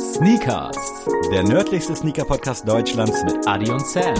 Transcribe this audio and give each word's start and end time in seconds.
Sneakers, 0.00 0.76
der 1.30 1.42
nördlichste 1.42 1.94
Sneaker-Podcast 1.94 2.66
Deutschlands 2.66 3.22
mit 3.22 3.46
Adi 3.46 3.70
und 3.70 3.86
Sam. 3.86 4.14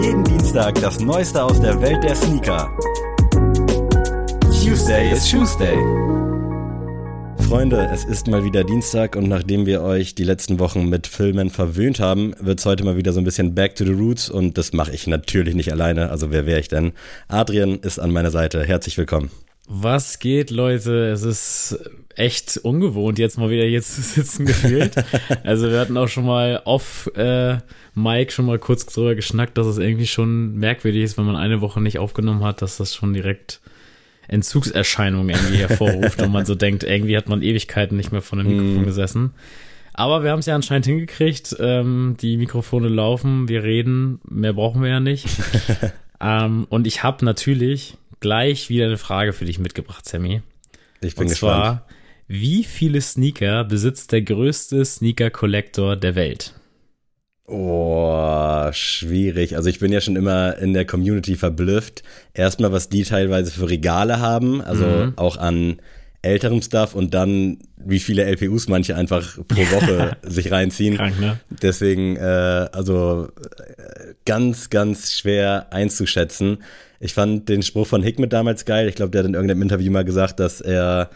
Jeden 0.00 0.22
Dienstag 0.22 0.76
das 0.76 1.00
Neueste 1.00 1.42
aus 1.42 1.60
der 1.60 1.80
Welt 1.82 2.04
der 2.04 2.14
Sneaker. 2.14 2.70
Tuesday 4.62 5.10
is 5.10 5.28
Tuesday. 5.28 5.76
Freunde, 7.48 7.90
es 7.92 8.04
ist 8.04 8.28
mal 8.28 8.44
wieder 8.44 8.62
Dienstag 8.62 9.16
und 9.16 9.28
nachdem 9.28 9.66
wir 9.66 9.82
euch 9.82 10.14
die 10.14 10.24
letzten 10.24 10.60
Wochen 10.60 10.88
mit 10.88 11.08
Filmen 11.08 11.50
verwöhnt 11.50 11.98
haben, 11.98 12.32
wird 12.38 12.60
es 12.60 12.66
heute 12.66 12.84
mal 12.84 12.96
wieder 12.96 13.12
so 13.12 13.20
ein 13.20 13.24
bisschen 13.24 13.56
Back 13.56 13.74
to 13.74 13.84
the 13.84 13.92
Roots 13.92 14.30
und 14.30 14.56
das 14.56 14.72
mache 14.72 14.92
ich 14.92 15.08
natürlich 15.08 15.56
nicht 15.56 15.72
alleine. 15.72 16.10
Also 16.10 16.30
wer 16.30 16.46
wäre 16.46 16.60
ich 16.60 16.68
denn? 16.68 16.92
Adrian 17.26 17.80
ist 17.80 17.98
an 17.98 18.12
meiner 18.12 18.30
Seite. 18.30 18.62
Herzlich 18.62 18.96
willkommen. 18.96 19.32
Was 19.66 20.18
geht, 20.18 20.50
Leute? 20.50 21.08
Es 21.08 21.22
ist 21.22 21.78
echt 22.16 22.58
ungewohnt, 22.58 23.18
jetzt 23.18 23.38
mal 23.38 23.50
wieder 23.50 23.64
hier 23.64 23.82
zu 23.82 24.02
sitzen 24.02 24.46
gefühlt. 24.46 24.92
also 25.42 25.70
wir 25.70 25.80
hatten 25.80 25.96
auch 25.96 26.08
schon 26.08 26.26
mal 26.26 26.62
off 26.64 27.10
äh, 27.16 27.58
Mike 27.94 28.32
schon 28.32 28.46
mal 28.46 28.58
kurz 28.58 28.86
drüber 28.86 29.14
geschnackt, 29.14 29.58
dass 29.58 29.66
es 29.66 29.78
irgendwie 29.78 30.06
schon 30.06 30.56
merkwürdig 30.56 31.02
ist, 31.02 31.18
wenn 31.18 31.24
man 31.24 31.36
eine 31.36 31.60
Woche 31.60 31.80
nicht 31.80 31.98
aufgenommen 31.98 32.44
hat, 32.44 32.62
dass 32.62 32.76
das 32.76 32.94
schon 32.94 33.14
direkt 33.14 33.60
Entzugserscheinungen 34.28 35.30
irgendwie 35.30 35.58
hervorruft 35.58 36.22
und 36.22 36.32
man 36.32 36.46
so 36.46 36.54
denkt, 36.54 36.82
irgendwie 36.82 37.16
hat 37.16 37.28
man 37.28 37.42
Ewigkeiten 37.42 37.96
nicht 37.96 38.12
mehr 38.12 38.22
vor 38.22 38.38
einem 38.38 38.48
Mikrofon 38.48 38.82
mm. 38.82 38.86
gesessen. 38.86 39.34
Aber 39.92 40.24
wir 40.24 40.30
haben 40.32 40.40
es 40.40 40.46
ja 40.46 40.54
anscheinend 40.54 40.86
hingekriegt. 40.86 41.56
Ähm, 41.60 42.16
die 42.20 42.36
Mikrofone 42.36 42.88
laufen, 42.88 43.48
wir 43.48 43.62
reden, 43.62 44.20
mehr 44.28 44.52
brauchen 44.52 44.82
wir 44.82 44.88
ja 44.88 45.00
nicht. 45.00 45.26
ähm, 46.20 46.66
und 46.68 46.86
ich 46.86 47.02
habe 47.02 47.24
natürlich 47.24 47.96
gleich 48.20 48.68
wieder 48.68 48.86
eine 48.86 48.98
Frage 48.98 49.32
für 49.32 49.44
dich 49.44 49.58
mitgebracht, 49.58 50.06
Sammy. 50.08 50.42
Ich 51.00 51.14
bin 51.14 51.24
und 51.24 51.30
gespannt. 51.30 51.64
Zwar, 51.64 51.86
wie 52.26 52.64
viele 52.64 53.00
Sneaker 53.00 53.64
besitzt 53.64 54.12
der 54.12 54.22
größte 54.22 54.84
Sneaker-Collector 54.84 55.96
der 55.96 56.14
Welt? 56.14 56.54
Oh, 57.46 58.70
schwierig. 58.72 59.56
Also 59.56 59.68
ich 59.68 59.78
bin 59.78 59.92
ja 59.92 60.00
schon 60.00 60.16
immer 60.16 60.56
in 60.56 60.72
der 60.72 60.86
Community 60.86 61.36
verblüfft. 61.36 62.02
Erstmal, 62.32 62.72
was 62.72 62.88
die 62.88 63.02
teilweise 63.02 63.50
für 63.50 63.68
Regale 63.68 64.20
haben, 64.20 64.62
also 64.62 64.86
mhm. 64.86 65.12
auch 65.16 65.36
an 65.36 65.76
älterem 66.24 66.62
Stuff 66.62 66.94
und 66.94 67.14
dann, 67.14 67.58
wie 67.76 68.00
viele 68.00 68.24
LPUs 68.24 68.68
manche 68.68 68.96
einfach 68.96 69.38
pro 69.46 69.60
Woche 69.72 70.16
sich 70.22 70.50
reinziehen. 70.50 70.96
Krank, 70.96 71.20
ne? 71.20 71.38
Deswegen, 71.62 72.16
äh, 72.16 72.68
also 72.72 73.28
äh, 73.76 74.14
ganz, 74.24 74.70
ganz 74.70 75.12
schwer 75.12 75.72
einzuschätzen. 75.72 76.58
Ich 77.00 77.14
fand 77.14 77.48
den 77.48 77.62
Spruch 77.62 77.86
von 77.86 78.02
Hickmet 78.02 78.32
damals 78.32 78.64
geil. 78.64 78.88
Ich 78.88 78.94
glaube, 78.94 79.10
der 79.10 79.20
hat 79.20 79.28
in 79.28 79.34
irgendeinem 79.34 79.62
Interview 79.62 79.92
mal 79.92 80.04
gesagt, 80.04 80.40
dass 80.40 80.60
er 80.60 81.10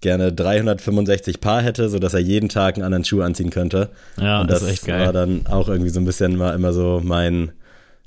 gerne 0.00 0.32
365 0.32 1.40
Paar 1.40 1.62
hätte, 1.62 1.88
sodass 1.88 2.14
er 2.14 2.20
jeden 2.20 2.48
Tag 2.48 2.76
einen 2.76 2.84
anderen 2.84 3.04
Schuh 3.04 3.22
anziehen 3.22 3.50
könnte. 3.50 3.90
Ja, 4.18 4.40
und 4.40 4.50
das, 4.50 4.60
das 4.60 4.68
ist 4.68 4.74
echt 4.74 4.86
geil. 4.86 5.04
war 5.04 5.12
dann 5.12 5.46
auch 5.46 5.68
irgendwie 5.68 5.90
so 5.90 6.00
ein 6.00 6.04
bisschen 6.04 6.36
mal 6.36 6.54
immer 6.54 6.72
so 6.72 7.00
mein, 7.02 7.52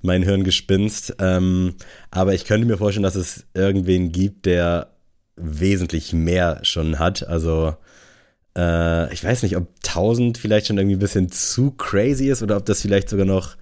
mein 0.02 0.24
Hirngespinst. 0.24 1.16
Ähm, 1.20 1.76
aber 2.12 2.34
ich 2.34 2.46
könnte 2.46 2.68
mir 2.68 2.78
vorstellen, 2.78 3.04
dass 3.04 3.16
es 3.16 3.46
irgendwen 3.54 4.12
gibt, 4.12 4.46
der 4.46 4.90
wesentlich 5.38 6.14
mehr 6.14 6.60
schon 6.64 7.00
hat. 7.00 7.28
Also 7.28 7.76
äh, 8.58 9.14
ich 9.14 9.24
weiß 9.24 9.44
nicht, 9.44 9.56
ob 9.56 9.68
1000 9.86 10.38
vielleicht 10.38 10.68
schon 10.68 10.78
irgendwie 10.78 10.96
ein 10.96 11.00
bisschen 11.00 11.32
zu 11.32 11.72
crazy 11.72 12.30
ist 12.30 12.44
oder 12.44 12.58
ob 12.58 12.66
das 12.66 12.82
vielleicht 12.82 13.10
sogar 13.10 13.26
noch 13.26 13.56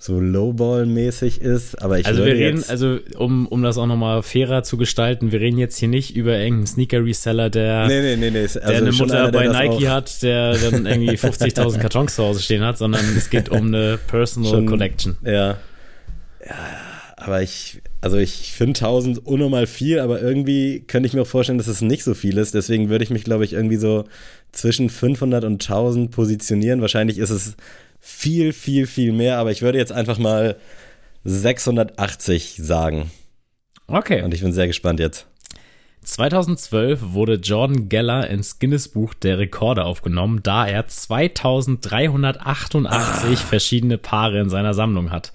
so 0.00 0.20
Lowball-mäßig 0.20 1.40
ist, 1.40 1.82
aber 1.82 1.98
ich 1.98 2.06
Also 2.06 2.24
wir 2.24 2.32
reden, 2.32 2.64
also 2.68 2.98
um, 3.16 3.48
um 3.48 3.62
das 3.62 3.78
auch 3.78 3.86
nochmal 3.86 4.22
fairer 4.22 4.62
zu 4.62 4.76
gestalten, 4.76 5.32
wir 5.32 5.40
reden 5.40 5.58
jetzt 5.58 5.76
hier 5.76 5.88
nicht 5.88 6.14
über 6.14 6.38
irgendeinen 6.38 6.68
Sneaker-Reseller, 6.68 7.50
der, 7.50 7.88
nee, 7.88 8.00
nee, 8.00 8.16
nee, 8.16 8.30
nee. 8.30 8.42
Also 8.42 8.60
der 8.60 8.76
eine 8.76 8.92
Mutter 8.92 9.18
einer, 9.24 9.32
bei 9.32 9.48
Nike 9.48 9.88
hat, 9.88 10.22
der 10.22 10.56
dann 10.56 10.86
irgendwie 10.86 11.16
50.000 11.16 11.78
Kartons 11.80 12.14
zu 12.14 12.22
Hause 12.22 12.40
stehen 12.40 12.62
hat, 12.62 12.78
sondern 12.78 13.04
es 13.16 13.28
geht 13.28 13.48
um 13.48 13.66
eine 13.66 13.98
Personal 14.06 14.52
schon, 14.52 14.66
Collection. 14.66 15.16
Ja. 15.24 15.58
Ja, 16.46 16.54
aber 17.16 17.42
ich, 17.42 17.82
also 18.00 18.16
ich 18.16 18.52
finde 18.52 18.78
1000 18.78 19.26
unnormal 19.26 19.66
viel, 19.66 20.00
aber 20.00 20.20
irgendwie 20.20 20.80
könnte 20.80 21.06
ich 21.06 21.14
mir 21.14 21.22
auch 21.22 21.26
vorstellen, 21.26 21.58
dass 21.58 21.66
es 21.66 21.80
nicht 21.80 22.04
so 22.04 22.14
viel 22.14 22.38
ist. 22.38 22.54
Deswegen 22.54 22.88
würde 22.88 23.04
ich 23.04 23.10
mich, 23.10 23.24
glaube 23.24 23.44
ich, 23.44 23.54
irgendwie 23.54 23.76
so 23.76 24.04
zwischen 24.52 24.88
500 24.88 25.44
und 25.44 25.54
1000 25.54 26.10
positionieren. 26.10 26.80
Wahrscheinlich 26.80 27.18
ist 27.18 27.30
es 27.30 27.56
viel, 28.00 28.52
viel, 28.52 28.86
viel 28.86 29.12
mehr, 29.12 29.38
aber 29.38 29.50
ich 29.50 29.62
würde 29.62 29.78
jetzt 29.78 29.92
einfach 29.92 30.18
mal 30.18 30.56
680 31.24 32.60
sagen. 32.62 33.10
Okay. 33.88 34.22
Und 34.22 34.32
ich 34.32 34.42
bin 34.42 34.52
sehr 34.52 34.68
gespannt 34.68 35.00
jetzt. 35.00 35.26
2012 36.02 37.12
wurde 37.12 37.34
Jordan 37.34 37.88
Geller 37.88 38.28
ins 38.28 38.58
Guinness 38.58 38.88
Buch 38.88 39.14
der 39.14 39.38
Rekorde 39.38 39.84
aufgenommen, 39.84 40.40
da 40.42 40.66
er 40.66 40.86
2388 40.86 42.88
ah. 42.88 43.36
verschiedene 43.36 43.98
Paare 43.98 44.40
in 44.40 44.48
seiner 44.48 44.72
Sammlung 44.72 45.10
hat. 45.10 45.32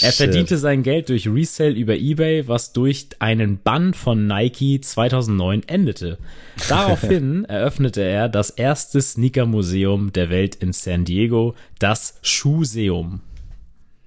Er 0.00 0.10
Shit. 0.10 0.14
verdiente 0.14 0.58
sein 0.58 0.82
Geld 0.82 1.08
durch 1.08 1.28
Resale 1.28 1.72
über 1.72 1.94
eBay, 1.94 2.48
was 2.48 2.72
durch 2.72 3.08
einen 3.18 3.58
Bann 3.62 3.94
von 3.94 4.26
Nike 4.26 4.80
2009 4.80 5.62
endete. 5.66 6.18
Daraufhin 6.68 7.44
eröffnete 7.44 8.02
er 8.02 8.28
das 8.28 8.50
erste 8.50 9.00
Sneaker-Museum 9.00 10.12
der 10.12 10.30
Welt 10.30 10.56
in 10.56 10.72
San 10.72 11.04
Diego, 11.04 11.54
das 11.78 12.18
Schuhseum. 12.22 13.20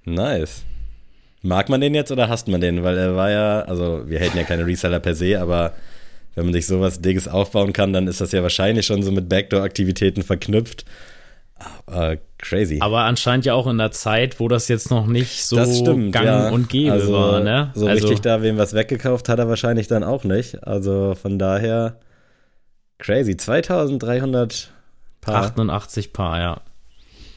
Nice. 0.04 0.64
Mag 1.42 1.68
man 1.68 1.80
den 1.80 1.94
jetzt 1.94 2.10
oder 2.10 2.28
hasst 2.28 2.48
man 2.48 2.60
den? 2.60 2.82
Weil 2.82 2.96
er 2.98 3.16
war 3.16 3.30
ja, 3.30 3.60
also 3.62 4.02
wir 4.06 4.20
haten 4.20 4.36
ja 4.36 4.44
keine 4.44 4.66
Reseller 4.66 5.00
per 5.00 5.14
se, 5.14 5.40
aber 5.40 5.74
wenn 6.34 6.46
man 6.46 6.52
sich 6.52 6.66
sowas 6.66 7.00
Dickes 7.00 7.28
aufbauen 7.28 7.72
kann, 7.72 7.92
dann 7.92 8.06
ist 8.06 8.20
das 8.20 8.32
ja 8.32 8.42
wahrscheinlich 8.42 8.86
schon 8.86 9.02
so 9.02 9.10
mit 9.10 9.28
Backdoor-Aktivitäten 9.28 10.22
verknüpft. 10.22 10.84
Aber 11.86 12.16
crazy. 12.38 12.78
Aber 12.80 13.00
anscheinend 13.00 13.44
ja 13.44 13.54
auch 13.54 13.66
in 13.66 13.78
der 13.78 13.90
Zeit, 13.90 14.40
wo 14.40 14.48
das 14.48 14.68
jetzt 14.68 14.90
noch 14.90 15.06
nicht 15.06 15.44
so 15.44 15.64
stimmt, 15.64 16.12
gang 16.12 16.26
ja. 16.26 16.48
und 16.50 16.68
gäbe 16.68 16.92
also, 16.92 17.12
war, 17.12 17.40
ne? 17.40 17.72
So 17.74 17.86
also, 17.86 18.06
richtig 18.06 18.22
da 18.22 18.42
wem 18.42 18.58
was 18.58 18.74
weggekauft 18.74 19.28
hat 19.28 19.38
er 19.38 19.48
wahrscheinlich 19.48 19.88
dann 19.88 20.04
auch 20.04 20.24
nicht. 20.24 20.66
Also 20.66 21.14
von 21.20 21.38
daher 21.38 21.98
crazy. 22.98 23.36
2300 23.36 24.72
Paar. 25.20 25.44
88 25.44 26.12
Paar, 26.12 26.40
ja. 26.40 26.60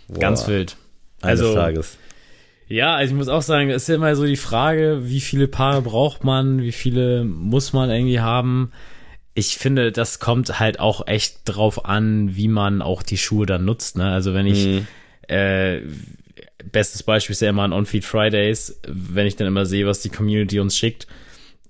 Wow. 0.07 0.19
Ganz 0.19 0.47
wild. 0.47 0.77
Also, 1.21 1.45
Eines 1.45 1.55
Tages. 1.55 1.97
Ja, 2.67 2.95
also 2.95 3.11
ich 3.11 3.17
muss 3.17 3.27
auch 3.27 3.41
sagen, 3.41 3.69
es 3.69 3.83
ist 3.83 3.89
ja 3.89 3.95
immer 3.95 4.15
so 4.15 4.25
die 4.25 4.37
Frage, 4.37 5.01
wie 5.03 5.19
viele 5.19 5.47
Paare 5.47 5.81
braucht 5.81 6.23
man, 6.23 6.61
wie 6.61 6.71
viele 6.71 7.25
muss 7.25 7.73
man 7.73 7.89
irgendwie 7.89 8.21
haben 8.21 8.71
ich 9.33 9.57
finde, 9.57 9.91
das 9.91 10.19
kommt 10.19 10.59
halt 10.59 10.79
auch 10.79 11.07
echt 11.07 11.41
drauf 11.45 11.85
an, 11.85 12.35
wie 12.35 12.47
man 12.47 12.81
auch 12.81 13.01
die 13.01 13.17
Schuhe 13.17 13.45
dann 13.45 13.65
nutzt. 13.65 13.97
Ne? 13.97 14.11
Also 14.11 14.33
wenn 14.33 14.45
ich 14.45 14.65
mhm. 14.65 14.87
äh, 15.27 15.81
bestes 16.71 17.03
Beispiel 17.03 17.33
ist 17.33 17.41
ja 17.41 17.49
immer 17.49 17.63
an 17.63 17.73
On-Feed 17.73 18.03
Fridays, 18.03 18.79
wenn 18.87 19.27
ich 19.27 19.35
dann 19.35 19.47
immer 19.47 19.65
sehe, 19.65 19.87
was 19.87 20.01
die 20.01 20.09
Community 20.09 20.59
uns 20.59 20.77
schickt, 20.77 21.07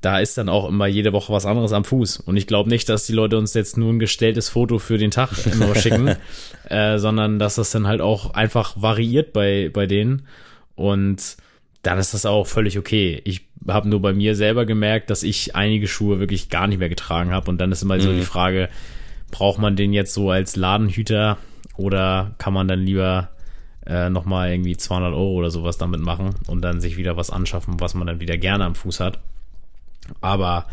da 0.02 0.20
ist 0.20 0.38
dann 0.38 0.50
auch 0.50 0.68
immer 0.68 0.88
jede 0.88 1.14
Woche 1.14 1.32
was 1.32 1.46
anderes 1.46 1.74
am 1.74 1.86
Fuß. 1.86 2.18
Und 2.18 2.36
ich 2.36 2.48
glaube 2.48 2.70
nicht, 2.70 2.90
dass 2.90 3.06
die 3.06 3.14
Leute 3.14 3.38
uns 3.38 3.54
jetzt 3.54 3.78
nur 3.78 3.94
ein 3.94 4.00
gestelltes 4.00 4.50
Foto 4.50 4.80
für 4.80 4.98
den 4.98 5.12
Tag 5.12 5.30
immer 5.52 5.76
schicken, 5.76 6.16
äh, 6.68 6.98
sondern 6.98 7.38
dass 7.38 7.56
das 7.56 7.70
dann 7.70 7.88
halt 7.88 8.02
auch 8.02 8.34
einfach 8.34 8.82
variiert 8.82 9.34
bei, 9.34 9.70
bei 9.72 9.86
denen. 9.86 10.28
Und 10.74 11.38
dann 11.84 12.00
ist 12.00 12.16
das 12.16 12.26
auch 12.26 12.48
völlig 12.48 12.80
okay. 12.80 13.22
Ich 13.26 13.51
habe 13.68 13.90
nur 13.90 14.02
bei 14.02 14.14
mir 14.14 14.36
selber 14.36 14.66
gemerkt, 14.66 15.10
dass 15.10 15.24
ich 15.24 15.56
einige 15.56 15.88
Schuhe 15.88 16.20
wirklich 16.20 16.50
gar 16.50 16.68
nicht 16.68 16.80
mehr 16.80 16.90
getragen 16.90 17.32
habe. 17.32 17.50
Und 17.50 17.60
dann 17.60 17.72
ist 17.72 17.84
immer 17.84 17.96
mhm. 17.96 18.02
so 18.02 18.12
die 18.12 18.20
mhm. 18.20 18.24
Frage, 18.24 18.70
braucht 19.30 19.60
man 19.60 19.76
den 19.76 19.94
jetzt 19.94 20.14
so 20.14 20.30
als 20.30 20.56
Ladenhüter 20.56 21.38
oder 21.78 22.36
kann 22.38 22.54
man 22.54 22.68
dann 22.68 22.82
lieber 22.82 23.30
äh, 23.86 24.10
nochmal 24.10 24.52
irgendwie 24.52 24.78
200 24.78 25.14
Euro 25.14 25.32
oder 25.32 25.50
sowas 25.50 25.78
damit 25.78 26.02
machen 26.02 26.36
und 26.48 26.62
dann 26.62 26.82
sich 26.82 26.98
wieder 26.98 27.18
was 27.18 27.30
anschaffen, 27.30 27.80
was 27.80 27.94
man 27.94 28.08
dann 28.08 28.20
wieder 28.20 28.38
gerne 28.38 28.66
am 28.66 28.76
Fuß 28.76 29.00
hat. 29.00 29.20
Aber 30.20 30.68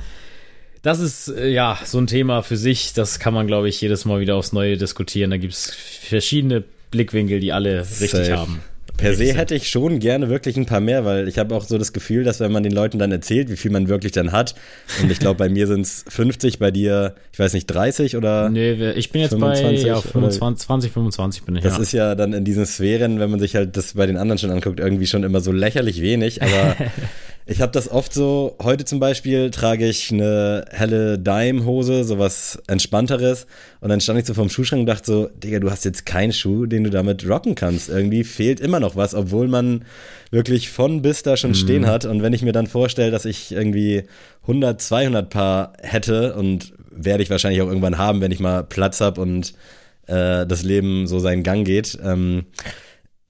das 0.83 1.01
ist 1.01 1.29
äh, 1.29 1.49
ja 1.49 1.79
so 1.85 1.99
ein 1.99 2.07
Thema 2.07 2.43
für 2.43 2.57
sich. 2.57 2.93
Das 2.93 3.19
kann 3.19 3.35
man, 3.35 3.47
glaube 3.47 3.69
ich, 3.69 3.81
jedes 3.81 4.05
Mal 4.05 4.21
wieder 4.21 4.37
aufs 4.37 4.53
Neue 4.53 4.77
diskutieren. 4.77 5.31
Da 5.31 5.37
gibt 5.37 5.55
es 5.55 5.71
verschiedene 5.75 6.65
Blickwinkel, 6.91 7.41
die 7.41 7.53
alle 7.53 7.81
richtig 7.81 8.11
Safe. 8.11 8.37
haben. 8.37 8.61
Per 8.99 9.15
se 9.15 9.33
hätte 9.33 9.55
ich 9.55 9.71
schon 9.71 10.01
gerne 10.01 10.29
wirklich 10.29 10.57
ein 10.57 10.67
paar 10.67 10.81
mehr, 10.81 11.05
weil 11.05 11.29
ich 11.29 11.39
habe 11.39 11.55
auch 11.55 11.65
so 11.65 11.79
das 11.79 11.93
Gefühl, 11.93 12.25
dass 12.25 12.41
wenn 12.41 12.51
man 12.51 12.65
den 12.65 12.73
Leuten 12.73 12.99
dann 12.99 13.13
erzählt, 13.13 13.49
wie 13.49 13.57
viel 13.57 13.71
man 13.71 13.89
wirklich 13.89 14.13
dann 14.13 14.33
hat, 14.33 14.57
und 15.01 15.11
ich 15.11 15.21
glaube, 15.21 15.39
bei 15.39 15.49
mir 15.49 15.69
sind 15.69 15.83
es 15.83 16.05
50, 16.09 16.59
bei 16.59 16.73
dir, 16.73 17.15
ich 17.33 17.39
weiß 17.39 17.53
nicht, 17.53 17.67
30 17.67 18.17
oder. 18.17 18.51
Nee, 18.51 18.91
ich 18.91 19.11
bin 19.13 19.23
jetzt 19.23 19.31
25, 19.31 19.83
bei 19.83 19.89
ja, 19.89 20.01
25, 20.01 20.67
20, 20.67 20.93
25 20.93 21.43
bin 21.45 21.57
ich. 21.57 21.63
Das 21.63 21.77
ja. 21.77 21.83
ist 21.83 21.93
ja 21.93 22.15
dann 22.17 22.33
in 22.33 22.45
diesen 22.45 22.67
Sphären, 22.67 23.21
wenn 23.21 23.31
man 23.31 23.41
sich 23.41 23.55
halt 23.55 23.77
das 23.77 23.95
bei 23.95 24.07
den 24.07 24.17
anderen 24.17 24.39
schon 24.39 24.51
anguckt, 24.51 24.81
irgendwie 24.81 25.07
schon 25.07 25.23
immer 25.23 25.41
so 25.41 25.53
lächerlich 25.53 26.03
wenig, 26.03 26.43
aber 26.43 26.77
Ich 27.51 27.63
habe 27.63 27.73
das 27.73 27.91
oft 27.91 28.13
so, 28.13 28.59
heute 28.63 28.85
zum 28.85 29.01
Beispiel 29.01 29.51
trage 29.51 29.89
ich 29.89 30.13
eine 30.13 30.67
helle 30.71 31.19
Dime-Hose, 31.19 32.05
sowas 32.05 32.63
entspannteres. 32.67 33.47
Und 33.81 33.91
dann 33.91 34.01
stand 34.01 34.19
ich 34.19 34.27
so 34.27 34.35
vorm 34.35 34.49
Schuhschrank 34.49 34.81
und 34.81 34.87
dachte 34.87 35.07
so, 35.07 35.31
Digga, 35.43 35.61
du 35.61 35.71
hast 35.71 35.85
jetzt 35.85 36.05
keinen 36.05 36.33
Schuh, 36.33 36.67
den 36.67 36.85
du 36.85 36.91
damit 36.91 37.29
rocken 37.29 37.55
kannst. 37.55 37.89
Irgendwie 37.89 38.25
fehlt 38.25 38.61
immer 38.61 38.81
noch 38.81 38.97
was, 38.97 39.15
obwohl 39.15 39.47
man 39.47 39.85
wirklich 40.31 40.71
von 40.71 41.03
bis 41.03 41.23
da 41.23 41.37
schon 41.37 41.51
mhm. 41.51 41.57
stehen 41.57 41.87
hat. 41.87 42.05
Und 42.05 42.23
wenn 42.23 42.33
ich 42.33 42.43
mir 42.43 42.53
dann 42.53 42.67
vorstelle, 42.67 43.11
dass 43.11 43.25
ich 43.25 43.53
irgendwie 43.53 44.05
100, 44.43 44.81
200 44.81 45.31
Paar 45.31 45.73
hätte 45.81 46.35
und 46.35 46.73
werde 46.91 47.23
ich 47.23 47.31
wahrscheinlich 47.31 47.63
auch 47.63 47.69
irgendwann 47.69 47.99
haben, 47.99 48.21
wenn 48.21 48.33
ich 48.33 48.41
mal 48.41 48.65
Platz 48.65 49.01
habe 49.01 49.21
und 49.21 49.55
äh, 50.07 50.47
das 50.47 50.63
Leben 50.63 51.07
so 51.07 51.21
seinen 51.21 51.45
Gang 51.45 51.65
geht. 51.65 51.99
Ähm, 52.03 52.47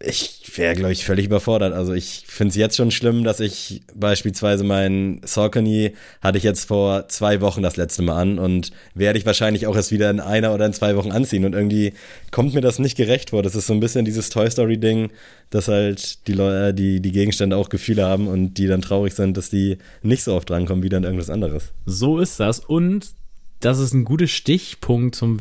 ich 0.00 0.56
wäre, 0.56 0.76
glaube 0.76 0.92
ich, 0.92 1.04
völlig 1.04 1.26
überfordert. 1.26 1.72
Also 1.72 1.92
ich 1.92 2.22
finde 2.28 2.50
es 2.50 2.56
jetzt 2.56 2.76
schon 2.76 2.92
schlimm, 2.92 3.24
dass 3.24 3.40
ich 3.40 3.82
beispielsweise 3.94 4.62
meinen 4.62 5.20
Saucony 5.24 5.94
hatte 6.20 6.38
ich 6.38 6.44
jetzt 6.44 6.66
vor 6.66 7.08
zwei 7.08 7.40
Wochen 7.40 7.62
das 7.62 7.76
letzte 7.76 8.02
Mal 8.02 8.20
an 8.20 8.38
und 8.38 8.70
werde 8.94 9.18
ich 9.18 9.26
wahrscheinlich 9.26 9.66
auch 9.66 9.74
erst 9.74 9.90
wieder 9.90 10.08
in 10.08 10.20
einer 10.20 10.54
oder 10.54 10.66
in 10.66 10.72
zwei 10.72 10.94
Wochen 10.94 11.10
anziehen. 11.10 11.44
Und 11.44 11.52
irgendwie 11.52 11.94
kommt 12.30 12.54
mir 12.54 12.60
das 12.60 12.78
nicht 12.78 12.96
gerecht 12.96 13.30
vor. 13.30 13.42
Das 13.42 13.56
ist 13.56 13.66
so 13.66 13.72
ein 13.72 13.80
bisschen 13.80 14.04
dieses 14.04 14.30
Toy 14.30 14.48
Story-Ding, 14.48 15.10
dass 15.50 15.66
halt 15.66 16.28
die 16.28 16.32
Leute, 16.32 16.74
die, 16.74 17.00
die 17.00 17.12
Gegenstände 17.12 17.56
auch 17.56 17.68
Gefühle 17.68 18.06
haben 18.06 18.28
und 18.28 18.54
die 18.54 18.68
dann 18.68 18.82
traurig 18.82 19.14
sind, 19.14 19.36
dass 19.36 19.50
die 19.50 19.78
nicht 20.02 20.22
so 20.22 20.34
oft 20.34 20.48
drankommen 20.48 20.84
wie 20.84 20.88
dann 20.90 21.02
irgendwas 21.02 21.30
anderes. 21.30 21.72
So 21.86 22.20
ist 22.20 22.38
das. 22.38 22.60
Und 22.60 23.17
das 23.60 23.80
ist 23.80 23.92
ein 23.92 24.04
guter 24.04 24.28
Stichpunkt 24.28 25.16
zum 25.16 25.38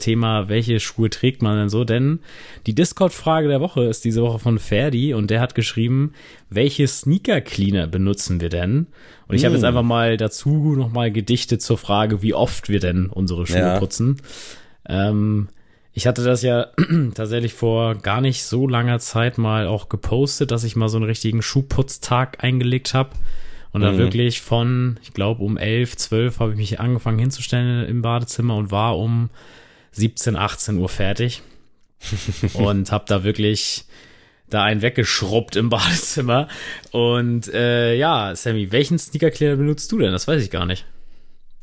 Thema, 0.00 0.48
welche 0.48 0.78
Schuhe 0.78 1.08
trägt 1.08 1.42
man 1.42 1.56
denn 1.56 1.68
so? 1.68 1.84
Denn 1.84 2.20
die 2.66 2.74
Discord-Frage 2.74 3.48
der 3.48 3.60
Woche 3.60 3.84
ist 3.84 4.04
diese 4.04 4.22
Woche 4.22 4.38
von 4.38 4.58
Ferdi 4.58 5.14
und 5.14 5.30
der 5.30 5.40
hat 5.40 5.54
geschrieben, 5.54 6.12
welche 6.50 6.86
Sneaker-Cleaner 6.86 7.86
benutzen 7.86 8.40
wir 8.40 8.50
denn? 8.50 8.88
Und 9.26 9.36
ich 9.36 9.42
mm. 9.42 9.44
habe 9.46 9.54
jetzt 9.54 9.62
hm. 9.62 9.68
einfach 9.68 9.82
mal 9.82 10.16
dazu 10.16 10.74
nochmal 10.76 11.10
gedichtet 11.10 11.62
zur 11.62 11.78
Frage, 11.78 12.22
wie 12.22 12.34
oft 12.34 12.68
wir 12.68 12.80
denn 12.80 13.06
unsere 13.06 13.46
Schuhe 13.46 13.58
ja. 13.58 13.78
putzen. 13.78 14.20
Ähm, 14.86 15.48
ich 15.96 16.06
hatte 16.06 16.22
das 16.22 16.42
ja 16.42 16.66
tatsächlich 17.14 17.54
vor 17.54 17.94
gar 17.94 18.20
nicht 18.20 18.44
so 18.44 18.68
langer 18.68 18.98
Zeit 18.98 19.38
mal 19.38 19.66
auch 19.66 19.88
gepostet, 19.88 20.50
dass 20.50 20.62
ich 20.62 20.76
mal 20.76 20.90
so 20.90 20.98
einen 20.98 21.06
richtigen 21.06 21.40
Schuhputztag 21.40 22.44
eingelegt 22.44 22.92
habe. 22.92 23.10
Und 23.72 23.82
dann 23.82 23.94
mhm. 23.94 23.98
wirklich 24.00 24.40
von, 24.40 24.98
ich 25.02 25.12
glaube, 25.12 25.42
um 25.42 25.56
11, 25.56 25.96
12 25.96 26.40
habe 26.40 26.52
ich 26.52 26.56
mich 26.56 26.80
angefangen 26.80 27.18
hinzustellen 27.18 27.86
im 27.86 28.02
Badezimmer 28.02 28.56
und 28.56 28.70
war 28.70 28.98
um 28.98 29.30
17, 29.92 30.36
18 30.36 30.78
Uhr 30.78 30.88
fertig. 30.88 31.42
und 32.54 32.92
habe 32.92 33.04
da 33.08 33.24
wirklich 33.24 33.84
da 34.48 34.62
einen 34.62 34.82
weggeschrubbt 34.82 35.56
im 35.56 35.70
Badezimmer. 35.70 36.48
Und 36.92 37.52
äh, 37.52 37.94
ja, 37.94 38.34
Sammy, 38.34 38.70
welchen 38.72 38.98
Sneaker-Cleaner 38.98 39.56
benutzt 39.56 39.90
du 39.92 39.98
denn? 39.98 40.12
Das 40.12 40.28
weiß 40.28 40.42
ich 40.42 40.50
gar 40.50 40.66
nicht. 40.66 40.84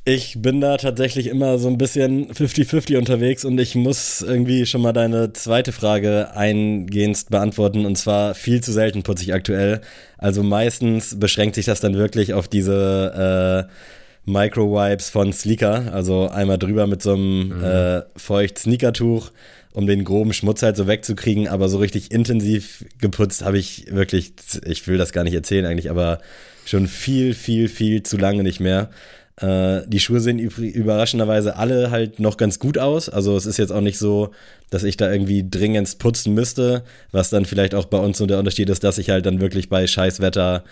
Ich 0.05 0.41
bin 0.41 0.59
da 0.59 0.75
tatsächlich 0.75 1.27
immer 1.27 1.57
so 1.57 1.69
ein 1.69 1.77
bisschen 1.77 2.29
50-50 2.29 2.97
unterwegs 2.97 3.45
und 3.45 3.57
ich 3.57 3.73
muss 3.75 4.21
irgendwie 4.21 4.65
schon 4.65 4.81
mal 4.81 4.91
deine 4.91 5.31
zweite 5.31 5.71
Frage 5.71 6.35
eingehend 6.35 7.29
beantworten 7.29 7.85
und 7.85 7.97
zwar 7.97 8.35
viel 8.35 8.61
zu 8.61 8.73
selten 8.73 9.03
putze 9.03 9.23
ich 9.23 9.33
aktuell. 9.33 9.79
Also 10.17 10.43
meistens 10.43 11.17
beschränkt 11.17 11.55
sich 11.55 11.65
das 11.65 11.79
dann 11.79 11.93
wirklich 11.93 12.33
auf 12.33 12.49
diese 12.49 13.69
äh, 13.69 14.29
Micro-Wipes 14.29 15.09
von 15.09 15.31
Sleeker, 15.31 15.93
also 15.93 16.27
einmal 16.27 16.57
drüber 16.57 16.85
mit 16.85 17.01
so 17.01 17.13
einem 17.13 17.57
mhm. 17.57 17.63
äh, 17.63 18.01
feucht 18.17 18.59
Sneakertuch, 18.59 19.31
um 19.71 19.87
den 19.87 20.03
groben 20.03 20.33
Schmutz 20.33 20.63
halt 20.63 20.75
so 20.75 20.85
wegzukriegen, 20.85 21.47
aber 21.47 21.69
so 21.69 21.77
richtig 21.77 22.11
intensiv 22.11 22.83
geputzt 22.99 23.45
habe 23.45 23.57
ich 23.57 23.85
wirklich, 23.89 24.33
ich 24.65 24.85
will 24.85 24.97
das 24.97 25.13
gar 25.13 25.23
nicht 25.23 25.33
erzählen 25.33 25.65
eigentlich, 25.65 25.89
aber 25.89 26.19
schon 26.65 26.87
viel, 26.87 27.33
viel, 27.33 27.69
viel 27.69 28.03
zu 28.03 28.17
lange 28.17 28.43
nicht 28.43 28.59
mehr. 28.59 28.89
Äh, 29.37 29.81
die 29.87 29.99
Schuhe 29.99 30.19
sehen 30.19 30.39
überraschenderweise 30.39 31.55
alle 31.55 31.91
halt 31.91 32.19
noch 32.19 32.37
ganz 32.37 32.59
gut 32.59 32.77
aus. 32.77 33.09
Also 33.09 33.35
es 33.35 33.45
ist 33.45 33.57
jetzt 33.57 33.71
auch 33.71 33.81
nicht 33.81 33.97
so, 33.97 34.31
dass 34.69 34.83
ich 34.83 34.97
da 34.97 35.11
irgendwie 35.11 35.47
dringend 35.49 35.97
putzen 35.97 36.33
müsste, 36.33 36.83
was 37.11 37.29
dann 37.29 37.45
vielleicht 37.45 37.75
auch 37.75 37.85
bei 37.85 37.97
uns 37.97 38.17
so 38.17 38.25
der 38.25 38.39
Unterschied 38.39 38.69
ist, 38.69 38.83
dass 38.83 38.97
ich 38.97 39.09
halt 39.09 39.25
dann 39.25 39.41
wirklich 39.41 39.69
bei 39.69 39.87
Scheißwetter 39.87 40.63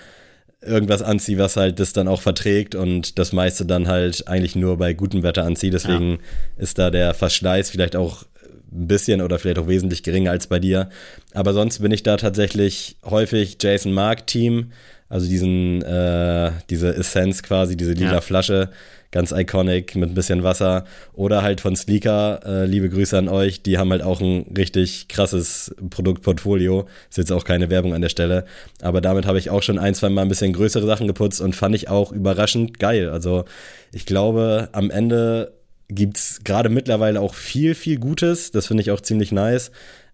irgendwas 0.64 1.02
anziehe, 1.02 1.40
was 1.40 1.58
halt 1.58 1.80
das 1.80 1.94
dann 1.94 2.08
auch 2.08 2.22
verträgt 2.22 2.76
und 2.76 3.18
das 3.18 3.34
meiste 3.34 3.66
dann 3.66 3.88
halt 3.88 4.28
eigentlich 4.28 4.56
nur 4.56 4.78
bei 4.78 4.94
gutem 4.94 5.24
Wetter 5.24 5.44
anziehe. 5.44 5.72
Deswegen 5.72 6.12
ja. 6.12 6.18
ist 6.58 6.78
da 6.78 6.92
der 6.92 7.14
Verschleiß 7.16 7.72
vielleicht 7.72 7.96
auch 7.96 8.26
ein 8.72 8.88
bisschen 8.88 9.22
oder 9.22 9.40
vielleicht 9.40 9.60
auch 9.60 9.68
wesentlich 9.68 10.04
geringer 10.04 10.32
als 10.32 10.48
bei 10.48 10.60
dir. 10.60 10.90
Aber 11.34 11.54
sonst 11.54 11.80
bin 11.80 11.92
ich 11.92 12.04
da 12.04 12.18
tatsächlich 12.18 12.96
häufig 13.04 13.58
Jason 13.60 13.92
Mark 13.92 14.28
Team. 14.28 14.72
Also 15.12 15.28
diesen, 15.28 15.82
äh, 15.82 16.52
diese 16.70 16.96
Essenz 16.96 17.44
quasi, 17.44 17.76
diese 17.76 17.92
lila 17.92 18.14
ja. 18.14 18.22
Flasche, 18.22 18.70
ganz 19.12 19.34
iconic 19.34 19.94
mit 19.98 20.10
ein 20.10 20.14
bisschen 20.14 20.42
Wasser. 20.42 20.86
Oder 21.12 21.44
halt 21.44 21.60
von 21.60 21.76
Sleeker, 21.76 22.40
äh, 22.46 22.66
liebe 22.66 22.88
Grüße 22.88 23.18
an 23.18 23.28
euch, 23.28 23.62
die 23.62 23.78
haben 23.78 23.92
halt 23.92 24.04
auch 24.04 24.22
ein 24.22 24.46
richtig 24.58 25.10
krasses 25.10 25.76
Produktportfolio. 25.90 26.88
Ist 27.10 27.18
jetzt 27.18 27.34
auch 27.34 27.44
keine 27.44 27.70
Werbung 27.70 27.94
an 27.94 28.02
der 28.02 28.08
Stelle. 28.08 28.46
Aber 28.82 29.02
damit 29.02 29.26
habe 29.26 29.38
ich 29.38 29.50
auch 29.50 29.64
schon 29.64 29.78
ein, 29.78 29.96
zwei 29.96 30.08
Mal 30.08 30.22
ein 30.22 30.30
bisschen 30.30 30.54
größere 30.54 30.88
Sachen 30.88 31.08
geputzt 31.08 31.42
und 31.42 31.58
fand 31.58 31.76
ich 31.76 31.90
auch 31.90 32.14
überraschend 32.14 32.80
geil. 32.80 33.10
Also 33.10 33.44
ich 33.92 34.06
glaube, 34.06 34.70
am 34.72 34.90
Ende 34.90 35.52
gibt's 35.90 36.40
gerade 36.46 36.70
mittlerweile 36.70 37.20
auch 37.20 37.34
viel, 37.34 37.76
viel 37.76 38.00
Gutes. 38.00 38.52
Das 38.52 38.68
finde 38.68 38.80
ich 38.82 38.92
auch 38.92 39.02
ziemlich 39.02 39.34
nice. 39.34 39.72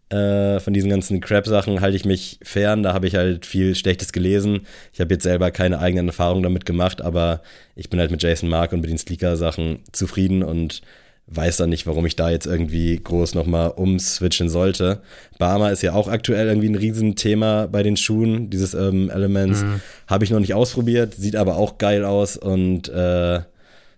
Äh, 0.10 0.62
von 0.62 0.74
diesen 0.74 0.90
ganzen 0.90 1.20
Crap-Sachen 1.20 1.82
halte 1.82 1.98
ich 1.98 2.06
mich 2.06 2.40
fern. 2.42 2.82
Da 2.84 2.94
habe 2.94 3.08
ich 3.08 3.16
halt 3.16 3.46
viel 3.46 3.76
Schlechtes 3.76 4.14
gelesen. 4.14 4.62
Ich 4.94 5.02
habe 5.02 5.14
jetzt 5.14 5.24
selber 5.24 5.52
keine 5.52 5.80
eigenen 5.80 6.08
Erfahrungen 6.08 6.44
damit 6.44 6.66
gemacht, 6.66 7.02
aber 7.02 7.42
ich 7.76 7.90
bin 7.90 8.00
halt 8.00 8.12
mit 8.12 8.24
Jason 8.24 8.48
Mark 8.50 8.72
und 8.72 8.82
mit 8.82 8.90
den 8.90 8.98
Sleeker-Sachen 8.98 9.80
zufrieden 9.92 10.44
und 10.44 10.82
weiß 11.28 11.58
dann 11.58 11.70
nicht, 11.70 11.86
warum 11.86 12.06
ich 12.06 12.16
da 12.16 12.30
jetzt 12.30 12.46
irgendwie 12.46 12.98
groß 13.04 13.36
nochmal 13.36 13.72
umswitchen 13.72 14.50
sollte. 14.50 15.02
Barmer 15.38 15.72
ist 15.72 15.84
ja 15.84 15.92
auch 15.92 16.08
aktuell 16.08 16.48
irgendwie 16.48 16.70
ein 16.70 16.76
Riesenthema 16.76 17.68
bei 17.68 17.84
den 17.84 17.98
Schuhen, 17.98 18.50
dieses 18.50 18.74
ähm, 18.74 19.10
Elements. 19.10 19.62
Mhm. 19.62 19.82
Habe 20.08 20.24
ich 20.24 20.32
noch 20.32 20.40
nicht 20.40 20.54
ausprobiert, 20.54 21.16
sieht 21.16 21.36
aber 21.36 21.58
auch 21.58 21.78
geil 21.78 22.06
aus 22.06 22.38
und 22.38 22.88
äh, 22.88 23.42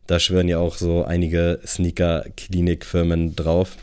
da 0.08 0.20
schwören 0.20 0.48
ja 0.48 0.58
auch 0.58 0.76
so 0.76 1.04
einige 1.06 1.60
Sneaker-Klinik-Firmen 1.64 3.36
drauf. 3.36 3.78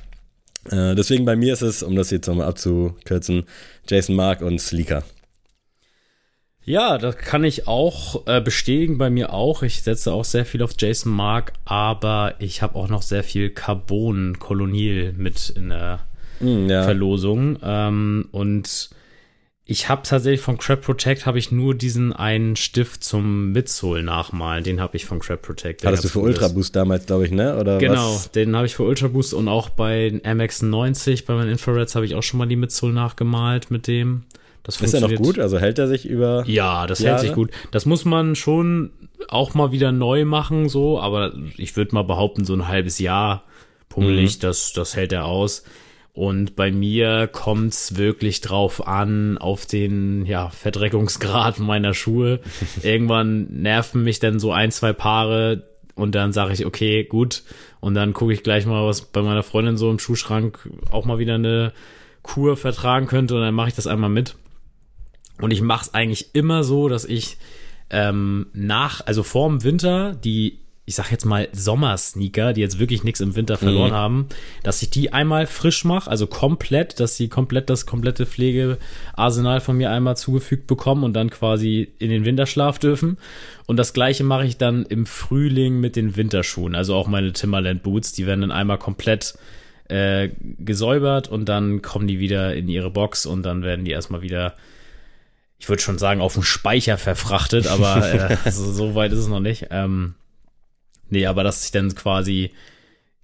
Äh, 0.70 0.94
deswegen 0.94 1.24
bei 1.24 1.36
mir 1.36 1.52
ist 1.52 1.62
es, 1.62 1.82
um 1.82 1.96
das 1.96 2.10
jetzt 2.10 2.26
nochmal 2.26 2.48
abzukürzen, 2.48 3.44
Jason 3.88 4.16
Mark 4.16 4.40
und 4.40 4.60
Sleeker. 4.60 5.04
Ja, 6.66 6.98
das 6.98 7.16
kann 7.16 7.44
ich 7.44 7.68
auch 7.68 8.26
äh, 8.26 8.40
bestätigen, 8.40 8.98
bei 8.98 9.08
mir 9.08 9.32
auch. 9.32 9.62
Ich 9.62 9.82
setze 9.82 10.12
auch 10.12 10.24
sehr 10.24 10.44
viel 10.44 10.62
auf 10.62 10.72
Jason 10.76 11.12
Mark, 11.12 11.52
aber 11.64 12.34
ich 12.40 12.60
habe 12.60 12.74
auch 12.74 12.88
noch 12.88 13.02
sehr 13.02 13.22
viel 13.22 13.50
Carbon 13.50 14.40
Kolonial 14.40 15.12
mit 15.16 15.50
in 15.50 15.68
der 15.68 16.00
mm, 16.40 16.68
ja. 16.68 16.82
Verlosung. 16.82 17.58
Ähm, 17.62 18.28
und 18.32 18.90
ich 19.68 19.88
habe 19.88 20.02
tatsächlich 20.04 20.40
von 20.40 20.58
Crab 20.58 20.82
Protect 20.82 21.26
habe 21.26 21.40
ich 21.40 21.50
nur 21.50 21.74
diesen 21.74 22.12
einen 22.12 22.54
Stift 22.54 23.02
zum 23.02 23.50
Midsole 23.50 24.04
nachmalen. 24.04 24.62
Den 24.62 24.80
habe 24.80 24.96
ich 24.96 25.06
von 25.06 25.18
Crab 25.18 25.42
Protect. 25.42 25.84
Hattest 25.84 26.04
du 26.04 26.08
für 26.08 26.20
Ultra 26.20 26.46
Boost 26.46 26.76
damals, 26.76 27.06
glaube 27.06 27.26
ich, 27.26 27.32
ne? 27.32 27.58
Oder 27.58 27.78
genau, 27.78 28.14
was? 28.14 28.30
den 28.30 28.54
habe 28.54 28.66
ich 28.66 28.76
für 28.76 28.84
Ultra 28.84 29.08
Boost 29.08 29.34
und 29.34 29.48
auch 29.48 29.68
bei 29.68 30.06
MX90, 30.22 31.26
bei 31.26 31.34
meinen 31.34 31.50
Infrareds 31.50 31.96
habe 31.96 32.06
ich 32.06 32.14
auch 32.14 32.22
schon 32.22 32.38
mal 32.38 32.46
die 32.46 32.54
Midsole 32.54 32.92
nachgemalt 32.92 33.72
mit 33.72 33.88
dem. 33.88 34.22
Das 34.62 34.80
ist 34.80 34.94
er 34.94 35.00
noch 35.00 35.12
gut? 35.14 35.40
Also 35.40 35.58
hält 35.58 35.80
er 35.80 35.88
sich 35.88 36.08
über. 36.08 36.44
Ja, 36.46 36.86
das 36.86 37.00
Jahre? 37.00 37.16
hält 37.16 37.26
sich 37.26 37.34
gut. 37.34 37.50
Das 37.72 37.86
muss 37.86 38.04
man 38.04 38.36
schon 38.36 38.92
auch 39.28 39.54
mal 39.54 39.72
wieder 39.72 39.90
neu 39.90 40.24
machen, 40.24 40.68
so, 40.68 41.00
aber 41.00 41.32
ich 41.56 41.76
würde 41.76 41.92
mal 41.92 42.02
behaupten, 42.02 42.44
so 42.44 42.54
ein 42.54 42.68
halbes 42.68 43.00
Jahr 43.00 43.42
pummelig, 43.88 44.36
mhm. 44.36 44.40
das, 44.42 44.72
das 44.72 44.94
hält 44.94 45.12
er 45.12 45.24
aus. 45.24 45.64
Und 46.16 46.56
bei 46.56 46.72
mir 46.72 47.28
kommt's 47.30 47.98
wirklich 47.98 48.40
drauf 48.40 48.88
an, 48.88 49.36
auf 49.36 49.66
den 49.66 50.24
ja, 50.24 50.48
Verdreckungsgrad 50.48 51.58
meiner 51.58 51.92
Schuhe. 51.92 52.40
Irgendwann 52.82 53.48
nerven 53.50 54.02
mich 54.02 54.18
dann 54.18 54.40
so 54.40 54.50
ein, 54.50 54.72
zwei 54.72 54.94
Paare 54.94 55.68
und 55.94 56.14
dann 56.14 56.32
sage 56.32 56.54
ich, 56.54 56.64
okay, 56.64 57.04
gut. 57.04 57.42
Und 57.80 57.92
dann 57.92 58.14
gucke 58.14 58.32
ich 58.32 58.42
gleich 58.42 58.64
mal, 58.64 58.86
was 58.86 59.02
bei 59.02 59.20
meiner 59.20 59.42
Freundin 59.42 59.76
so 59.76 59.90
im 59.90 59.98
Schuhschrank 59.98 60.70
auch 60.90 61.04
mal 61.04 61.18
wieder 61.18 61.34
eine 61.34 61.74
Kur 62.22 62.56
vertragen 62.56 63.06
könnte 63.08 63.34
und 63.34 63.42
dann 63.42 63.54
mache 63.54 63.68
ich 63.68 63.74
das 63.74 63.86
einmal 63.86 64.08
mit. 64.08 64.36
Und 65.42 65.50
ich 65.50 65.60
mache 65.60 65.82
es 65.82 65.92
eigentlich 65.92 66.34
immer 66.34 66.64
so, 66.64 66.88
dass 66.88 67.04
ich 67.04 67.36
ähm, 67.90 68.46
nach, 68.54 69.06
also 69.06 69.22
vorm 69.22 69.64
Winter 69.64 70.14
die 70.14 70.60
ich 70.88 70.94
sag 70.94 71.10
jetzt 71.10 71.24
mal 71.24 71.48
Sommersneaker, 71.52 72.52
die 72.52 72.60
jetzt 72.60 72.78
wirklich 72.78 73.02
nichts 73.02 73.18
im 73.20 73.34
Winter 73.34 73.56
verloren 73.56 73.90
mhm. 73.90 73.96
haben, 73.96 74.28
dass 74.62 74.80
ich 74.82 74.88
die 74.88 75.12
einmal 75.12 75.48
frisch 75.48 75.84
mache, 75.84 76.08
also 76.08 76.28
komplett, 76.28 77.00
dass 77.00 77.16
sie 77.16 77.28
komplett 77.28 77.68
das 77.68 77.86
komplette 77.86 78.24
Pflegearsenal 78.24 79.60
von 79.60 79.76
mir 79.76 79.90
einmal 79.90 80.16
zugefügt 80.16 80.68
bekommen 80.68 81.02
und 81.02 81.12
dann 81.12 81.30
quasi 81.30 81.92
in 81.98 82.10
den 82.10 82.24
Winterschlaf 82.24 82.78
dürfen. 82.78 83.18
Und 83.66 83.78
das 83.78 83.94
gleiche 83.94 84.22
mache 84.22 84.46
ich 84.46 84.58
dann 84.58 84.86
im 84.86 85.06
Frühling 85.06 85.80
mit 85.80 85.96
den 85.96 86.16
Winterschuhen, 86.16 86.76
also 86.76 86.94
auch 86.94 87.08
meine 87.08 87.32
Timberland 87.32 87.82
Boots, 87.82 88.12
die 88.12 88.26
werden 88.26 88.42
dann 88.42 88.52
einmal 88.52 88.78
komplett 88.78 89.36
äh, 89.88 90.28
gesäubert 90.60 91.26
und 91.26 91.48
dann 91.48 91.82
kommen 91.82 92.06
die 92.06 92.20
wieder 92.20 92.54
in 92.54 92.68
ihre 92.68 92.90
Box 92.90 93.26
und 93.26 93.42
dann 93.42 93.64
werden 93.64 93.84
die 93.84 93.90
erstmal 93.90 94.22
wieder 94.22 94.54
ich 95.58 95.70
würde 95.70 95.82
schon 95.82 95.96
sagen, 95.96 96.20
auf 96.20 96.34
den 96.34 96.42
Speicher 96.42 96.98
verfrachtet, 96.98 97.66
aber 97.66 98.12
äh, 98.44 98.50
so, 98.50 98.70
so 98.72 98.94
weit 98.94 99.12
ist 99.12 99.20
es 99.20 99.28
noch 99.28 99.40
nicht. 99.40 99.68
Ähm, 99.70 100.14
Nee, 101.10 101.26
aber 101.26 101.44
dass 101.44 101.64
ich 101.64 101.70
dann 101.70 101.94
quasi, 101.94 102.50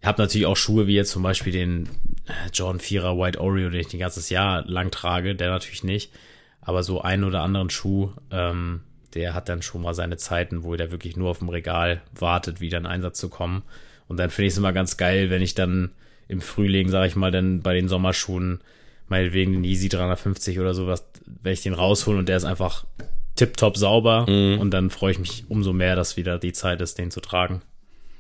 ich 0.01 0.07
habe 0.07 0.23
natürlich 0.23 0.47
auch 0.47 0.57
Schuhe 0.57 0.87
wie 0.87 0.95
jetzt 0.95 1.11
zum 1.11 1.23
Beispiel 1.23 1.53
den 1.53 1.89
äh, 2.27 2.33
John 2.53 2.81
Vierer 2.81 3.19
White 3.19 3.41
Oreo, 3.41 3.71
den 3.71 3.81
ich 3.81 3.93
ein 3.93 3.99
ganzes 3.99 4.31
Jahr 4.31 4.65
lang 4.67 4.91
trage, 4.91 5.35
der 5.35 5.51
natürlich 5.51 5.85
nicht. 5.85 6.13
Aber 6.61 6.83
so 6.83 7.01
einen 7.01 7.25
oder 7.25 7.43
anderen 7.43 7.71
Schuh, 7.71 8.11
ähm, 8.31 8.83
der 9.15 9.35
hat 9.35 9.49
dann 9.49 9.63
schon 9.63 9.83
mal 9.83 9.95
seine 9.95 10.17
Zeiten, 10.17 10.63
wo 10.63 10.77
der 10.77 10.91
wirklich 10.91 11.17
nur 11.17 11.31
auf 11.31 11.41
dem 11.41 11.49
Regal 11.49 12.03
wartet, 12.19 12.61
wieder 12.61 12.79
in 12.79 12.87
Einsatz 12.87 13.19
zu 13.19 13.29
kommen. 13.29 13.63
Und 14.09 14.17
dann 14.19 14.31
finde 14.31 14.47
ich 14.47 14.53
es 14.53 14.59
immer 14.59 14.73
ganz 14.73 14.97
geil, 14.97 15.31
wenn 15.31 15.43
ich 15.43 15.55
dann 15.55 15.91
im 16.29 16.41
Frühling, 16.41 16.89
sage 16.89 17.09
ich 17.09 17.17
mal, 17.17 17.31
dann 17.31 17.61
bei 17.61 17.75
den 17.75 17.89
Sommerschuhen 17.89 18.61
meinetwegen 19.09 19.53
den 19.53 19.65
Yeezy 19.65 19.89
350 19.89 20.61
oder 20.61 20.73
sowas, 20.73 21.05
wenn 21.43 21.53
ich 21.53 21.63
den 21.63 21.75
raushole 21.75 22.19
und 22.19 22.29
der 22.29 22.37
ist 22.37 22.45
einfach 22.45 22.85
tipptopp 23.37 23.77
sauber 23.77 24.27
mhm. 24.29 24.59
und 24.59 24.71
dann 24.71 24.91
freue 24.91 25.13
ich 25.13 25.19
mich 25.19 25.45
umso 25.49 25.73
mehr, 25.73 25.97
dass 25.97 26.17
wieder 26.17 26.39
die 26.39 26.53
Zeit 26.53 26.81
ist, 26.81 26.99
den 26.99 27.11
zu 27.11 27.21
tragen. 27.21 27.63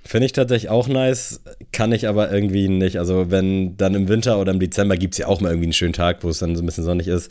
Finde 0.04 0.26
ich 0.26 0.32
tatsächlich 0.32 0.70
auch 0.70 0.88
nice, 0.88 1.40
kann 1.70 1.92
ich 1.92 2.08
aber 2.08 2.30
irgendwie 2.32 2.68
nicht. 2.68 2.98
Also 2.98 3.30
wenn 3.30 3.76
dann 3.76 3.94
im 3.94 4.08
Winter 4.08 4.40
oder 4.40 4.52
im 4.52 4.58
Dezember 4.58 4.96
gibt 4.96 5.14
es 5.14 5.18
ja 5.18 5.28
auch 5.28 5.40
mal 5.40 5.50
irgendwie 5.50 5.66
einen 5.66 5.72
schönen 5.72 5.92
Tag, 5.92 6.24
wo 6.24 6.28
es 6.28 6.40
dann 6.40 6.56
so 6.56 6.62
ein 6.62 6.66
bisschen 6.66 6.84
sonnig 6.84 7.06
ist. 7.06 7.30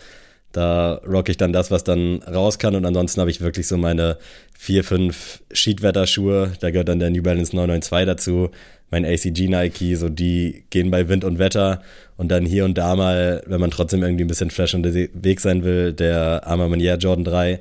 Da 0.54 0.96
rock 1.08 1.30
ich 1.30 1.38
dann 1.38 1.54
das, 1.54 1.72
was 1.72 1.84
dann 1.84 2.22
raus 2.24 2.60
kann 2.60 2.76
und 2.76 2.86
ansonsten 2.86 3.22
habe 3.22 3.32
ich 3.32 3.42
wirklich 3.42 3.68
so 3.68 3.78
meine 3.78 4.18
vier, 4.58 4.84
fünf 4.84 5.42
Sheetwetter-Schuhe. 5.52 6.54
Da 6.60 6.72
gehört 6.72 6.90
dann 6.90 7.00
der 7.00 7.10
New 7.10 7.24
Balance 7.24 7.56
992 7.56 8.06
dazu, 8.06 8.50
mein 8.90 9.06
ACG 9.06 9.48
Nike, 9.48 9.96
so 9.96 10.10
die 10.10 10.66
gehen 10.70 10.92
bei 10.92 11.08
Wind 11.08 11.24
und 11.24 11.40
Wetter 11.40 11.82
und 12.18 12.30
dann 12.30 12.46
hier 12.46 12.66
und 12.66 12.78
da 12.78 12.96
mal, 12.96 13.42
wenn 13.48 13.62
man 13.62 13.72
trotzdem 13.72 14.04
irgendwie 14.04 14.26
ein 14.26 14.28
bisschen 14.28 14.52
fresh 14.52 14.74
unterwegs 14.76 15.44
sein 15.44 15.64
will, 15.64 15.94
der 15.94 16.46
Armamanier 16.46 16.98
Jordan 16.98 17.24
3. 17.24 17.60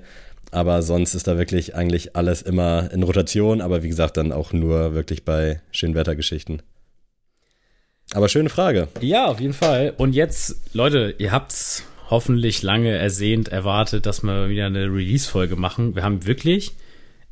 Aber 0.50 0.83
sonst 0.83 1.14
ist 1.14 1.26
da 1.26 1.38
wirklich 1.38 1.75
eigentlich 1.75 2.16
alles 2.16 2.42
immer 2.42 2.90
in 2.92 3.02
Rotation, 3.02 3.61
aber 3.61 3.83
wie 3.83 3.88
gesagt, 3.88 4.16
dann 4.16 4.33
auch 4.33 4.52
nur 4.52 4.95
wirklich 4.95 5.25
bei 5.25 5.61
Schönwettergeschichten. 5.71 6.62
Aber 8.12 8.28
schöne 8.28 8.49
Frage. 8.49 8.88
Ja, 9.00 9.26
auf 9.26 9.40
jeden 9.40 9.52
Fall. 9.52 9.95
Und 9.97 10.14
jetzt, 10.14 10.75
Leute, 10.75 11.14
ihr 11.19 11.30
habt's 11.30 11.85
hoffentlich 12.11 12.62
lange 12.62 12.90
ersehnt, 12.90 13.49
erwartet, 13.49 14.04
dass 14.07 14.23
wir 14.25 14.49
wieder 14.49 14.66
eine 14.66 14.87
Release-Folge 14.87 15.54
machen. 15.54 15.95
Wir 15.95 16.02
haben 16.02 16.26
wirklich, 16.26 16.73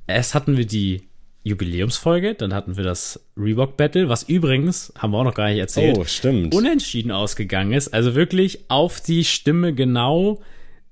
erst 0.06 0.34
hatten 0.34 0.56
wir 0.56 0.66
die 0.66 1.08
Jubiläumsfolge, 1.42 2.34
dann 2.34 2.54
hatten 2.54 2.76
wir 2.76 2.84
das 2.84 3.20
Reebok 3.36 3.76
Battle, 3.76 4.08
was 4.08 4.22
übrigens, 4.22 4.92
haben 4.96 5.12
wir 5.12 5.18
auch 5.18 5.24
noch 5.24 5.34
gar 5.34 5.48
nicht 5.48 5.58
erzählt, 5.58 5.98
oh, 5.98 6.04
stimmt. 6.04 6.54
unentschieden 6.54 7.10
ausgegangen 7.10 7.72
ist. 7.72 7.92
Also 7.92 8.14
wirklich 8.14 8.66
auf 8.68 9.00
die 9.00 9.24
Stimme 9.24 9.74
genau 9.74 10.40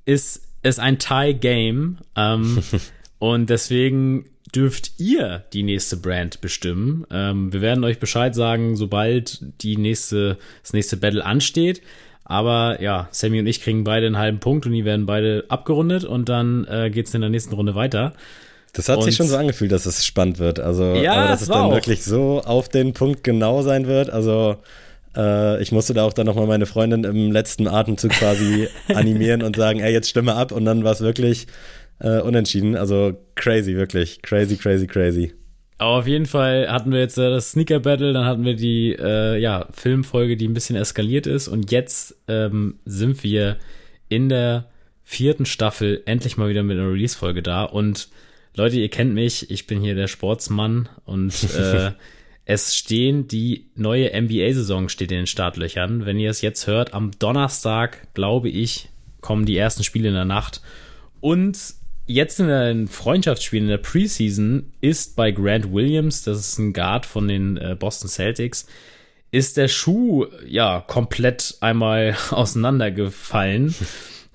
ist 0.05 0.46
es 0.67 0.79
ein 0.79 0.99
Tie-Game. 0.99 1.99
Ähm, 2.17 2.63
und 3.19 3.51
deswegen 3.51 4.27
dürft 4.55 4.93
ihr 4.99 5.45
die 5.53 5.63
nächste 5.63 5.97
Brand 5.97 6.41
bestimmen. 6.41 7.07
Ähm, 7.11 7.53
wir 7.53 7.61
werden 7.61 7.85
euch 7.85 7.99
Bescheid 7.99 8.35
sagen, 8.35 8.77
sobald 8.77 9.45
die 9.63 9.77
nächste, 9.77 10.39
das 10.63 10.73
nächste 10.73 10.97
Battle 10.97 11.25
ansteht. 11.25 11.83
Aber 12.25 12.83
ja, 12.83 13.09
Sammy 13.13 13.39
und 13.39 13.47
ich 13.47 13.63
kriegen 13.63 13.85
beide 13.85 14.07
einen 14.07 14.19
halben 14.19 14.41
Punkt 14.41 14.67
und 14.67 14.73
die 14.73 14.85
werden 14.85 15.07
beide 15.07 15.45
abgerundet 15.49 16.05
und 16.05 16.29
dann 16.29 16.67
äh, 16.69 16.91
geht 16.91 17.07
es 17.07 17.15
in 17.15 17.21
der 17.21 17.31
nächsten 17.31 17.55
Runde 17.55 17.75
weiter. 17.75 18.15
Das 18.73 18.89
hat 18.89 18.99
und, 18.99 19.05
sich 19.05 19.17
schon 19.17 19.29
so 19.29 19.37
angefühlt, 19.37 19.73
dass 19.73 19.87
es 19.87 20.05
spannend 20.05 20.39
wird. 20.39 20.59
Also, 20.59 20.95
ja, 20.97 21.13
aber 21.13 21.29
dass 21.29 21.43
es 21.43 21.49
dann 21.49 21.67
auch. 21.67 21.73
wirklich 21.73 22.03
so 22.03 22.43
auf 22.45 22.69
den 22.69 22.93
Punkt 22.93 23.25
genau 23.25 23.63
sein 23.63 23.87
wird. 23.87 24.11
Also, 24.11 24.57
äh, 25.17 25.63
ich 25.63 25.73
musste 25.73 25.95
da 25.95 26.05
auch 26.05 26.13
dann 26.13 26.27
nochmal 26.27 26.47
meine 26.47 26.67
Freundin 26.67 27.05
im 27.05 27.33
letzten 27.33 27.67
Atemzug 27.67 28.13
quasi 28.13 28.69
animieren 28.89 29.43
und 29.43 29.57
sagen, 29.57 29.81
ey, 29.81 29.93
jetzt 29.93 30.09
stimme 30.09 30.35
ab. 30.35 30.53
Und 30.53 30.65
dann 30.65 30.85
war 30.85 30.93
es 30.93 31.01
wirklich 31.01 31.47
äh, 31.99 32.21
unentschieden. 32.21 32.77
Also 32.77 33.15
crazy, 33.35 33.77
wirklich. 33.77 34.23
Crazy, 34.23 34.57
crazy, 34.57 34.87
crazy. 34.87 35.33
Aber 35.79 35.99
auf 35.99 36.07
jeden 36.07 36.27
Fall 36.27 36.69
hatten 36.71 36.91
wir 36.91 37.01
jetzt 37.01 37.19
äh, 37.19 37.31
das 37.31 37.51
Sneaker 37.51 37.81
Battle, 37.81 38.13
dann 38.13 38.25
hatten 38.25 38.45
wir 38.45 38.57
die 38.57 38.97
äh, 38.99 39.39
ja, 39.39 39.67
Filmfolge, 39.73 40.37
die 40.37 40.49
ein 40.49 40.55
bisschen 40.55 40.77
eskaliert 40.77 41.27
ist. 41.27 41.49
Und 41.49 41.71
jetzt 41.71 42.17
ähm, 42.29 42.79
sind 42.85 43.23
wir 43.25 43.57
in 44.09 44.29
der 44.29 44.67
vierten 45.05 45.47
Staffel 45.47 46.03
endlich 46.07 46.37
mal 46.37 46.49
wieder 46.49 46.63
mit 46.63 46.79
einer 46.79 46.91
Release-Folge 46.91 47.43
da. 47.43 47.65
Und 47.65 48.09
Leute, 48.55 48.77
ihr 48.77 48.89
kennt 48.89 49.13
mich, 49.13 49.51
ich 49.51 49.67
bin 49.67 49.81
hier 49.81 49.95
der 49.95 50.09
Sportsmann 50.09 50.89
und 51.05 51.33
äh, 51.59 51.93
es 52.49 52.77
stehen 52.77 53.27
die 53.27 53.67
neue 53.75 54.11
NBA-Saison 54.19 54.89
steht 54.89 55.11
in 55.11 55.19
den 55.19 55.27
Startlöchern. 55.27 56.07
Wenn 56.07 56.21
ihr 56.21 56.31
es 56.31 56.43
jetzt 56.43 56.69
hört, 56.69 56.95
am 56.95 57.11
Donnerstag, 57.19 58.15
glaube 58.15 58.49
ich, 58.49 58.89
kommen 59.21 59.47
die 59.47 59.57
ersten 59.57 59.83
Spiele 59.83 60.09
in 60.09 60.15
der 60.15 60.25
Nacht. 60.25 60.63
Und 61.21 61.59
jetzt 62.07 62.39
in 62.39 62.47
den 62.47 62.87
Freundschaftsspielen 62.87 63.65
in 63.65 63.71
der 63.71 63.79
Preseason 63.79 64.73
ist 64.81 65.17
bei 65.17 65.33
Grant 65.33 65.73
Williams, 65.73 66.23
das 66.23 66.39
ist 66.39 66.59
ein 66.59 66.73
Guard 66.73 67.05
von 67.05 67.27
den 67.27 67.57
äh, 67.57 67.75
Boston 67.77 68.09
Celtics, 68.09 68.67
ist 69.33 69.57
der 69.57 69.67
Schuh 69.67 70.27
ja 70.47 70.85
komplett 70.87 71.57
einmal 71.61 72.17
auseinandergefallen. 72.31 73.75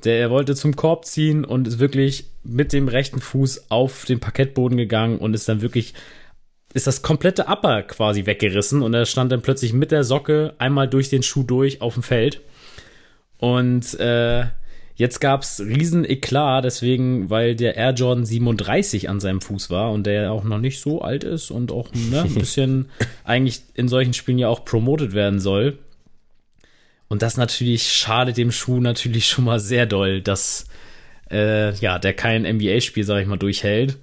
Der 0.03 0.20
er 0.20 0.32
wollte 0.32 0.56
zum 0.56 0.75
Korb 0.75 1.06
ziehen 1.06 1.46
und 1.46 1.65
ist 1.65 1.80
wirklich 1.80 2.25
mit 2.44 2.74
dem 2.74 2.89
rechten 2.89 3.22
Fuß 3.22 3.72
auf 3.72 4.03
den 4.03 4.20
Parkettboden 4.20 4.77
gegangen 4.77 5.18
und 5.20 5.34
ist 5.34 5.48
dann 5.48 5.62
wirklich 5.62 5.94
ist 6.74 6.88
das 6.88 7.01
komplette 7.01 7.48
Upper 7.48 7.84
quasi 7.84 8.25
weggerissen 8.25 8.82
und 8.82 8.94
er 8.94 9.06
stand 9.06 9.32
dann 9.32 9.42
plötzlich 9.42 9.74
mit 9.74 9.92
der 9.92 10.04
Socke 10.04 10.54
einmal 10.58 10.88
durch 10.88 11.10
den 11.10 11.24
Schuh 11.24 11.44
durch 11.44 11.82
auf 11.82 11.96
dem 11.96 12.04
Feld. 12.04 12.42
Und 13.38 14.00
äh, 14.00 14.46
Jetzt 15.01 15.20
gab's 15.20 15.60
riesen 15.60 16.08
Eklat, 16.08 16.63
deswegen, 16.63 17.32
weil 17.32 17.56
der 17.56 17.75
Air 17.75 17.94
Jordan 17.94 18.24
37 18.24 19.10
an 19.10 19.20
seinem 19.20 19.42
Fuß 19.42 19.72
war 19.72 19.92
und 19.92 20.06
der 20.06 20.32
auch 20.32 20.44
noch 20.44 20.60
nicht 20.60 20.80
so 20.80 21.01
alt 21.01 21.24
ist 21.24 21.50
und 21.50 21.72
auch 21.72 21.90
ne, 21.92 22.22
ein 22.22 22.34
bisschen 22.36 22.90
eigentlich 23.24 23.63
in 23.74 23.88
solchen 23.88 24.13
Spielen 24.13 24.38
ja 24.38 24.48
auch 24.48 24.63
promotet 24.63 25.13
werden 25.13 25.40
soll. 25.40 25.80
Und 27.08 27.24
das 27.24 27.36
natürlich 27.36 27.92
schadet 27.92 28.38
dem 28.38 28.51
Schuh 28.51 28.80
natürlich 28.80 29.25
schon 29.25 29.46
mal 29.46 29.60
sehr 29.60 29.88
doll, 29.88 30.22
dass 30.22 30.68
äh, 31.32 31.74
ja, 31.78 31.98
der 31.98 32.13
kein 32.13 32.44
NBA-Spiel, 32.44 33.04
sag 33.04 33.22
ich 33.22 33.28
mal, 33.28 33.38
durchhält. 33.38 33.98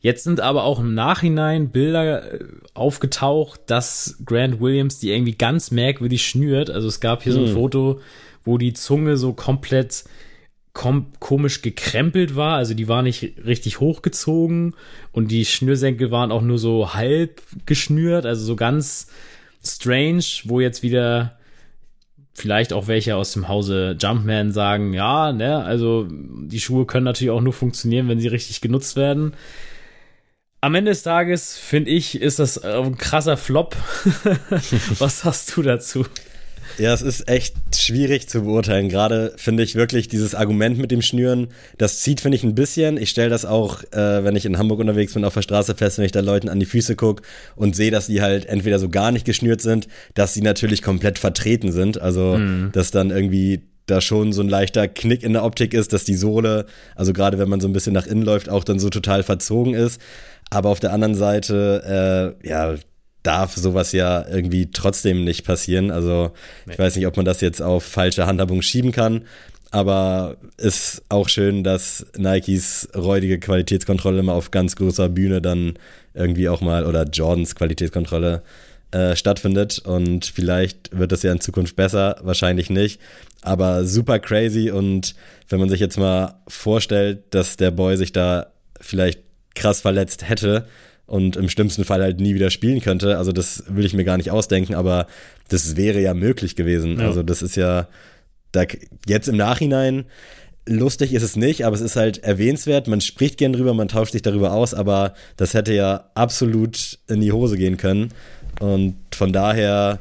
Jetzt 0.00 0.24
sind 0.24 0.40
aber 0.40 0.64
auch 0.64 0.80
im 0.80 0.94
Nachhinein 0.94 1.68
Bilder 1.70 2.32
äh, 2.32 2.44
aufgetaucht, 2.74 3.60
dass 3.66 4.16
Grant 4.24 4.60
Williams 4.60 4.98
die 4.98 5.10
irgendwie 5.10 5.36
ganz 5.36 5.70
merkwürdig 5.70 6.26
schnürt. 6.26 6.70
Also 6.70 6.88
es 6.88 7.00
gab 7.00 7.22
hier 7.22 7.34
hm. 7.34 7.38
so 7.38 7.44
ein 7.44 7.48
hm. 7.48 7.54
Foto, 7.54 8.00
wo 8.44 8.58
die 8.58 8.72
Zunge 8.72 9.16
so 9.16 9.32
komplett 9.32 10.04
kom 10.72 11.06
komisch 11.18 11.62
gekrempelt 11.62 12.36
war, 12.36 12.56
also 12.56 12.74
die 12.74 12.86
war 12.86 13.02
nicht 13.02 13.34
richtig 13.44 13.80
hochgezogen 13.80 14.74
und 15.10 15.30
die 15.30 15.44
Schnürsenkel 15.44 16.12
waren 16.12 16.30
auch 16.30 16.42
nur 16.42 16.58
so 16.58 16.94
halb 16.94 17.42
geschnürt, 17.66 18.24
also 18.24 18.44
so 18.44 18.54
ganz 18.54 19.08
strange, 19.64 20.22
wo 20.44 20.60
jetzt 20.60 20.84
wieder 20.84 21.36
vielleicht 22.34 22.72
auch 22.72 22.86
welche 22.86 23.16
aus 23.16 23.32
dem 23.32 23.48
Hause 23.48 23.96
Jumpman 24.00 24.52
sagen, 24.52 24.94
ja, 24.94 25.32
ne, 25.32 25.62
also 25.64 26.06
die 26.08 26.60
Schuhe 26.60 26.86
können 26.86 27.04
natürlich 27.04 27.32
auch 27.32 27.42
nur 27.42 27.52
funktionieren, 27.52 28.08
wenn 28.08 28.20
sie 28.20 28.28
richtig 28.28 28.60
genutzt 28.60 28.96
werden. 28.96 29.34
Am 30.62 30.74
Ende 30.74 30.90
des 30.90 31.02
Tages, 31.02 31.56
finde 31.56 31.90
ich, 31.90 32.20
ist 32.20 32.38
das 32.38 32.62
ein 32.62 32.98
krasser 32.98 33.38
Flop. 33.38 33.76
Was 34.98 35.24
hast 35.24 35.56
du 35.56 35.62
dazu? 35.62 36.04
Ja, 36.76 36.92
es 36.92 37.00
ist 37.00 37.28
echt 37.28 37.56
schwierig 37.74 38.28
zu 38.28 38.42
beurteilen. 38.42 38.90
Gerade 38.90 39.32
finde 39.36 39.62
ich 39.62 39.74
wirklich 39.74 40.08
dieses 40.08 40.34
Argument 40.34 40.76
mit 40.76 40.90
dem 40.90 41.00
Schnüren, 41.00 41.48
das 41.78 42.00
zieht, 42.00 42.20
finde 42.20 42.36
ich, 42.36 42.44
ein 42.44 42.54
bisschen. 42.54 42.98
Ich 42.98 43.08
stelle 43.08 43.30
das 43.30 43.46
auch, 43.46 43.82
äh, 43.92 44.22
wenn 44.22 44.36
ich 44.36 44.44
in 44.44 44.58
Hamburg 44.58 44.80
unterwegs 44.80 45.14
bin, 45.14 45.24
auf 45.24 45.32
der 45.32 45.42
Straße 45.42 45.74
fest, 45.74 45.96
wenn 45.96 46.04
ich 46.04 46.12
da 46.12 46.20
Leuten 46.20 46.50
an 46.50 46.60
die 46.60 46.66
Füße 46.66 46.94
gucke 46.94 47.22
und 47.56 47.74
sehe, 47.74 47.90
dass 47.90 48.06
die 48.06 48.20
halt 48.20 48.44
entweder 48.44 48.78
so 48.78 48.90
gar 48.90 49.12
nicht 49.12 49.24
geschnürt 49.24 49.62
sind, 49.62 49.88
dass 50.12 50.34
sie 50.34 50.42
natürlich 50.42 50.82
komplett 50.82 51.18
vertreten 51.18 51.72
sind. 51.72 51.98
Also, 52.00 52.36
mhm. 52.36 52.70
dass 52.72 52.90
dann 52.90 53.10
irgendwie 53.10 53.62
da 53.86 54.00
schon 54.00 54.32
so 54.32 54.42
ein 54.42 54.48
leichter 54.48 54.88
Knick 54.88 55.22
in 55.22 55.32
der 55.32 55.44
Optik 55.44 55.74
ist, 55.74 55.92
dass 55.92 56.04
die 56.04 56.14
Sohle, 56.14 56.66
also 56.94 57.12
gerade 57.12 57.38
wenn 57.38 57.48
man 57.48 57.60
so 57.60 57.68
ein 57.68 57.72
bisschen 57.72 57.92
nach 57.92 58.06
innen 58.06 58.22
läuft, 58.22 58.48
auch 58.48 58.64
dann 58.64 58.78
so 58.78 58.88
total 58.88 59.22
verzogen 59.22 59.74
ist. 59.74 60.00
Aber 60.50 60.68
auf 60.68 60.80
der 60.80 60.92
anderen 60.92 61.14
Seite, 61.14 62.36
äh, 62.42 62.48
ja, 62.48 62.74
darf 63.22 63.54
sowas 63.56 63.92
ja 63.92 64.26
irgendwie 64.28 64.70
trotzdem 64.70 65.24
nicht 65.24 65.44
passieren. 65.44 65.90
Also 65.90 66.32
ich 66.68 66.78
weiß 66.78 66.96
nicht, 66.96 67.06
ob 67.06 67.16
man 67.16 67.26
das 67.26 67.40
jetzt 67.40 67.60
auf 67.60 67.84
falsche 67.84 68.26
Handhabung 68.26 68.62
schieben 68.62 68.92
kann, 68.92 69.26
aber 69.70 70.36
ist 70.56 71.02
auch 71.08 71.28
schön, 71.28 71.62
dass 71.62 72.06
Nikes 72.16 72.88
räudige 72.96 73.38
Qualitätskontrolle 73.38 74.22
mal 74.22 74.32
auf 74.32 74.50
ganz 74.50 74.74
großer 74.74 75.08
Bühne 75.08 75.40
dann 75.40 75.74
irgendwie 76.14 76.48
auch 76.48 76.60
mal 76.60 76.86
oder 76.86 77.04
Jordans 77.04 77.54
Qualitätskontrolle 77.54 78.42
äh, 78.90 79.14
stattfindet. 79.14 79.78
Und 79.78 80.26
vielleicht 80.26 80.96
wird 80.96 81.12
das 81.12 81.22
ja 81.22 81.30
in 81.30 81.40
Zukunft 81.40 81.76
besser, 81.76 82.16
wahrscheinlich 82.22 82.70
nicht, 82.70 83.00
aber 83.42 83.84
super 83.84 84.18
crazy. 84.18 84.70
Und 84.70 85.14
wenn 85.48 85.60
man 85.60 85.68
sich 85.68 85.80
jetzt 85.80 85.98
mal 85.98 86.40
vorstellt, 86.48 87.22
dass 87.30 87.56
der 87.56 87.70
Boy 87.70 87.96
sich 87.96 88.12
da 88.12 88.46
vielleicht 88.80 89.20
krass 89.54 89.80
verletzt 89.80 90.28
hätte, 90.28 90.66
und 91.10 91.34
im 91.34 91.48
schlimmsten 91.48 91.84
Fall 91.84 92.02
halt 92.02 92.20
nie 92.20 92.36
wieder 92.36 92.50
spielen 92.50 92.80
könnte. 92.80 93.18
Also 93.18 93.32
das 93.32 93.64
will 93.66 93.84
ich 93.84 93.94
mir 93.94 94.04
gar 94.04 94.16
nicht 94.16 94.30
ausdenken, 94.30 94.74
aber 94.74 95.08
das 95.48 95.76
wäre 95.76 96.00
ja 96.00 96.14
möglich 96.14 96.54
gewesen. 96.54 97.00
Ja. 97.00 97.06
Also 97.06 97.24
das 97.24 97.42
ist 97.42 97.56
ja 97.56 97.88
da, 98.52 98.62
jetzt 99.08 99.28
im 99.28 99.36
Nachhinein 99.36 100.04
lustig 100.66 101.12
ist 101.12 101.24
es 101.24 101.34
nicht, 101.34 101.66
aber 101.66 101.74
es 101.74 101.80
ist 101.80 101.96
halt 101.96 102.22
erwähnenswert. 102.22 102.86
Man 102.86 103.00
spricht 103.00 103.38
gern 103.38 103.52
drüber, 103.52 103.74
man 103.74 103.88
tauscht 103.88 104.12
sich 104.12 104.22
darüber 104.22 104.52
aus, 104.52 104.72
aber 104.72 105.14
das 105.36 105.52
hätte 105.52 105.74
ja 105.74 106.10
absolut 106.14 106.98
in 107.08 107.20
die 107.20 107.32
Hose 107.32 107.56
gehen 107.56 107.76
können. 107.76 108.10
Und 108.60 108.94
von 109.12 109.32
daher, 109.32 109.98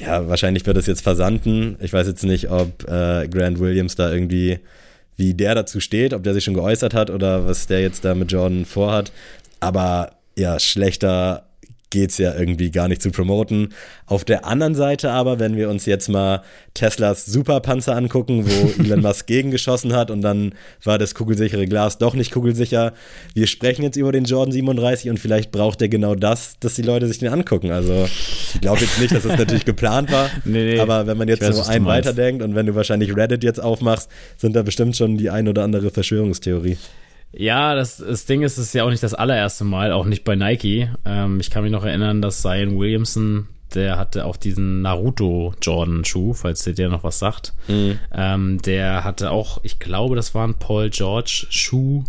ja, 0.00 0.28
wahrscheinlich 0.28 0.64
wird 0.64 0.78
es 0.78 0.86
jetzt 0.86 1.02
versanden. 1.02 1.76
Ich 1.80 1.92
weiß 1.92 2.06
jetzt 2.06 2.24
nicht, 2.24 2.50
ob 2.50 2.84
äh, 2.88 3.28
Grant 3.28 3.60
Williams 3.60 3.96
da 3.96 4.10
irgendwie 4.10 4.60
wie 5.18 5.34
der 5.34 5.54
dazu 5.54 5.80
steht, 5.80 6.14
ob 6.14 6.22
der 6.22 6.32
sich 6.32 6.44
schon 6.44 6.54
geäußert 6.54 6.94
hat 6.94 7.10
oder 7.10 7.46
was 7.46 7.66
der 7.66 7.82
jetzt 7.82 8.04
da 8.04 8.14
mit 8.14 8.32
Jordan 8.32 8.64
vorhat. 8.64 9.12
Aber 9.60 10.12
ja, 10.36 10.58
schlechter 10.58 11.47
geht's 11.90 12.18
ja 12.18 12.34
irgendwie 12.34 12.70
gar 12.70 12.88
nicht 12.88 13.02
zu 13.02 13.10
promoten. 13.10 13.70
Auf 14.06 14.24
der 14.24 14.44
anderen 14.44 14.74
Seite 14.74 15.10
aber, 15.10 15.38
wenn 15.38 15.56
wir 15.56 15.70
uns 15.70 15.86
jetzt 15.86 16.08
mal 16.08 16.42
Teslas 16.74 17.26
Superpanzer 17.26 17.96
angucken, 17.96 18.46
wo 18.46 18.82
Elon 18.82 19.00
Musk 19.00 19.26
gegengeschossen 19.26 19.94
hat 19.94 20.10
und 20.10 20.22
dann 20.22 20.54
war 20.84 20.98
das 20.98 21.14
kugelsichere 21.14 21.66
Glas 21.66 21.98
doch 21.98 22.14
nicht 22.14 22.32
kugelsicher. 22.32 22.92
Wir 23.34 23.46
sprechen 23.46 23.82
jetzt 23.82 23.96
über 23.96 24.12
den 24.12 24.24
Jordan 24.24 24.52
37 24.52 25.10
und 25.10 25.18
vielleicht 25.18 25.50
braucht 25.50 25.80
er 25.82 25.88
genau 25.88 26.14
das, 26.14 26.58
dass 26.60 26.74
die 26.74 26.82
Leute 26.82 27.06
sich 27.06 27.18
den 27.18 27.32
angucken. 27.32 27.70
Also 27.70 28.08
ich 28.54 28.60
glaube 28.60 28.80
jetzt 28.80 29.00
nicht, 29.00 29.14
dass 29.14 29.22
das 29.22 29.38
natürlich 29.38 29.64
geplant 29.64 30.12
war, 30.12 30.30
nee, 30.44 30.74
nee. 30.74 30.80
aber 30.80 31.06
wenn 31.06 31.16
man 31.16 31.28
jetzt 31.28 31.42
weiß, 31.42 31.56
so 31.56 31.62
einen 31.62 31.86
weiterdenkt 31.86 32.42
und 32.42 32.54
wenn 32.54 32.66
du 32.66 32.74
wahrscheinlich 32.74 33.16
Reddit 33.16 33.44
jetzt 33.44 33.62
aufmachst, 33.62 34.10
sind 34.36 34.54
da 34.54 34.62
bestimmt 34.62 34.96
schon 34.96 35.16
die 35.16 35.30
ein 35.30 35.48
oder 35.48 35.64
andere 35.64 35.90
Verschwörungstheorie. 35.90 36.76
Ja, 37.32 37.74
das, 37.74 37.98
das 37.98 38.24
Ding 38.24 38.42
ist, 38.42 38.58
es 38.58 38.68
ist 38.68 38.74
ja 38.74 38.84
auch 38.84 38.90
nicht 38.90 39.02
das 39.02 39.14
allererste 39.14 39.64
Mal, 39.64 39.92
auch 39.92 40.06
nicht 40.06 40.24
bei 40.24 40.34
Nike. 40.34 40.90
Ähm, 41.04 41.40
ich 41.40 41.50
kann 41.50 41.62
mich 41.62 41.72
noch 41.72 41.84
erinnern, 41.84 42.22
dass 42.22 42.42
Zion 42.42 42.78
Williamson, 42.78 43.48
der 43.74 43.98
hatte 43.98 44.24
auch 44.24 44.36
diesen 44.36 44.82
Naruto 44.82 45.54
Jordan 45.60 46.04
Schuh, 46.04 46.32
falls 46.32 46.64
dir 46.64 46.74
der 46.74 46.88
noch 46.88 47.04
was 47.04 47.18
sagt. 47.18 47.52
Mhm. 47.68 47.98
Ähm, 48.12 48.62
der 48.62 49.04
hatte 49.04 49.30
auch, 49.30 49.60
ich 49.62 49.78
glaube, 49.78 50.16
das 50.16 50.34
war 50.34 50.46
ein 50.46 50.58
Paul 50.58 50.88
George 50.88 51.46
Schuh, 51.50 52.04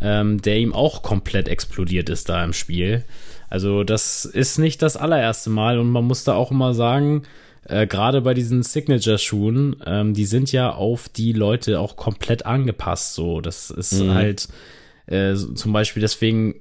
ähm, 0.00 0.42
der 0.42 0.58
ihm 0.58 0.74
auch 0.74 1.02
komplett 1.02 1.48
explodiert 1.48 2.10
ist 2.10 2.28
da 2.28 2.44
im 2.44 2.52
Spiel. 2.52 3.04
Also 3.48 3.82
das 3.82 4.24
ist 4.24 4.58
nicht 4.58 4.82
das 4.82 4.96
allererste 4.96 5.50
Mal 5.50 5.78
und 5.78 5.90
man 5.90 6.04
muss 6.04 6.24
da 6.24 6.34
auch 6.34 6.50
immer 6.50 6.74
sagen, 6.74 7.22
äh, 7.70 7.86
gerade 7.86 8.20
bei 8.20 8.34
diesen 8.34 8.62
Signature-Schuhen, 8.62 9.76
ähm, 9.86 10.14
die 10.14 10.24
sind 10.24 10.52
ja 10.52 10.72
auf 10.72 11.08
die 11.08 11.32
Leute 11.32 11.80
auch 11.80 11.96
komplett 11.96 12.44
angepasst. 12.44 13.14
So, 13.14 13.40
das 13.40 13.70
ist 13.70 14.02
mhm. 14.02 14.14
halt 14.14 14.48
äh, 15.06 15.34
zum 15.34 15.72
Beispiel 15.72 16.00
deswegen 16.00 16.56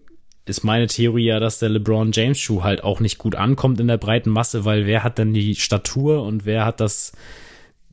ist 0.46 0.64
meine 0.64 0.88
Theorie 0.88 1.26
ja, 1.26 1.40
dass 1.40 1.60
der 1.60 1.70
LeBron 1.70 2.12
James 2.12 2.40
Schuh 2.40 2.64
halt 2.64 2.84
auch 2.84 3.00
nicht 3.00 3.18
gut 3.20 3.36
ankommt 3.36 3.80
in 3.80 3.88
der 3.88 3.98
breiten 3.98 4.32
Masse, 4.32 4.66
weil 4.66 4.86
wer 4.86 5.04
hat 5.04 5.18
denn 5.18 5.34
die 5.34 5.56
Statur 5.56 6.24
und 6.24 6.46
wer 6.46 6.66
hat 6.66 6.80
das 6.80 7.12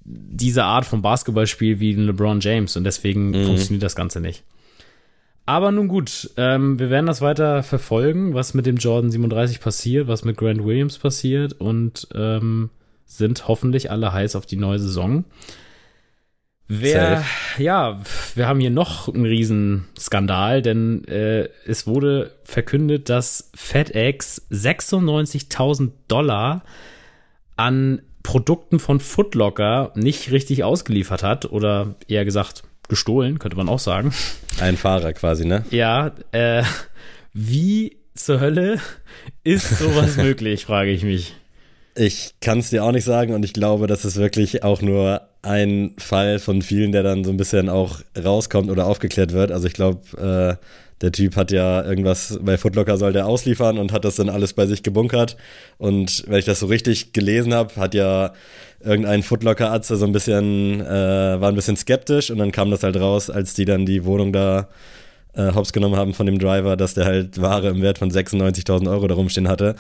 diese 0.04 0.64
Art 0.64 0.86
von 0.86 1.02
Basketballspiel 1.02 1.80
wie 1.80 1.92
ein 1.92 2.06
LeBron 2.06 2.40
James 2.40 2.76
und 2.76 2.84
deswegen 2.84 3.30
mhm. 3.30 3.44
funktioniert 3.44 3.82
das 3.82 3.96
Ganze 3.96 4.20
nicht. 4.20 4.44
Aber 5.44 5.70
nun 5.70 5.88
gut, 5.88 6.30
ähm, 6.36 6.78
wir 6.78 6.90
werden 6.90 7.06
das 7.06 7.20
weiter 7.20 7.62
verfolgen, 7.62 8.34
was 8.34 8.54
mit 8.54 8.66
dem 8.66 8.76
Jordan 8.76 9.10
37 9.10 9.60
passiert, 9.60 10.08
was 10.08 10.24
mit 10.24 10.36
Grant 10.36 10.64
Williams 10.64 10.98
passiert 10.98 11.52
und 11.52 12.08
ähm, 12.14 12.70
sind 13.06 13.48
hoffentlich 13.48 13.90
alle 13.90 14.12
heiß 14.12 14.36
auf 14.36 14.46
die 14.46 14.56
neue 14.56 14.78
Saison. 14.78 15.24
Wer, 16.68 17.18
Safe. 17.18 17.62
ja, 17.62 18.00
wir 18.34 18.48
haben 18.48 18.58
hier 18.58 18.70
noch 18.70 19.08
einen 19.08 19.24
Riesenskandal, 19.24 20.62
denn 20.62 21.04
äh, 21.06 21.48
es 21.64 21.86
wurde 21.86 22.32
verkündet, 22.42 23.08
dass 23.08 23.50
FedEx 23.54 24.42
96.000 24.50 25.92
Dollar 26.08 26.64
an 27.54 28.02
Produkten 28.24 28.80
von 28.80 28.98
Footlocker 28.98 29.92
nicht 29.94 30.32
richtig 30.32 30.64
ausgeliefert 30.64 31.22
hat 31.22 31.44
oder 31.46 31.94
eher 32.08 32.24
gesagt 32.24 32.64
gestohlen, 32.88 33.38
könnte 33.38 33.56
man 33.56 33.68
auch 33.68 33.78
sagen. 33.78 34.12
Ein 34.60 34.76
Fahrer 34.76 35.12
quasi, 35.12 35.44
ne? 35.44 35.64
Ja, 35.70 36.12
äh, 36.32 36.64
wie 37.32 37.98
zur 38.14 38.40
Hölle 38.40 38.80
ist 39.44 39.78
sowas 39.78 40.16
möglich, 40.16 40.66
frage 40.66 40.90
ich 40.90 41.04
mich. 41.04 41.34
Ich 41.98 42.34
kann 42.42 42.58
es 42.58 42.68
dir 42.68 42.84
auch 42.84 42.92
nicht 42.92 43.04
sagen 43.04 43.32
und 43.32 43.42
ich 43.42 43.54
glaube, 43.54 43.86
das 43.86 44.04
ist 44.04 44.16
wirklich 44.16 44.62
auch 44.62 44.82
nur 44.82 45.22
ein 45.40 45.94
Fall 45.96 46.38
von 46.38 46.60
vielen, 46.60 46.92
der 46.92 47.02
dann 47.02 47.24
so 47.24 47.30
ein 47.30 47.38
bisschen 47.38 47.70
auch 47.70 48.00
rauskommt 48.22 48.70
oder 48.70 48.86
aufgeklärt 48.86 49.32
wird. 49.32 49.50
Also 49.50 49.66
ich 49.66 49.72
glaube, 49.72 50.58
äh, 50.60 50.62
der 51.00 51.12
Typ 51.12 51.36
hat 51.36 51.50
ja 51.52 51.82
irgendwas 51.82 52.38
bei 52.42 52.58
Footlocker 52.58 52.98
soll 52.98 53.14
der 53.14 53.26
ausliefern 53.26 53.78
und 53.78 53.92
hat 53.92 54.04
das 54.04 54.16
dann 54.16 54.28
alles 54.28 54.52
bei 54.52 54.66
sich 54.66 54.82
gebunkert. 54.82 55.38
Und 55.78 56.24
wenn 56.26 56.38
ich 56.38 56.44
das 56.44 56.60
so 56.60 56.66
richtig 56.66 57.14
gelesen 57.14 57.54
habe, 57.54 57.74
hat 57.76 57.94
ja 57.94 58.34
irgendein 58.80 59.22
Footlocker-Arzt 59.22 59.88
so 59.88 60.04
ein 60.04 60.12
bisschen, 60.12 60.82
äh, 60.82 61.40
war 61.40 61.48
ein 61.48 61.54
bisschen 61.54 61.76
skeptisch 61.76 62.30
und 62.30 62.36
dann 62.36 62.52
kam 62.52 62.70
das 62.70 62.82
halt 62.82 62.96
raus, 62.96 63.30
als 63.30 63.54
die 63.54 63.64
dann 63.64 63.86
die 63.86 64.04
Wohnung 64.04 64.34
da 64.34 64.68
äh, 65.34 65.52
hops 65.54 65.72
genommen 65.72 65.96
haben 65.96 66.12
von 66.12 66.26
dem 66.26 66.38
Driver, 66.38 66.76
dass 66.76 66.92
der 66.92 67.06
halt 67.06 67.40
Ware 67.40 67.68
im 67.68 67.80
Wert 67.80 67.98
von 67.98 68.10
96.000 68.10 68.90
Euro 68.90 69.06
da 69.06 69.14
rumstehen 69.14 69.48
hatte 69.48 69.76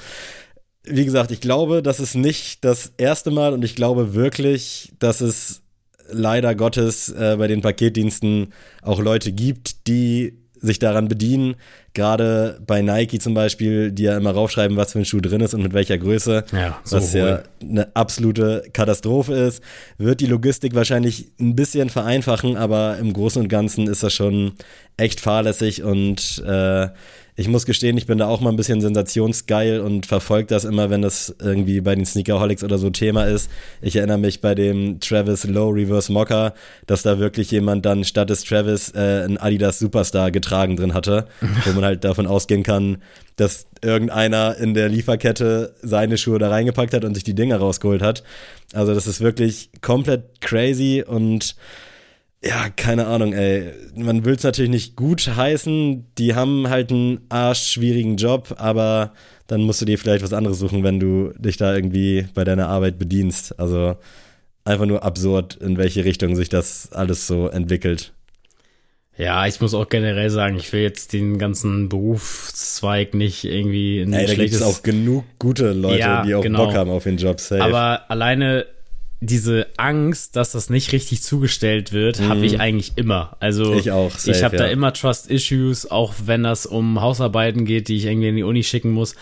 wie 0.86 1.04
gesagt, 1.04 1.30
ich 1.30 1.40
glaube, 1.40 1.82
das 1.82 2.00
ist 2.00 2.14
nicht 2.14 2.64
das 2.64 2.92
erste 2.96 3.30
Mal 3.30 3.52
und 3.52 3.64
ich 3.64 3.74
glaube 3.74 4.14
wirklich, 4.14 4.92
dass 4.98 5.20
es 5.20 5.62
leider 6.10 6.54
Gottes 6.54 7.08
äh, 7.10 7.36
bei 7.36 7.48
den 7.48 7.60
Paketdiensten 7.60 8.52
auch 8.82 9.00
Leute 9.00 9.32
gibt, 9.32 9.88
die 9.88 10.38
sich 10.60 10.78
daran 10.78 11.08
bedienen. 11.08 11.56
Gerade 11.92 12.60
bei 12.66 12.82
Nike 12.82 13.18
zum 13.18 13.34
Beispiel, 13.34 13.92
die 13.92 14.04
ja 14.04 14.16
immer 14.16 14.32
raufschreiben, 14.32 14.76
was 14.76 14.92
für 14.92 14.98
ein 14.98 15.04
Schuh 15.04 15.20
drin 15.20 15.40
ist 15.40 15.54
und 15.54 15.62
mit 15.62 15.72
welcher 15.72 15.98
Größe. 15.98 16.44
Ja, 16.52 16.78
so 16.84 16.96
was 16.96 17.12
ja 17.12 17.42
eine 17.60 17.94
absolute 17.94 18.64
Katastrophe 18.72 19.34
ist. 19.34 19.62
Wird 19.98 20.20
die 20.20 20.26
Logistik 20.26 20.74
wahrscheinlich 20.74 21.30
ein 21.40 21.56
bisschen 21.56 21.90
vereinfachen, 21.90 22.56
aber 22.56 22.98
im 22.98 23.12
Großen 23.12 23.42
und 23.42 23.48
Ganzen 23.48 23.86
ist 23.86 24.02
das 24.02 24.12
schon 24.12 24.52
echt 24.96 25.20
fahrlässig 25.20 25.82
und 25.82 26.42
äh, 26.46 26.88
ich 27.38 27.48
muss 27.48 27.66
gestehen, 27.66 27.98
ich 27.98 28.06
bin 28.06 28.16
da 28.16 28.28
auch 28.28 28.40
mal 28.40 28.48
ein 28.48 28.56
bisschen 28.56 28.80
sensationsgeil 28.80 29.80
und 29.80 30.06
verfolge 30.06 30.46
das 30.46 30.64
immer, 30.64 30.88
wenn 30.88 31.02
das 31.02 31.34
irgendwie 31.38 31.82
bei 31.82 31.94
den 31.94 32.06
Sneakerholics 32.06 32.64
oder 32.64 32.78
so 32.78 32.88
Thema 32.88 33.24
ist. 33.24 33.50
Ich 33.82 33.96
erinnere 33.96 34.16
mich 34.16 34.40
bei 34.40 34.54
dem 34.54 35.00
Travis 35.00 35.44
Low 35.44 35.68
Reverse 35.68 36.10
Mocker, 36.10 36.54
dass 36.86 37.02
da 37.02 37.18
wirklich 37.18 37.50
jemand 37.50 37.84
dann 37.84 38.04
statt 38.04 38.30
des 38.30 38.44
Travis 38.44 38.90
äh, 38.94 39.24
ein 39.24 39.36
Adidas 39.36 39.78
Superstar 39.78 40.30
getragen 40.30 40.76
drin 40.76 40.94
hatte, 40.94 41.26
wo 41.66 41.72
man 41.72 41.84
halt 41.84 42.04
davon 42.04 42.26
ausgehen 42.26 42.62
kann, 42.62 43.02
dass 43.36 43.66
irgendeiner 43.82 44.56
in 44.56 44.72
der 44.72 44.88
Lieferkette 44.88 45.74
seine 45.82 46.16
Schuhe 46.16 46.38
da 46.38 46.48
reingepackt 46.48 46.94
hat 46.94 47.04
und 47.04 47.14
sich 47.14 47.24
die 47.24 47.34
Dinger 47.34 47.58
rausgeholt 47.58 48.00
hat. 48.00 48.22
Also 48.72 48.94
das 48.94 49.06
ist 49.06 49.20
wirklich 49.20 49.68
komplett 49.82 50.40
crazy 50.40 51.04
und 51.06 51.54
ja, 52.46 52.68
keine 52.70 53.06
Ahnung, 53.06 53.32
ey. 53.32 53.72
Man 53.94 54.24
will 54.24 54.34
es 54.34 54.42
natürlich 54.42 54.70
nicht 54.70 54.96
gut 54.96 55.26
heißen. 55.36 56.06
Die 56.18 56.34
haben 56.34 56.68
halt 56.68 56.90
einen 56.90 57.20
arschschwierigen 57.28 58.16
Job, 58.16 58.54
aber 58.58 59.12
dann 59.46 59.62
musst 59.62 59.80
du 59.80 59.84
dir 59.84 59.98
vielleicht 59.98 60.24
was 60.24 60.32
anderes 60.32 60.58
suchen, 60.58 60.82
wenn 60.84 61.00
du 61.00 61.32
dich 61.38 61.56
da 61.56 61.74
irgendwie 61.74 62.26
bei 62.34 62.44
deiner 62.44 62.68
Arbeit 62.68 62.98
bedienst. 62.98 63.58
Also 63.58 63.96
einfach 64.64 64.86
nur 64.86 65.02
absurd, 65.02 65.56
in 65.56 65.78
welche 65.78 66.04
Richtung 66.04 66.36
sich 66.36 66.48
das 66.48 66.92
alles 66.92 67.26
so 67.26 67.48
entwickelt. 67.48 68.12
Ja, 69.18 69.46
ich 69.46 69.60
muss 69.60 69.72
auch 69.72 69.88
generell 69.88 70.28
sagen, 70.28 70.56
ich 70.56 70.70
will 70.74 70.82
jetzt 70.82 71.14
den 71.14 71.38
ganzen 71.38 71.88
Berufszweig 71.88 73.14
nicht 73.14 73.44
irgendwie 73.44 74.00
in 74.00 74.12
Ey, 74.12 74.26
da 74.26 74.34
gibt 74.34 74.52
es 74.52 74.62
auch 74.62 74.82
genug 74.82 75.24
gute 75.38 75.72
Leute, 75.72 76.00
ja, 76.00 76.22
die 76.22 76.34
auch 76.34 76.42
genau. 76.42 76.66
Bock 76.66 76.74
haben 76.74 76.90
auf 76.90 77.04
den 77.04 77.16
Job. 77.16 77.40
Safe. 77.40 77.62
Aber 77.62 78.10
alleine 78.10 78.66
diese 79.20 79.66
Angst, 79.78 80.36
dass 80.36 80.52
das 80.52 80.68
nicht 80.68 80.92
richtig 80.92 81.22
zugestellt 81.22 81.92
wird, 81.92 82.20
mhm. 82.20 82.28
habe 82.28 82.44
ich 82.44 82.60
eigentlich 82.60 82.92
immer. 82.96 83.36
Also 83.40 83.74
ich 83.74 83.90
auch. 83.90 84.10
Safe, 84.12 84.30
ich 84.30 84.44
habe 84.44 84.56
ja. 84.56 84.64
da 84.64 84.68
immer 84.68 84.92
Trust 84.92 85.30
Issues, 85.30 85.90
auch 85.90 86.14
wenn 86.24 86.42
das 86.42 86.66
um 86.66 87.00
Hausarbeiten 87.00 87.64
geht, 87.64 87.88
die 87.88 87.96
ich 87.96 88.06
irgendwie 88.06 88.28
in 88.28 88.36
die 88.36 88.42
Uni 88.42 88.62
schicken 88.62 88.92
muss. 88.92 89.16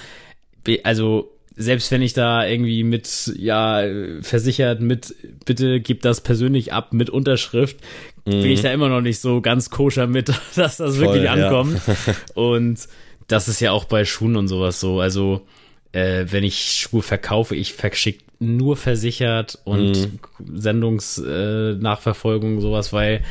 Also 0.83 1.31
selbst 1.57 1.93
wenn 1.93 2.03
ich 2.03 2.15
da 2.15 2.45
irgendwie 2.45 2.83
mit 2.83 3.33
ja 3.37 3.85
versichert 4.23 4.81
mit 4.81 5.15
bitte 5.45 5.81
gib 5.81 6.03
das 6.03 6.21
persönlich 6.21 6.73
ab 6.73 6.93
mit 6.93 7.11
Unterschrift, 7.11 7.77
mhm. 8.25 8.31
bin 8.31 8.51
ich 8.51 8.63
da 8.63 8.73
immer 8.73 8.89
noch 8.89 9.01
nicht 9.01 9.21
so 9.21 9.41
ganz 9.41 9.71
koscher 9.71 10.09
mit, 10.09 10.29
dass 10.57 10.79
das 10.79 10.97
Voll, 10.97 11.01
wirklich 11.01 11.31
ankommt. 11.31 11.81
Ja. 11.87 12.15
und 12.35 12.81
das 13.29 13.47
ist 13.49 13.61
ja 13.61 13.71
auch 13.71 13.85
bei 13.85 14.05
Schuhen 14.05 14.35
und 14.35 14.49
sowas 14.49 14.81
so. 14.81 15.01
Also 15.01 15.47
äh, 15.93 16.27
wenn 16.31 16.43
ich 16.43 16.75
Schuhe 16.75 17.03
verkaufe, 17.03 17.55
ich 17.55 17.73
verschicke 17.73 18.25
nur 18.45 18.77
versichert 18.77 19.59
und 19.65 19.93
mhm. 19.93 20.59
Sendungsnachverfolgung, 20.59 22.59
äh, 22.59 22.61
sowas, 22.61 22.93
weil 22.93 23.23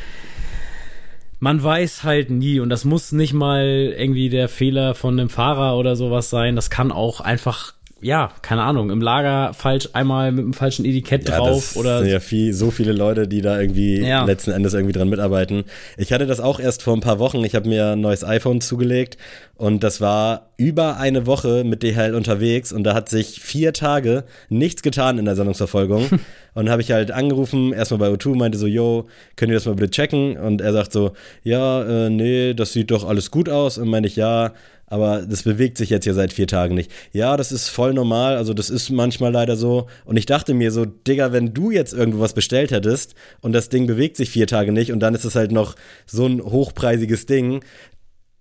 man 1.40 1.62
weiß 1.62 2.04
halt 2.04 2.30
nie 2.30 2.60
und 2.60 2.70
das 2.70 2.84
muss 2.84 3.12
nicht 3.12 3.34
mal 3.34 3.94
irgendwie 3.96 4.30
der 4.30 4.48
Fehler 4.48 4.94
von 4.94 5.18
einem 5.18 5.28
Fahrer 5.28 5.76
oder 5.76 5.96
sowas 5.96 6.30
sein. 6.30 6.56
Das 6.56 6.70
kann 6.70 6.90
auch 6.90 7.20
einfach 7.20 7.74
ja, 8.04 8.30
keine 8.42 8.62
Ahnung, 8.64 8.90
im 8.90 9.00
Lager 9.00 9.54
falsch 9.54 9.88
einmal 9.94 10.30
mit 10.30 10.44
einem 10.44 10.52
falschen 10.52 10.84
Etikett 10.84 11.26
ja, 11.26 11.38
drauf 11.38 11.74
oder. 11.74 12.00
Sind 12.00 12.10
ja 12.10 12.20
viel, 12.20 12.52
so 12.52 12.70
viele 12.70 12.92
Leute, 12.92 13.26
die 13.26 13.40
da 13.40 13.58
irgendwie 13.58 13.98
ja. 14.00 14.24
letzten 14.26 14.50
Endes 14.50 14.74
irgendwie 14.74 14.92
dran 14.92 15.08
mitarbeiten. 15.08 15.64
Ich 15.96 16.12
hatte 16.12 16.26
das 16.26 16.38
auch 16.38 16.60
erst 16.60 16.82
vor 16.82 16.94
ein 16.94 17.00
paar 17.00 17.18
Wochen. 17.18 17.42
Ich 17.44 17.54
habe 17.54 17.66
mir 17.66 17.92
ein 17.92 18.02
neues 18.02 18.22
iPhone 18.22 18.60
zugelegt 18.60 19.16
und 19.56 19.82
das 19.82 20.02
war 20.02 20.50
über 20.58 20.98
eine 20.98 21.26
Woche 21.26 21.64
mit 21.64 21.82
DHL 21.82 22.14
unterwegs 22.14 22.72
und 22.72 22.84
da 22.84 22.94
hat 22.94 23.08
sich 23.08 23.40
vier 23.40 23.72
Tage 23.72 24.24
nichts 24.50 24.82
getan 24.82 25.16
in 25.16 25.24
der 25.24 25.34
Sendungsverfolgung. 25.34 26.20
und 26.54 26.68
habe 26.70 26.82
ich 26.82 26.92
halt 26.92 27.10
angerufen, 27.10 27.72
erstmal 27.72 28.00
bei 28.00 28.08
O2, 28.08 28.36
meinte 28.36 28.58
so, 28.58 28.66
yo, 28.66 29.06
könnt 29.36 29.50
ihr 29.50 29.56
das 29.56 29.66
mal 29.66 29.74
bitte 29.74 29.90
checken? 29.90 30.36
Und 30.36 30.60
er 30.60 30.72
sagt 30.72 30.92
so, 30.92 31.12
ja, 31.42 31.82
äh, 31.82 32.10
nee, 32.10 32.52
das 32.52 32.72
sieht 32.72 32.90
doch 32.90 33.08
alles 33.08 33.30
gut 33.30 33.48
aus. 33.48 33.78
Und 33.78 33.88
meinte 33.88 34.08
ich, 34.08 34.16
ja, 34.16 34.52
aber 34.86 35.22
das 35.22 35.42
bewegt 35.42 35.78
sich 35.78 35.90
jetzt 35.90 36.04
hier 36.04 36.14
seit 36.14 36.32
vier 36.32 36.46
Tagen 36.46 36.74
nicht. 36.74 36.90
Ja, 37.12 37.36
das 37.36 37.52
ist 37.52 37.68
voll 37.68 37.94
normal, 37.94 38.36
also 38.36 38.54
das 38.54 38.70
ist 38.70 38.90
manchmal 38.90 39.32
leider 39.32 39.56
so. 39.56 39.86
Und 40.04 40.16
ich 40.16 40.26
dachte 40.26 40.54
mir 40.54 40.70
so, 40.70 40.84
Digga, 40.84 41.32
wenn 41.32 41.54
du 41.54 41.70
jetzt 41.70 41.92
irgendwo 41.92 42.20
was 42.20 42.34
bestellt 42.34 42.70
hättest 42.70 43.14
und 43.40 43.52
das 43.52 43.68
Ding 43.68 43.86
bewegt 43.86 44.16
sich 44.16 44.30
vier 44.30 44.46
Tage 44.46 44.72
nicht 44.72 44.92
und 44.92 45.00
dann 45.00 45.14
ist 45.14 45.24
es 45.24 45.34
halt 45.34 45.52
noch 45.52 45.74
so 46.06 46.26
ein 46.26 46.42
hochpreisiges 46.42 47.26
Ding, 47.26 47.64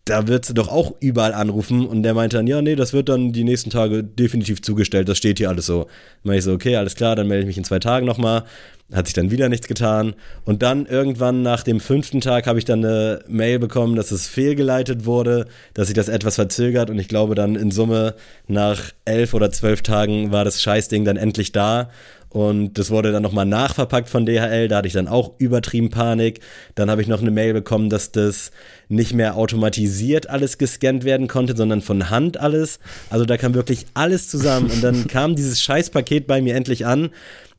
da 0.05 0.27
wird 0.27 0.45
sie 0.45 0.53
doch 0.53 0.67
auch 0.67 0.95
überall 0.99 1.33
anrufen. 1.33 1.85
Und 1.85 2.03
der 2.03 2.13
meinte 2.13 2.37
dann, 2.37 2.47
ja, 2.47 2.61
nee, 2.61 2.75
das 2.75 2.93
wird 2.93 3.09
dann 3.09 3.31
die 3.31 3.43
nächsten 3.43 3.69
Tage 3.69 4.03
definitiv 4.03 4.61
zugestellt, 4.61 5.07
das 5.07 5.17
steht 5.17 5.37
hier 5.37 5.49
alles 5.49 5.65
so. 5.65 5.87
Dann 6.23 6.35
ich 6.35 6.43
so, 6.43 6.53
okay, 6.53 6.75
alles 6.75 6.95
klar, 6.95 7.15
dann 7.15 7.27
melde 7.27 7.41
ich 7.41 7.47
mich 7.47 7.57
in 7.57 7.63
zwei 7.63 7.79
Tagen 7.79 8.05
nochmal. 8.05 8.43
Hat 8.91 9.07
sich 9.07 9.13
dann 9.13 9.31
wieder 9.31 9.47
nichts 9.47 9.67
getan. 9.67 10.13
Und 10.43 10.61
dann 10.61 10.85
irgendwann 10.85 11.41
nach 11.41 11.63
dem 11.63 11.79
fünften 11.79 12.19
Tag 12.19 12.47
habe 12.47 12.59
ich 12.59 12.65
dann 12.65 12.83
eine 12.83 13.23
Mail 13.27 13.57
bekommen, 13.57 13.95
dass 13.95 14.11
es 14.11 14.27
fehlgeleitet 14.27 15.05
wurde, 15.05 15.47
dass 15.73 15.87
sich 15.87 15.95
das 15.95 16.09
etwas 16.09 16.35
verzögert. 16.35 16.89
Und 16.89 16.99
ich 16.99 17.07
glaube 17.07 17.33
dann 17.33 17.55
in 17.55 17.71
Summe 17.71 18.13
nach 18.47 18.91
elf 19.05 19.33
oder 19.33 19.51
zwölf 19.51 19.81
Tagen 19.83 20.31
war 20.31 20.43
das 20.43 20.61
Scheißding 20.61 21.05
dann 21.05 21.17
endlich 21.17 21.53
da. 21.53 21.89
Und 22.33 22.79
das 22.79 22.89
wurde 22.89 23.11
dann 23.11 23.21
nochmal 23.21 23.45
nachverpackt 23.45 24.09
von 24.09 24.25
DHL. 24.25 24.67
Da 24.67 24.77
hatte 24.77 24.87
ich 24.87 24.93
dann 24.93 25.07
auch 25.07 25.33
übertrieben 25.37 25.91
Panik. 25.91 26.39
Dann 26.73 26.89
habe 26.89 26.99
ich 26.99 27.07
noch 27.07 27.21
eine 27.21 27.29
Mail 27.29 27.53
bekommen, 27.53 27.91
dass 27.91 28.11
das 28.11 28.49
nicht 28.89 29.13
mehr 29.13 29.37
automatisiert 29.37 30.31
alles 30.31 30.57
gescannt 30.57 31.03
werden 31.03 31.27
konnte, 31.27 31.55
sondern 31.55 31.81
von 31.83 32.09
Hand 32.09 32.39
alles. 32.39 32.79
Also 33.11 33.25
da 33.25 33.37
kam 33.37 33.53
wirklich 33.53 33.85
alles 33.93 34.29
zusammen. 34.29 34.71
Und 34.71 34.83
dann 34.83 35.07
kam 35.07 35.35
dieses 35.35 35.61
Scheißpaket 35.61 36.25
bei 36.25 36.41
mir 36.41 36.55
endlich 36.55 36.87
an. 36.87 37.11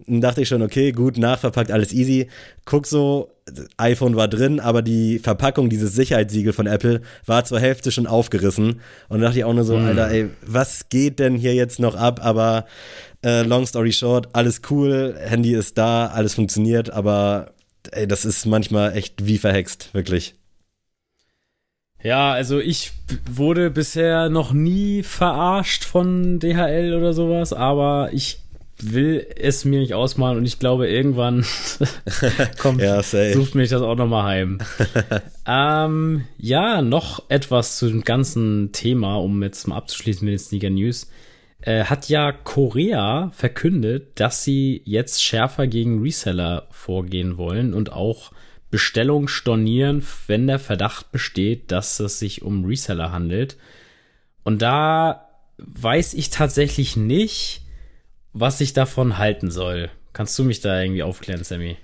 Und 0.09 0.21
dachte 0.23 0.43
ich 0.43 0.49
schon, 0.49 0.61
okay, 0.61 0.91
gut, 0.91 1.19
nachverpackt, 1.19 1.71
alles 1.71 1.93
easy. 1.93 2.27
Guck 2.65 2.89
so, 2.89 3.31
iPhone 3.77 4.17
war 4.17 4.29
drin, 4.29 4.59
aber 4.59 4.81
die 4.83 5.19
Verpackung, 5.19 5.69
dieses 5.69 5.95
Sicherheitssiegel 5.95 6.53
von 6.53 6.67
Apple, 6.67 7.03
war 7.27 7.45
zur 7.45 7.61
Hälfte 7.61 7.93
schon 7.93 8.07
aufgerissen. 8.07 8.81
Und 9.09 9.21
da 9.21 9.27
dachte 9.27 9.39
ich 9.39 9.45
auch 9.45 9.53
nur 9.53 9.65
so, 9.65 9.77
mm. 9.77 9.85
Alter, 9.85 10.11
ey, 10.11 10.31
was 10.47 10.89
geht 10.89 11.19
denn 11.19 11.37
hier 11.37 11.55
jetzt 11.55 11.79
noch 11.79 11.95
ab? 11.95 12.21
Aber 12.25 12.65
äh, 13.25 13.43
long 13.43 13.67
story 13.67 13.93
short, 13.93 14.29
alles 14.33 14.63
cool, 14.71 15.17
Handy 15.19 15.55
ist 15.55 15.79
da, 15.79 16.07
alles 16.07 16.35
funktioniert, 16.35 16.91
aber 16.91 17.53
ey, 17.91 18.07
das 18.07 18.25
ist 18.25 18.47
manchmal 18.47 18.97
echt 18.97 19.27
wie 19.27 19.39
verhext, 19.39 19.93
wirklich. 19.93 20.35
Ja, 22.03 22.33
also 22.33 22.61
ich 22.61 22.93
wurde 23.31 23.71
bisher 23.71 24.29
noch 24.29 24.53
nie 24.53 25.03
verarscht 25.03 25.85
von 25.85 26.39
DHL 26.39 26.95
oder 26.95 27.15
sowas, 27.15 27.55
aber 27.55 28.11
ich 28.13 28.41
will 28.81 29.27
es 29.37 29.65
mir 29.65 29.81
nicht 29.81 29.95
ausmalen 29.95 30.39
und 30.39 30.45
ich 30.45 30.59
glaube, 30.59 30.89
irgendwann 30.89 31.45
kommt, 32.59 32.83
ja, 32.83 33.03
sucht 33.03 33.55
mich 33.55 33.71
das 33.71 33.83
auch 33.83 33.97
nochmal 33.97 34.25
heim. 34.25 34.59
ähm, 35.47 36.25
ja, 36.39 36.83
noch 36.83 37.23
etwas 37.29 37.79
zu 37.79 37.89
dem 37.89 38.03
ganzen 38.03 38.73
Thema, 38.73 39.17
um 39.17 39.43
jetzt 39.43 39.69
mal 39.69 39.77
abzuschließen 39.77 40.25
mit 40.25 40.33
den 40.33 40.39
Sneaker 40.39 40.71
News. 40.71 41.11
Äh, 41.61 41.85
hat 41.85 42.09
ja 42.09 42.33
Korea 42.33 43.31
verkündet, 43.33 44.21
dass 44.21 44.45
sie 44.45 44.83
jetzt 44.85 45.23
schärfer 45.23 45.67
gegen 45.67 46.03
Reseller 46.03 46.67
vorgehen 46.71 47.39
wollen 47.39 47.73
und 47.73 47.93
auch 47.93 48.33
Bestellungen 48.71 49.29
stornieren, 49.29 50.05
wenn 50.27 50.47
der 50.47 50.59
Verdacht 50.59 51.13
besteht, 51.13 51.71
dass 51.71 52.01
es 52.01 52.19
sich 52.19 52.43
um 52.43 52.65
Reseller 52.65 53.13
handelt. 53.13 53.57
Und 54.43 54.63
da 54.63 55.29
weiß 55.59 56.15
ich 56.15 56.31
tatsächlich 56.31 56.97
nicht, 56.97 57.64
was 58.35 58.61
ich 58.61 58.73
davon 58.73 59.17
halten 59.17 59.51
soll. 59.51 59.91
Kannst 60.13 60.39
du 60.39 60.45
mich 60.45 60.61
da 60.61 60.81
irgendwie 60.81 61.03
aufklären, 61.03 61.45
Sammy? 61.45 61.77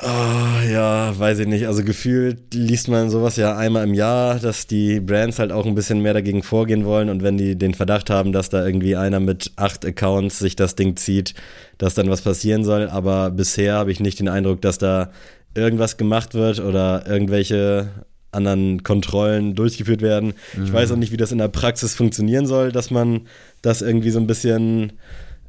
Oh, 0.00 0.70
ja, 0.70 1.16
weiß 1.18 1.40
ich 1.40 1.46
nicht. 1.46 1.66
Also 1.66 1.84
gefühlt 1.84 2.54
liest 2.54 2.88
man 2.88 3.10
sowas 3.10 3.36
ja 3.36 3.56
einmal 3.56 3.84
im 3.84 3.94
Jahr, 3.94 4.38
dass 4.38 4.66
die 4.66 5.00
Brands 5.00 5.38
halt 5.38 5.52
auch 5.52 5.66
ein 5.66 5.74
bisschen 5.74 6.00
mehr 6.00 6.14
dagegen 6.14 6.42
vorgehen 6.42 6.84
wollen 6.84 7.08
und 7.08 7.22
wenn 7.22 7.36
die 7.36 7.56
den 7.56 7.74
Verdacht 7.74 8.08
haben, 8.10 8.32
dass 8.32 8.48
da 8.48 8.64
irgendwie 8.64 8.96
einer 8.96 9.20
mit 9.20 9.52
acht 9.56 9.84
Accounts 9.84 10.38
sich 10.38 10.56
das 10.56 10.74
Ding 10.76 10.96
zieht, 10.96 11.34
dass 11.78 11.94
dann 11.94 12.10
was 12.10 12.22
passieren 12.22 12.64
soll. 12.64 12.88
Aber 12.88 13.30
bisher 13.30 13.74
habe 13.74 13.92
ich 13.92 14.00
nicht 14.00 14.18
den 14.18 14.28
Eindruck, 14.28 14.60
dass 14.62 14.78
da 14.78 15.12
irgendwas 15.54 15.98
gemacht 15.98 16.34
wird 16.34 16.58
oder 16.60 17.06
irgendwelche 17.06 17.88
anderen 18.32 18.82
Kontrollen 18.82 19.54
durchgeführt 19.54 20.00
werden. 20.00 20.32
Mhm. 20.56 20.64
Ich 20.64 20.72
weiß 20.72 20.90
auch 20.92 20.96
nicht, 20.96 21.12
wie 21.12 21.18
das 21.18 21.32
in 21.32 21.38
der 21.38 21.48
Praxis 21.48 21.94
funktionieren 21.94 22.46
soll, 22.46 22.72
dass 22.72 22.90
man 22.90 23.26
das 23.60 23.82
irgendwie 23.82 24.10
so 24.10 24.18
ein 24.18 24.26
bisschen 24.26 24.94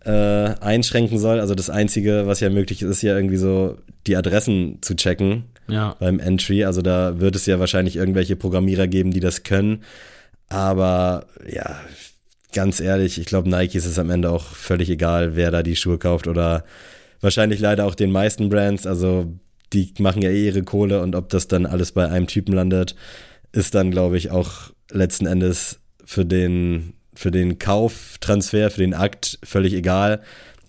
äh, 0.05 0.55
einschränken 0.59 1.17
soll. 1.17 1.39
Also 1.39 1.55
das 1.55 1.69
Einzige, 1.69 2.27
was 2.27 2.39
ja 2.39 2.49
möglich 2.49 2.81
ist, 2.81 2.89
ist 2.89 3.01
ja 3.01 3.15
irgendwie 3.15 3.37
so 3.37 3.77
die 4.07 4.15
Adressen 4.15 4.79
zu 4.81 4.95
checken 4.95 5.45
ja. 5.67 5.95
beim 5.99 6.19
Entry. 6.19 6.65
Also 6.65 6.81
da 6.81 7.19
wird 7.19 7.35
es 7.35 7.45
ja 7.45 7.59
wahrscheinlich 7.59 7.95
irgendwelche 7.95 8.35
Programmierer 8.35 8.87
geben, 8.87 9.11
die 9.11 9.19
das 9.19 9.43
können. 9.43 9.83
Aber 10.49 11.25
ja, 11.49 11.79
ganz 12.53 12.79
ehrlich, 12.79 13.19
ich 13.19 13.25
glaube, 13.25 13.49
Nike 13.49 13.77
ist 13.77 13.85
es 13.85 13.99
am 13.99 14.09
Ende 14.09 14.29
auch 14.29 14.45
völlig 14.45 14.89
egal, 14.89 15.35
wer 15.35 15.51
da 15.51 15.63
die 15.63 15.75
Schuhe 15.75 15.97
kauft 15.97 16.27
oder 16.27 16.63
wahrscheinlich 17.21 17.59
leider 17.59 17.85
auch 17.85 17.95
den 17.95 18.11
meisten 18.11 18.49
Brands. 18.49 18.85
Also 18.85 19.33
die 19.71 19.93
machen 19.99 20.21
ja 20.21 20.29
eh 20.29 20.45
ihre 20.45 20.63
Kohle 20.63 21.01
und 21.01 21.15
ob 21.15 21.29
das 21.29 21.47
dann 21.47 21.65
alles 21.65 21.93
bei 21.93 22.07
einem 22.07 22.27
Typen 22.27 22.53
landet, 22.53 22.95
ist 23.51 23.73
dann, 23.75 23.91
glaube 23.91 24.17
ich, 24.17 24.31
auch 24.31 24.71
letzten 24.91 25.25
Endes 25.25 25.79
für 26.05 26.25
den 26.25 26.93
für 27.15 27.31
den 27.31 27.59
Kauftransfer, 27.59 28.69
für 28.71 28.81
den 28.81 28.93
Akt 28.93 29.39
völlig 29.43 29.73
egal. 29.73 30.21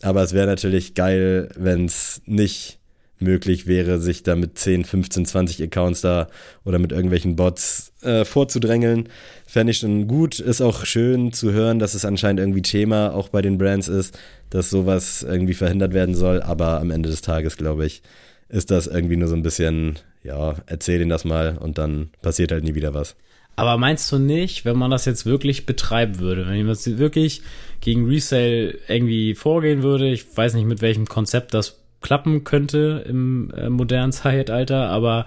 Aber 0.03 0.23
es 0.23 0.33
wäre 0.33 0.47
natürlich 0.47 0.95
geil, 0.95 1.49
wenn 1.57 1.87
es 1.87 2.21
nicht 2.27 2.79
möglich 3.21 3.67
wäre, 3.67 3.99
sich 3.99 4.23
da 4.23 4.37
mit 4.37 4.59
10, 4.59 4.85
15, 4.85 5.27
20 5.27 5.63
Accounts 5.63 6.01
da 6.01 6.29
oder 6.65 6.79
mit 6.79 6.93
irgendwelchen 6.93 7.37
Bots 7.37 7.93
äh, 8.03 8.25
vorzudrängeln. 8.25 9.09
Fände 9.47 9.71
ich 9.71 9.79
schon 9.79 10.07
gut. 10.07 10.39
Ist 10.39 10.61
auch 10.61 10.85
schön 10.85 11.33
zu 11.33 11.53
hören, 11.53 11.79
dass 11.79 11.95
es 11.95 12.05
anscheinend 12.05 12.41
irgendwie 12.41 12.63
Thema 12.63 13.15
auch 13.15 13.29
bei 13.29 13.43
den 13.43 13.59
Brands 13.59 13.89
ist, 13.89 14.19
dass 14.51 14.71
sowas 14.71 15.23
irgendwie 15.23 15.55
verhindert 15.55 15.95
werden 15.95 16.15
soll. 16.15 16.43
Aber 16.43 16.81
am 16.81 16.91
Ende 16.91 17.09
des 17.09 17.23
Tages, 17.23 17.57
glaube 17.57 17.87
ich, 17.87 18.03
ist 18.49 18.71
das 18.71 18.87
irgendwie 18.87 19.17
nur 19.17 19.29
so 19.29 19.35
ein 19.35 19.43
bisschen, 19.43 19.99
ja, 20.23 20.55
erzähl 20.67 21.01
ihnen 21.01 21.11
das 21.11 21.25
mal 21.25 21.57
und 21.59 21.79
dann 21.79 22.11
passiert 22.23 22.53
halt 22.53 22.65
nie 22.65 22.75
wieder 22.75 22.95
was. 22.95 23.17
Aber 23.57 23.79
meinst 23.79 24.11
du 24.11 24.19
nicht, 24.19 24.65
wenn 24.65 24.77
man 24.77 24.91
das 24.91 25.05
jetzt 25.05 25.27
wirklich 25.27 25.67
betreiben 25.67 26.19
würde, 26.19 26.47
wenn 26.47 26.57
jemand 26.57 26.99
wirklich 26.99 27.43
gegen 27.81 28.07
Resale 28.07 28.79
irgendwie 28.89 29.35
vorgehen 29.35 29.83
würde, 29.83 30.11
ich 30.11 30.37
weiß 30.37 30.55
nicht, 30.55 30.67
mit 30.67 30.83
welchem 30.83 31.07
Konzept 31.07 31.55
das 31.55 31.81
klappen 32.01 32.45
könnte 32.45 33.05
im 33.09 33.51
äh, 33.57 33.69
modernen 33.69 34.13
Zeitalter, 34.13 34.89
aber 34.89 35.27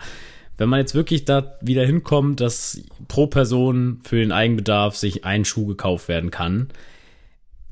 wenn 0.58 0.70
man 0.70 0.80
jetzt 0.80 0.96
wirklich 0.96 1.24
da 1.24 1.56
wieder 1.62 1.86
hinkommt, 1.86 2.42
dass 2.42 2.82
pro 3.08 3.28
Person 3.28 4.02
für 4.04 4.18
den 4.18 4.32
Eigenbedarf 4.32 4.98
sich 4.98 5.24
ein 5.24 5.46
Schuh 5.46 5.68
gekauft 5.68 6.08
werden 6.08 6.32
kann, 6.32 6.70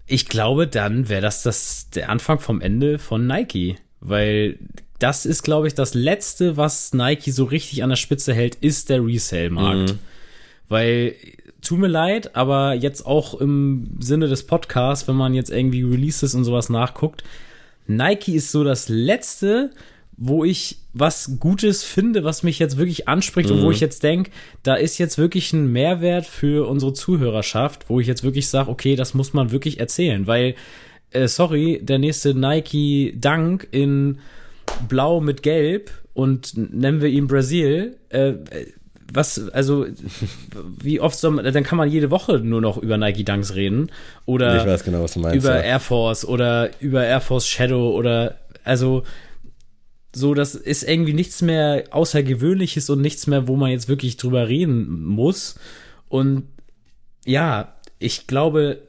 ich 0.08 0.30
glaube, 0.30 0.68
dann 0.68 1.10
wäre 1.10 1.22
das, 1.22 1.41
das 1.41 1.89
der 1.89 2.10
Anfang 2.10 2.39
vom 2.39 2.62
Ende 2.62 3.00
von 3.00 3.26
Nike, 3.26 3.78
weil 4.02 4.60
das 5.00 5.26
ist, 5.26 5.44
glaube 5.44 5.68
ich, 5.68 5.74
das 5.74 5.94
letzte, 5.96 6.58
was 6.58 6.94
Nike 6.94 7.32
so 7.32 7.46
richtig 7.46 7.84
an 7.84 7.89
der 7.89 7.96
Spitze 7.96 8.34
hält, 8.34 8.56
ist 8.56 8.89
der 8.89 9.04
Resale-Markt. 9.04 9.94
Mhm. 9.94 10.00
Weil, 10.67 11.15
tut 11.62 11.80
mir 11.80 11.88
leid, 11.88 12.36
aber 12.36 12.73
jetzt 12.73 13.06
auch 13.06 13.39
im 13.39 13.97
Sinne 13.99 14.28
des 14.28 14.47
Podcasts, 14.47 15.08
wenn 15.08 15.15
man 15.15 15.34
jetzt 15.34 15.51
irgendwie 15.51 15.84
Releases 15.84 16.36
und 16.36 16.43
sowas 16.43 16.69
nachguckt, 16.69 17.23
Nike 17.88 18.36
ist 18.36 18.51
so 18.51 18.63
das 18.63 18.89
letzte, 18.89 19.69
wo 20.17 20.43
ich 20.43 20.78
was 20.93 21.39
Gutes 21.39 21.84
finde, 21.84 22.23
was 22.23 22.41
mich 22.41 22.58
jetzt 22.58 22.78
wirklich 22.78 23.08
anspricht 23.08 23.49
mhm. 23.49 23.58
und 23.58 23.62
wo 23.63 23.67
mhm. 23.67 23.73
ich 23.73 23.80
jetzt 23.80 24.04
denke, 24.04 24.32
da 24.63 24.75
ist 24.75 24.97
jetzt 24.97 25.17
wirklich 25.17 25.51
ein 25.54 25.71
Mehrwert 25.71 26.25
für 26.25 26.67
unsere 26.69 26.93
Zuhörerschaft, 26.93 27.89
wo 27.89 27.99
ich 27.99 28.08
jetzt 28.08 28.23
wirklich 28.23 28.47
sage, 28.47 28.69
okay, 28.69 28.95
das 28.95 29.13
muss 29.13 29.34
man 29.34 29.51
wirklich 29.51 29.80
erzählen, 29.80 30.25
weil, 30.25 30.56
äh, 31.12 31.28
sorry, 31.28 31.80
der 31.84 31.99
nächste 31.99 32.34
Nike 32.34 33.13
Dank 33.19 33.67
in 33.71 34.19
Blau 34.88 35.19
mit 35.19 35.43
Gelb 35.43 35.91
und 36.13 36.56
nennen 36.56 37.01
wir 37.01 37.10
ihn 37.10 37.28
Brasil, 37.28 37.97
äh, 38.10 38.34
was, 39.13 39.50
also, 39.50 39.86
wie 40.82 41.00
oft 41.00 41.18
soll 41.18 41.32
man, 41.32 41.46
dann 41.46 41.63
kann 41.63 41.78
man 41.78 41.89
jede 41.89 42.12
Woche 42.12 42.39
nur 42.39 42.62
noch 42.62 42.78
über 42.78 42.98
Nike 42.98 43.24
Dunks 43.24 43.56
reden. 43.56 43.91
Oder 44.26 44.62
ich 44.62 44.65
weiß 44.65 44.84
genau, 44.84 45.00
meinst, 45.00 45.15
über 45.15 45.56
ja. 45.56 45.62
Air 45.62 45.80
Force 45.80 46.26
oder 46.26 46.70
über 46.80 47.06
Air 47.06 47.22
Force 47.22 47.48
Shadow 47.48 47.91
oder, 47.91 48.38
also, 48.63 49.04
so, 50.13 50.34
das 50.34 50.56
ist 50.56 50.84
irgendwie 50.84 51.13
nichts 51.13 51.41
mehr 51.41 51.84
Außergewöhnliches 51.91 52.89
und 52.89 53.02
nichts 53.02 53.28
mehr, 53.28 53.48
wo 53.48 53.56
man 53.56 53.72
jetzt 53.72 53.89
wirklich 53.89 54.18
drüber 54.18 54.48
reden 54.48 55.04
muss. 55.04 55.56
Und 56.08 56.44
ja, 57.26 57.74
ich 58.00 58.26
glaube, 58.28 58.80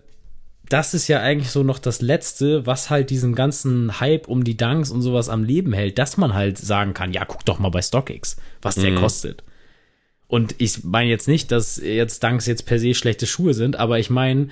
das 0.68 0.94
ist 0.94 1.08
ja 1.08 1.20
eigentlich 1.20 1.50
so 1.50 1.62
noch 1.62 1.78
das 1.78 2.00
Letzte, 2.00 2.66
was 2.66 2.90
halt 2.90 3.10
diesen 3.10 3.34
ganzen 3.34 4.00
Hype 4.00 4.28
um 4.28 4.44
die 4.44 4.56
Dunks 4.56 4.90
und 4.90 5.02
sowas 5.02 5.28
am 5.28 5.44
Leben 5.44 5.72
hält, 5.72 5.98
dass 5.98 6.16
man 6.16 6.34
halt 6.34 6.58
sagen 6.58 6.94
kann, 6.94 7.12
ja, 7.12 7.24
guck 7.24 7.44
doch 7.44 7.58
mal 7.58 7.70
bei 7.70 7.82
StockX, 7.82 8.36
was 8.62 8.76
der 8.76 8.92
mhm. 8.92 8.96
kostet. 8.96 9.42
Und 10.28 10.56
ich 10.58 10.84
meine 10.84 11.08
jetzt 11.08 11.28
nicht, 11.28 11.52
dass 11.52 11.76
jetzt 11.76 12.22
Dunks 12.22 12.46
jetzt 12.46 12.66
per 12.66 12.78
se 12.78 12.94
schlechte 12.94 13.26
Schuhe 13.26 13.54
sind, 13.54 13.76
aber 13.76 13.98
ich 13.98 14.10
meine, 14.10 14.48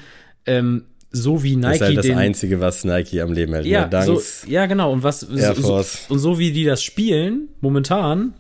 ähm, 0.47 0.85
so 1.11 1.43
wie 1.43 1.57
Nike. 1.57 1.67
Das 1.67 1.75
ist 1.75 1.83
halt 1.83 1.99
das 1.99 2.07
den, 2.07 2.19
Einzige, 2.19 2.61
was 2.61 2.85
Nike 2.85 3.21
am 3.21 3.33
Leben 3.33 3.55
hält. 3.55 3.67
Ja, 3.67 3.87
ne? 3.87 4.05
so, 4.05 4.21
ja 4.47 4.67
genau. 4.67 4.93
Und 4.93 5.03
was 5.03 5.25
Force. 5.61 6.07
So, 6.09 6.15
und 6.15 6.21
so 6.21 6.39
wie 6.39 6.53
die 6.53 6.65
das 6.65 6.83
spielen, 6.83 7.49
momentan, 7.61 8.35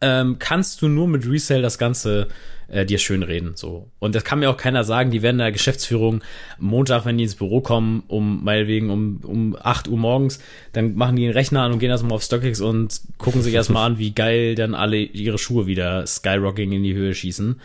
ähm, 0.00 0.36
kannst 0.38 0.82
du 0.82 0.88
nur 0.88 1.08
mit 1.08 1.28
Resale 1.28 1.62
das 1.62 1.78
Ganze 1.78 2.28
äh, 2.70 2.86
dir 2.86 2.98
schön 2.98 3.22
reden. 3.22 3.52
So. 3.56 3.90
Und 3.98 4.14
das 4.14 4.24
kann 4.24 4.38
mir 4.38 4.50
auch 4.50 4.56
keiner 4.56 4.84
sagen, 4.84 5.10
die 5.10 5.22
werden 5.22 5.38
der 5.38 5.52
Geschäftsführung 5.52 6.22
Montag, 6.58 7.04
wenn 7.04 7.18
die 7.18 7.24
ins 7.24 7.34
Büro 7.34 7.60
kommen, 7.60 8.02
um 8.08 8.42
meinetwegen 8.44 8.90
um, 8.90 9.20
um 9.22 9.56
8 9.60 9.88
Uhr 9.88 9.98
morgens, 9.98 10.40
dann 10.72 10.94
machen 10.94 11.16
die 11.16 11.22
den 11.22 11.32
Rechner 11.32 11.62
an 11.62 11.72
und 11.72 11.78
gehen 11.78 11.90
erstmal 11.90 12.12
auf 12.12 12.22
StockX 12.22 12.60
und 12.60 13.00
gucken 13.18 13.42
sich 13.42 13.54
erstmal 13.54 13.86
an, 13.86 13.98
wie 13.98 14.12
geil 14.12 14.54
dann 14.54 14.74
alle 14.74 14.98
ihre 14.98 15.38
Schuhe 15.38 15.66
wieder 15.66 16.06
skyrocking 16.06 16.72
in 16.72 16.82
die 16.82 16.94
Höhe 16.94 17.14
schießen. 17.14 17.60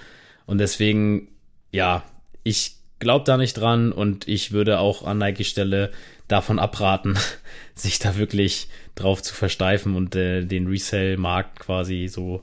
Und 0.45 0.57
deswegen, 0.57 1.29
ja, 1.71 2.03
ich 2.43 2.75
glaube 2.99 3.25
da 3.25 3.37
nicht 3.37 3.53
dran 3.53 3.91
und 3.91 4.27
ich 4.27 4.51
würde 4.51 4.79
auch 4.79 5.05
an 5.05 5.17
Nike 5.17 5.43
Stelle 5.43 5.91
davon 6.27 6.59
abraten, 6.59 7.17
sich 7.75 7.99
da 7.99 8.17
wirklich 8.17 8.67
drauf 8.95 9.21
zu 9.21 9.33
versteifen 9.33 9.95
und 9.95 10.15
äh, 10.15 10.45
den 10.45 10.67
Resale-Markt 10.67 11.59
quasi 11.59 12.07
so 12.07 12.41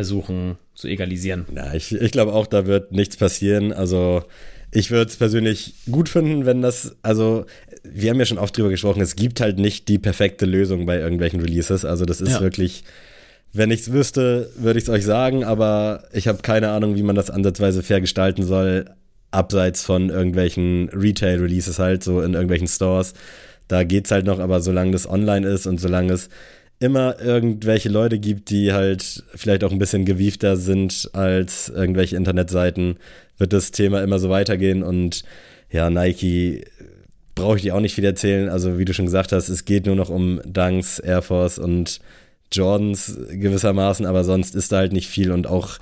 versuchen 0.00 0.56
zu 0.74 0.88
egalisieren. 0.88 1.44
Ja, 1.54 1.74
ich, 1.74 1.92
ich 1.92 2.10
glaube 2.10 2.32
auch, 2.32 2.46
da 2.46 2.64
wird 2.64 2.90
nichts 2.90 3.18
passieren. 3.18 3.70
Also 3.70 4.24
ich 4.72 4.90
würde 4.90 5.10
es 5.10 5.16
persönlich 5.16 5.74
gut 5.90 6.08
finden, 6.08 6.46
wenn 6.46 6.62
das, 6.62 6.96
also 7.02 7.44
wir 7.82 8.08
haben 8.08 8.18
ja 8.18 8.24
schon 8.24 8.38
oft 8.38 8.56
drüber 8.56 8.70
gesprochen, 8.70 9.02
es 9.02 9.14
gibt 9.14 9.42
halt 9.42 9.58
nicht 9.58 9.88
die 9.88 9.98
perfekte 9.98 10.46
Lösung 10.46 10.86
bei 10.86 10.98
irgendwelchen 10.98 11.40
Releases. 11.40 11.84
Also 11.84 12.06
das 12.06 12.22
ist 12.22 12.32
ja. 12.32 12.40
wirklich, 12.40 12.84
wenn 13.52 13.70
ich 13.70 13.80
es 13.80 13.92
wüsste, 13.92 14.50
würde 14.56 14.78
ich 14.78 14.84
es 14.84 14.88
euch 14.88 15.04
sagen, 15.04 15.44
aber 15.44 16.04
ich 16.14 16.28
habe 16.28 16.40
keine 16.40 16.70
Ahnung, 16.70 16.96
wie 16.96 17.02
man 17.02 17.14
das 17.14 17.28
ansatzweise 17.28 17.82
fair 17.82 18.00
gestalten 18.00 18.42
soll, 18.42 18.86
abseits 19.32 19.84
von 19.84 20.08
irgendwelchen 20.08 20.88
Retail-Releases 20.94 21.78
halt, 21.78 22.02
so 22.02 22.22
in 22.22 22.32
irgendwelchen 22.32 22.68
Stores. 22.68 23.12
Da 23.68 23.84
geht's 23.84 24.10
halt 24.10 24.24
noch, 24.24 24.38
aber 24.38 24.62
solange 24.62 24.92
das 24.92 25.06
online 25.06 25.46
ist 25.46 25.66
und 25.66 25.78
solange 25.78 26.14
es 26.14 26.30
immer 26.80 27.20
irgendwelche 27.20 27.90
Leute 27.90 28.18
gibt, 28.18 28.50
die 28.50 28.72
halt 28.72 29.22
vielleicht 29.34 29.62
auch 29.62 29.70
ein 29.70 29.78
bisschen 29.78 30.04
gewiefter 30.06 30.56
sind 30.56 31.10
als 31.12 31.68
irgendwelche 31.68 32.16
Internetseiten, 32.16 32.96
wird 33.38 33.52
das 33.52 33.70
Thema 33.70 34.02
immer 34.02 34.18
so 34.18 34.30
weitergehen 34.30 34.82
und 34.82 35.22
ja, 35.70 35.88
Nike 35.90 36.64
brauche 37.34 37.56
ich 37.56 37.62
dir 37.62 37.76
auch 37.76 37.80
nicht 37.80 37.94
viel 37.94 38.04
erzählen. 38.04 38.48
Also 38.48 38.78
wie 38.78 38.84
du 38.84 38.92
schon 38.92 39.04
gesagt 39.04 39.32
hast, 39.32 39.48
es 39.48 39.64
geht 39.64 39.86
nur 39.86 39.94
noch 39.94 40.10
um 40.10 40.40
Dunks, 40.44 40.98
Air 40.98 41.22
Force 41.22 41.58
und 41.58 42.00
Jordans 42.52 43.16
gewissermaßen, 43.30 44.06
aber 44.06 44.24
sonst 44.24 44.54
ist 44.54 44.72
da 44.72 44.78
halt 44.78 44.92
nicht 44.92 45.08
viel 45.08 45.30
und 45.32 45.46
auch 45.46 45.78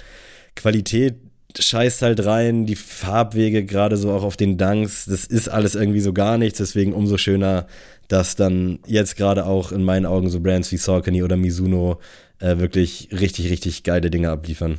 Qualität 0.56 1.14
scheißt 1.58 2.02
halt 2.02 2.24
rein, 2.24 2.66
die 2.66 2.76
Farbwege 2.76 3.64
gerade 3.64 3.96
so 3.96 4.12
auch 4.12 4.22
auf 4.22 4.37
den 4.37 4.58
Dunks, 4.58 5.06
das 5.06 5.24
ist 5.24 5.48
alles 5.48 5.74
irgendwie 5.74 6.00
so 6.00 6.12
gar 6.12 6.38
nichts, 6.38 6.58
deswegen 6.58 6.92
umso 6.92 7.16
schöner, 7.16 7.66
dass 8.08 8.37
dann 8.37 8.78
jetzt 8.87 9.16
gerade 9.16 9.46
auch 9.46 9.72
in 9.72 9.82
meinen 9.82 10.06
Augen 10.06 10.30
so 10.30 10.40
Brands 10.40 10.72
wie 10.72 10.76
Saucony 10.76 11.22
oder 11.22 11.37
Mizuno 11.37 12.00
äh, 12.38 12.58
wirklich 12.58 13.08
richtig, 13.12 13.50
richtig 13.50 13.82
geile 13.82 14.11
Dinge 14.11 14.30
abliefern. 14.30 14.78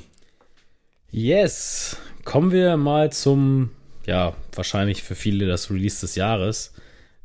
Yes, 1.11 1.97
kommen 2.23 2.51
wir 2.51 2.77
mal 2.77 3.11
zum, 3.11 3.71
ja, 4.05 4.35
wahrscheinlich 4.53 5.03
für 5.03 5.15
viele 5.15 5.47
das 5.47 5.71
Release 5.71 6.01
des 6.01 6.15
Jahres. 6.15 6.73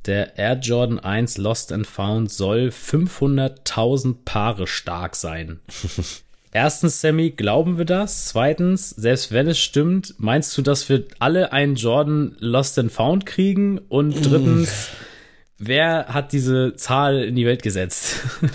Der 0.06 0.36
Air 0.38 0.58
Jordan 0.60 0.98
1 0.98 1.38
Lost 1.38 1.72
and 1.72 1.86
Found 1.86 2.30
soll 2.30 2.68
500.000 2.68 4.16
Paare 4.24 4.66
stark 4.66 5.16
sein. 5.16 5.60
Erstens, 6.56 7.00
Sammy, 7.00 7.32
glauben 7.32 7.78
wir 7.78 7.84
das? 7.84 8.26
Zweitens, 8.26 8.90
selbst 8.90 9.32
wenn 9.32 9.48
es 9.48 9.58
stimmt, 9.58 10.14
meinst 10.18 10.56
du, 10.56 10.62
dass 10.62 10.88
wir 10.88 11.04
alle 11.18 11.52
einen 11.52 11.74
Jordan 11.74 12.36
Lost 12.38 12.78
and 12.78 12.92
Found 12.92 13.26
kriegen? 13.26 13.78
Und 13.88 14.24
drittens, 14.24 14.90
wer 15.58 16.06
hat 16.06 16.30
diese 16.32 16.76
Zahl 16.76 17.24
in 17.24 17.34
die 17.34 17.44
Welt 17.44 17.62
gesetzt? 17.62 18.20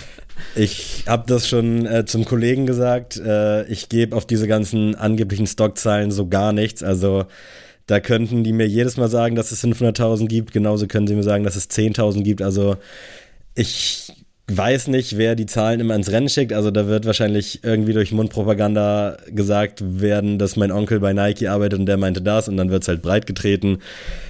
Ich 0.56 1.04
habe 1.06 1.24
das 1.26 1.46
schon 1.46 1.84
äh, 1.84 2.06
zum 2.06 2.24
Kollegen 2.24 2.64
gesagt. 2.64 3.18
Äh, 3.18 3.66
ich 3.66 3.90
gebe 3.90 4.16
auf 4.16 4.26
diese 4.26 4.48
ganzen 4.48 4.94
angeblichen 4.94 5.46
Stockzahlen 5.46 6.10
so 6.10 6.28
gar 6.28 6.54
nichts. 6.54 6.82
Also 6.82 7.26
da 7.86 8.00
könnten 8.00 8.42
die 8.42 8.54
mir 8.54 8.66
jedes 8.66 8.96
Mal 8.96 9.08
sagen, 9.08 9.36
dass 9.36 9.52
es 9.52 9.62
500.000 9.62 10.28
gibt. 10.28 10.52
Genauso 10.52 10.86
können 10.86 11.06
sie 11.06 11.14
mir 11.14 11.22
sagen, 11.22 11.44
dass 11.44 11.56
es 11.56 11.68
10.000 11.68 12.22
gibt. 12.22 12.40
Also 12.40 12.78
ich 13.54 14.19
weiß 14.56 14.88
nicht, 14.88 15.16
wer 15.16 15.34
die 15.34 15.46
Zahlen 15.46 15.80
immer 15.80 15.94
ins 15.94 16.10
Rennen 16.10 16.28
schickt. 16.28 16.52
Also 16.52 16.70
da 16.70 16.86
wird 16.86 17.06
wahrscheinlich 17.06 17.62
irgendwie 17.62 17.92
durch 17.92 18.12
Mundpropaganda 18.12 19.16
gesagt 19.28 19.82
werden, 20.00 20.38
dass 20.38 20.56
mein 20.56 20.72
Onkel 20.72 21.00
bei 21.00 21.12
Nike 21.12 21.48
arbeitet 21.48 21.78
und 21.78 21.86
der 21.86 21.96
meinte 21.96 22.22
das 22.22 22.48
und 22.48 22.56
dann 22.56 22.70
wird 22.70 22.82
es 22.82 22.88
halt 22.88 23.02
breit 23.02 23.26
getreten. 23.26 23.78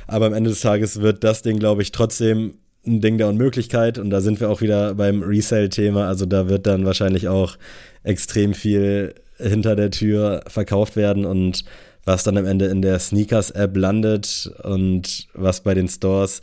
Aber 0.06 0.26
am 0.26 0.35
Ende 0.35 0.50
des 0.50 0.61
Tages 0.61 1.00
wird 1.00 1.24
das 1.24 1.42
Ding, 1.42 1.59
glaube 1.59 1.83
ich, 1.83 1.92
trotzdem 1.92 2.54
ein 2.87 3.00
Ding 3.00 3.18
der 3.18 3.28
Unmöglichkeit 3.28 3.98
und 3.98 4.11
da 4.11 4.20
sind 4.20 4.40
wir 4.40 4.50
auch 4.50 4.61
wieder 4.61 4.94
beim 4.94 5.22
Resale-Thema. 5.22 6.06
Also 6.06 6.26
da 6.26 6.48
wird 6.48 6.66
dann 6.66 6.85
wahrscheinlich 6.85 7.28
auch 7.28 7.56
extrem 8.02 8.54
viel 8.54 9.14
hinter 9.38 9.76
der 9.76 9.90
Tür 9.90 10.42
verkauft 10.46 10.96
werden 10.96 11.24
und 11.24 11.64
was 12.04 12.24
dann 12.24 12.37
am 12.37 12.46
Ende 12.46 12.66
in 12.66 12.83
der 12.83 12.98
Sneakers-App 12.98 13.76
landet 13.76 14.50
und 14.62 15.28
was 15.35 15.61
bei 15.61 15.74
den 15.74 15.88
Stores 15.88 16.40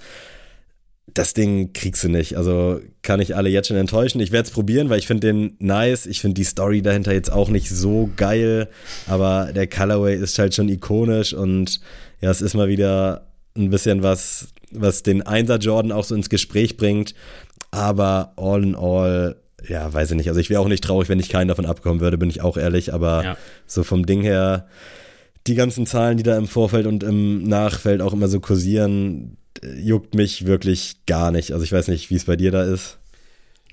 das 1.18 1.34
Ding 1.34 1.74
kriegst 1.74 2.04
du 2.04 2.10
nicht. 2.10 2.38
Also 2.38 2.80
kann 3.02 3.20
ich 3.20 3.36
alle 3.36 3.50
jetzt 3.50 3.68
schon 3.68 3.78
enttäuschen. 3.78 4.22
Ich 4.22 4.32
werde 4.32 4.48
es 4.48 4.54
probieren, 4.54 4.90
weil 4.90 5.00
ich 5.00 5.08
finde 5.08 5.28
den 5.28 5.56
nice. 5.60 6.06
Ich 6.06 6.22
finde 6.22 6.36
die 6.36 6.44
Story 6.44 6.82
dahinter 6.82 7.14
jetzt 7.14 7.32
auch 7.32 7.50
nicht 7.50 7.70
so 7.70 8.10
geil, 8.16 8.70
aber 9.08 9.52
der 9.54 9.68
Colorway 9.68 10.16
ist 10.16 10.38
halt 10.38 10.54
schon 10.54 10.70
ikonisch 10.70 11.34
und 11.34 11.80
ja, 12.22 12.30
es 12.30 12.42
ist 12.42 12.54
mal 12.54 12.68
wieder 12.68 13.28
ein 13.56 13.70
bisschen 13.70 14.04
was, 14.04 14.50
was 14.72 15.02
den 15.02 15.22
Einser 15.24 15.58
Jordan 15.58 15.92
auch 15.92 16.04
so 16.04 16.14
ins 16.14 16.30
Gespräch 16.30 16.78
bringt. 16.78 17.16
Aber 17.72 18.34
all 18.38 18.64
in 18.64 18.76
all, 18.76 19.38
ja, 19.68 19.92
weiß 19.92 20.12
ich 20.12 20.18
nicht. 20.18 20.30
Also 20.30 20.40
ich 20.40 20.50
wäre 20.50 20.62
auch 20.62 20.68
nicht 20.68 20.84
traurig, 20.84 21.10
wenn 21.10 21.20
ich 21.20 21.30
keinen 21.30 21.48
davon 21.48 21.66
abkommen 21.66 22.00
würde, 22.00 22.18
bin 22.18 22.30
ich 22.30 22.42
auch 22.42 22.58
ehrlich. 22.58 22.94
Aber 22.94 23.24
ja. 23.24 23.38
so 23.66 23.84
vom 23.84 24.06
Ding 24.06 24.22
her, 24.22 24.68
die 25.48 25.56
ganzen 25.56 25.86
Zahlen, 25.86 26.18
die 26.18 26.24
da 26.24 26.38
im 26.38 26.48
Vorfeld 26.48 26.86
und 26.86 27.04
im 27.04 27.44
Nachfeld 27.44 28.02
auch 28.02 28.14
immer 28.14 28.28
so 28.28 28.40
kursieren, 28.40 29.38
juckt 29.78 30.16
mich 30.16 30.46
wirklich 30.46 31.06
gar 31.06 31.32
nicht. 31.32 31.52
Also 31.52 31.64
ich 31.64 31.72
weiß 31.72 31.88
nicht, 31.88 32.10
wie 32.10 32.16
es 32.16 32.26
bei 32.26 32.36
dir 32.36 32.52
da 32.52 32.64
ist. 32.64 32.98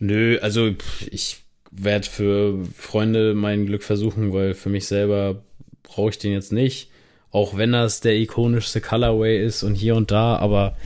Nö, 0.00 0.38
also 0.40 0.70
ich 1.10 1.38
werde 1.70 2.08
für 2.08 2.64
Freunde 2.76 3.34
mein 3.34 3.66
Glück 3.66 3.82
versuchen, 3.82 4.32
weil 4.32 4.54
für 4.54 4.68
mich 4.68 4.86
selber 4.86 5.42
brauche 5.82 6.10
ich 6.10 6.18
den 6.18 6.32
jetzt 6.32 6.52
nicht. 6.52 6.90
Auch 7.30 7.56
wenn 7.56 7.72
das 7.72 8.00
der 8.00 8.16
ikonischste 8.16 8.80
Colorway 8.80 9.44
ist 9.44 9.62
und 9.64 9.74
hier 9.74 9.96
und 9.96 10.10
da, 10.10 10.36
aber 10.36 10.76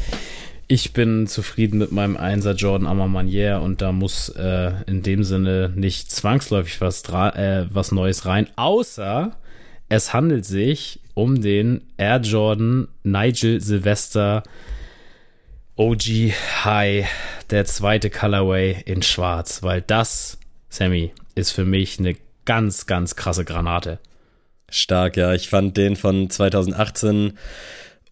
ich 0.66 0.92
bin 0.92 1.26
zufrieden 1.26 1.78
mit 1.78 1.92
meinem 1.92 2.16
Einser 2.16 2.52
Jordan 2.54 2.86
Amar 2.86 3.62
und 3.62 3.80
da 3.82 3.92
muss 3.92 4.28
äh, 4.30 4.72
in 4.86 5.02
dem 5.02 5.24
Sinne 5.24 5.72
nicht 5.74 6.10
zwangsläufig 6.10 6.80
was, 6.80 7.02
äh, 7.04 7.66
was 7.70 7.92
Neues 7.92 8.26
rein, 8.26 8.48
außer 8.56 9.36
es 9.88 10.12
handelt 10.12 10.44
sich 10.44 11.00
um 11.14 11.40
den 11.40 11.82
Air 11.96 12.20
Jordan 12.20 12.88
Nigel 13.02 13.60
Sylvester 13.60 14.42
OG 15.78 16.32
High, 16.64 17.06
der 17.50 17.64
zweite 17.64 18.10
Colorway 18.10 18.82
in 18.84 19.00
schwarz, 19.00 19.62
weil 19.62 19.80
das, 19.80 20.36
Sammy, 20.68 21.12
ist 21.36 21.52
für 21.52 21.64
mich 21.64 22.00
eine 22.00 22.16
ganz, 22.44 22.86
ganz 22.86 23.14
krasse 23.14 23.44
Granate. 23.44 24.00
Stark, 24.68 25.16
ja. 25.16 25.34
Ich 25.34 25.48
fand 25.48 25.76
den 25.76 25.94
von 25.94 26.30
2018 26.30 27.38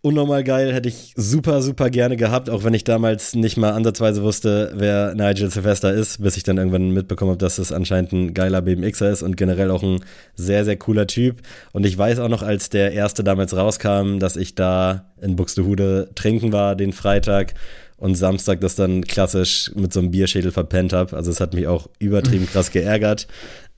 unnormal 0.06 0.44
geil, 0.44 0.72
hätte 0.72 0.88
ich 0.88 1.12
super, 1.16 1.60
super 1.62 1.90
gerne 1.90 2.16
gehabt, 2.16 2.48
auch 2.48 2.62
wenn 2.62 2.74
ich 2.74 2.84
damals 2.84 3.34
nicht 3.34 3.56
mal 3.56 3.72
ansatzweise 3.72 4.22
wusste, 4.22 4.72
wer 4.76 5.16
Nigel 5.16 5.50
Sylvester 5.50 5.92
ist, 5.92 6.22
bis 6.22 6.36
ich 6.36 6.44
dann 6.44 6.58
irgendwann 6.58 6.92
mitbekommen 6.92 7.32
habe, 7.32 7.38
dass 7.38 7.58
es 7.58 7.72
anscheinend 7.72 8.12
ein 8.12 8.32
geiler 8.32 8.62
BMXer 8.62 9.10
ist 9.10 9.22
und 9.22 9.36
generell 9.36 9.68
auch 9.72 9.82
ein 9.82 10.04
sehr, 10.36 10.64
sehr 10.64 10.76
cooler 10.76 11.08
Typ. 11.08 11.42
Und 11.72 11.84
ich 11.84 11.98
weiß 11.98 12.20
auch 12.20 12.28
noch, 12.28 12.42
als 12.42 12.70
der 12.70 12.92
erste 12.92 13.24
damals 13.24 13.56
rauskam, 13.56 14.20
dass 14.20 14.36
ich 14.36 14.54
da 14.54 15.06
in 15.20 15.34
Buxtehude 15.34 16.10
trinken 16.14 16.52
war 16.52 16.76
den 16.76 16.92
Freitag 16.92 17.54
und 17.96 18.14
Samstag 18.14 18.60
das 18.60 18.76
dann 18.76 19.02
klassisch 19.02 19.72
mit 19.74 19.92
so 19.92 19.98
einem 19.98 20.12
Bierschädel 20.12 20.52
verpennt 20.52 20.92
habe. 20.92 21.16
Also 21.16 21.32
es 21.32 21.40
hat 21.40 21.52
mich 21.52 21.66
auch 21.66 21.88
übertrieben 21.98 22.46
krass 22.46 22.70
geärgert, 22.70 23.26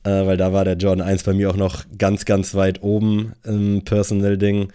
äh, 0.05 0.11
weil 0.11 0.37
da 0.37 0.53
war 0.53 0.67
der 0.67 0.77
Jordan 0.77 1.07
1 1.07 1.23
bei 1.23 1.33
mir 1.33 1.49
auch 1.49 1.57
noch 1.57 1.87
ganz, 1.97 2.27
ganz 2.27 2.55
weit 2.55 2.83
oben 2.83 3.33
im 3.45 3.81
Personal-Ding. 3.83 4.69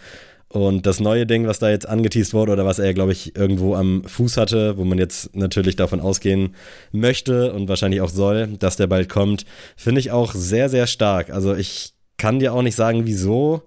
Und 0.53 0.85
das 0.85 0.99
neue 0.99 1.25
Ding, 1.25 1.47
was 1.47 1.57
da 1.57 1.71
jetzt 1.71 1.89
angeteased 1.89 2.35
wurde 2.35 2.51
oder 2.51 2.63
was 2.63 2.77
er, 2.77 2.93
glaube 2.93 3.11
ich, 3.11 3.35
irgendwo 3.35 3.73
am 3.73 4.03
Fuß 4.03 4.37
hatte, 4.37 4.77
wo 4.77 4.85
man 4.85 4.99
jetzt 4.99 5.35
natürlich 5.35 5.75
davon 5.75 5.99
ausgehen 5.99 6.53
möchte 6.91 7.53
und 7.53 7.67
wahrscheinlich 7.67 8.01
auch 8.01 8.09
soll, 8.09 8.49
dass 8.59 8.75
der 8.75 8.85
bald 8.85 9.09
kommt, 9.09 9.47
finde 9.75 9.99
ich 9.99 10.11
auch 10.11 10.35
sehr, 10.35 10.69
sehr 10.69 10.85
stark. 10.85 11.31
Also 11.31 11.55
ich 11.55 11.93
kann 12.17 12.37
dir 12.37 12.53
auch 12.53 12.61
nicht 12.61 12.75
sagen, 12.75 13.07
wieso, 13.07 13.63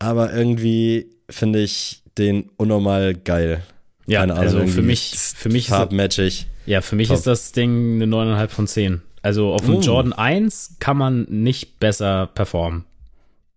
aber 0.00 0.34
irgendwie 0.34 1.12
finde 1.30 1.60
ich 1.62 2.02
den 2.18 2.50
unnormal 2.56 3.14
geil. 3.14 3.62
Ja, 4.08 4.20
Keine 4.20 4.32
Ahnung, 4.34 4.44
also 4.46 4.66
für 4.66 4.82
mich, 4.82 5.12
für 5.14 5.48
mich 5.48 5.68
farbmatchig. 5.68 6.48
Ja, 6.66 6.80
für 6.80 6.96
mich 6.96 7.06
Top. 7.06 7.18
ist 7.18 7.28
das 7.28 7.52
Ding 7.52 8.02
eine 8.02 8.06
9,5 8.06 8.48
von 8.48 8.66
10. 8.66 9.02
Also 9.22 9.52
auf 9.52 9.64
dem 9.64 9.76
uh. 9.76 9.80
Jordan 9.80 10.12
1 10.12 10.76
kann 10.80 10.96
man 10.96 11.26
nicht 11.30 11.78
besser 11.78 12.26
performen. 12.34 12.84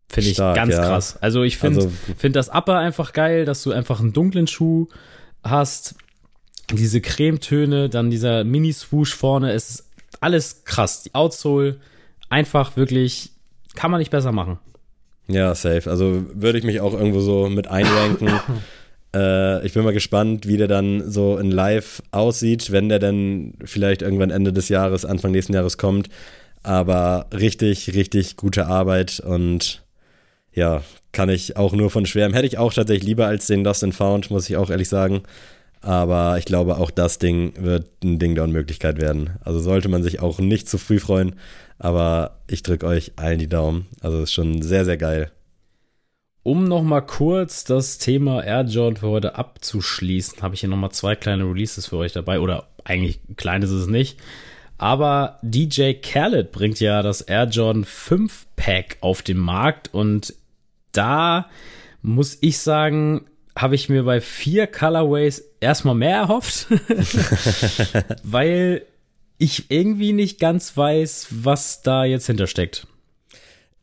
Finde 0.09 0.29
ich 0.31 0.37
ganz 0.37 0.73
ja. 0.73 0.81
krass. 0.81 1.17
Also 1.21 1.43
ich 1.43 1.57
finde 1.57 1.81
also, 1.81 1.91
find 2.17 2.35
das 2.35 2.49
Upper 2.49 2.77
einfach 2.77 3.13
geil, 3.13 3.45
dass 3.45 3.61
du 3.63 3.71
einfach 3.71 3.99
einen 3.99 4.11
dunklen 4.11 4.47
Schuh 4.47 4.87
hast, 5.43 5.95
diese 6.71 6.99
Cremetöne, 6.99 7.89
dann 7.89 8.09
dieser 8.09 8.43
Mini-Swoosh 8.43 9.13
vorne, 9.13 9.53
es 9.53 9.69
ist 9.69 9.89
alles 10.19 10.63
krass. 10.65 11.03
Die 11.03 11.13
Outsole, 11.13 11.77
einfach 12.29 12.75
wirklich, 12.75 13.31
kann 13.75 13.91
man 13.91 13.99
nicht 13.99 14.11
besser 14.11 14.31
machen. 14.31 14.59
Ja, 15.27 15.53
safe. 15.53 15.89
Also 15.89 16.25
würde 16.33 16.57
ich 16.57 16.65
mich 16.65 16.81
auch 16.81 16.93
irgendwo 16.93 17.19
so 17.19 17.47
mit 17.49 17.67
einranken. 17.67 18.29
äh, 19.15 19.65
ich 19.65 19.73
bin 19.73 19.83
mal 19.83 19.93
gespannt, 19.93 20.47
wie 20.47 20.57
der 20.57 20.67
dann 20.67 21.09
so 21.09 21.37
in 21.37 21.51
Live 21.51 22.01
aussieht, 22.11 22.71
wenn 22.71 22.89
der 22.89 22.99
dann 22.99 23.53
vielleicht 23.63 24.01
irgendwann 24.01 24.31
Ende 24.31 24.53
des 24.53 24.69
Jahres, 24.69 25.05
Anfang 25.05 25.31
nächsten 25.31 25.53
Jahres 25.53 25.77
kommt. 25.77 26.09
Aber 26.63 27.27
richtig, 27.31 27.93
richtig 27.93 28.37
gute 28.37 28.65
Arbeit 28.65 29.19
und 29.19 29.83
ja, 30.53 30.83
kann 31.11 31.29
ich 31.29 31.57
auch 31.57 31.73
nur 31.73 31.89
von 31.89 32.05
schwärmen. 32.05 32.33
Hätte 32.33 32.47
ich 32.47 32.57
auch 32.57 32.73
tatsächlich 32.73 33.07
lieber 33.07 33.27
als 33.27 33.47
den 33.47 33.63
Lost 33.63 33.83
and 33.83 33.95
Found, 33.95 34.31
muss 34.31 34.49
ich 34.49 34.57
auch 34.57 34.69
ehrlich 34.69 34.89
sagen. 34.89 35.23
Aber 35.81 36.37
ich 36.37 36.45
glaube, 36.45 36.77
auch 36.77 36.91
das 36.91 37.19
Ding 37.19 37.53
wird 37.57 38.03
ein 38.03 38.19
Ding 38.19 38.35
der 38.35 38.43
Unmöglichkeit 38.43 38.99
werden. 38.99 39.37
Also 39.41 39.59
sollte 39.59 39.87
man 39.87 40.03
sich 40.03 40.19
auch 40.19 40.39
nicht 40.39 40.67
zu 40.67 40.77
früh 40.77 40.99
freuen. 40.99 41.35
Aber 41.77 42.41
ich 42.47 42.63
drücke 42.63 42.85
euch 42.85 43.13
allen 43.15 43.39
die 43.39 43.47
Daumen. 43.47 43.87
Also 44.01 44.21
ist 44.21 44.33
schon 44.33 44.61
sehr, 44.61 44.83
sehr 44.83 44.97
geil. 44.97 45.31
Um 46.43 46.65
nochmal 46.65 47.05
kurz 47.05 47.63
das 47.63 47.97
Thema 47.97 48.43
Air 48.43 48.63
Jordan 48.63 48.97
für 48.97 49.09
heute 49.09 49.35
abzuschließen, 49.35 50.41
habe 50.41 50.55
ich 50.55 50.61
hier 50.61 50.69
nochmal 50.69 50.91
zwei 50.91 51.15
kleine 51.15 51.43
Releases 51.43 51.87
für 51.87 51.97
euch 51.97 52.11
dabei. 52.11 52.39
Oder 52.39 52.67
eigentlich 52.83 53.21
klein 53.37 53.61
ist 53.61 53.71
es 53.71 53.87
nicht. 53.87 54.19
Aber 54.79 55.39
DJ 55.41 55.91
Khaled 56.01 56.53
bringt 56.53 56.79
ja 56.79 57.03
das 57.03 57.19
Air 57.21 57.49
Jordan 57.49 57.83
5 57.83 58.47
Pack 58.55 58.97
auf 59.01 59.21
den 59.21 59.37
Markt 59.37 59.93
und 59.93 60.33
da 60.93 61.49
muss 62.01 62.37
ich 62.39 62.59
sagen, 62.59 63.25
habe 63.57 63.75
ich 63.75 63.89
mir 63.89 64.03
bei 64.03 64.21
vier 64.21 64.67
Colorways 64.67 65.43
erstmal 65.59 65.95
mehr 65.95 66.15
erhofft, 66.15 66.67
weil 68.23 68.85
ich 69.37 69.69
irgendwie 69.69 70.13
nicht 70.13 70.39
ganz 70.39 70.75
weiß, 70.75 71.27
was 71.29 71.81
da 71.81 72.05
jetzt 72.05 72.27
hintersteckt. 72.27 72.87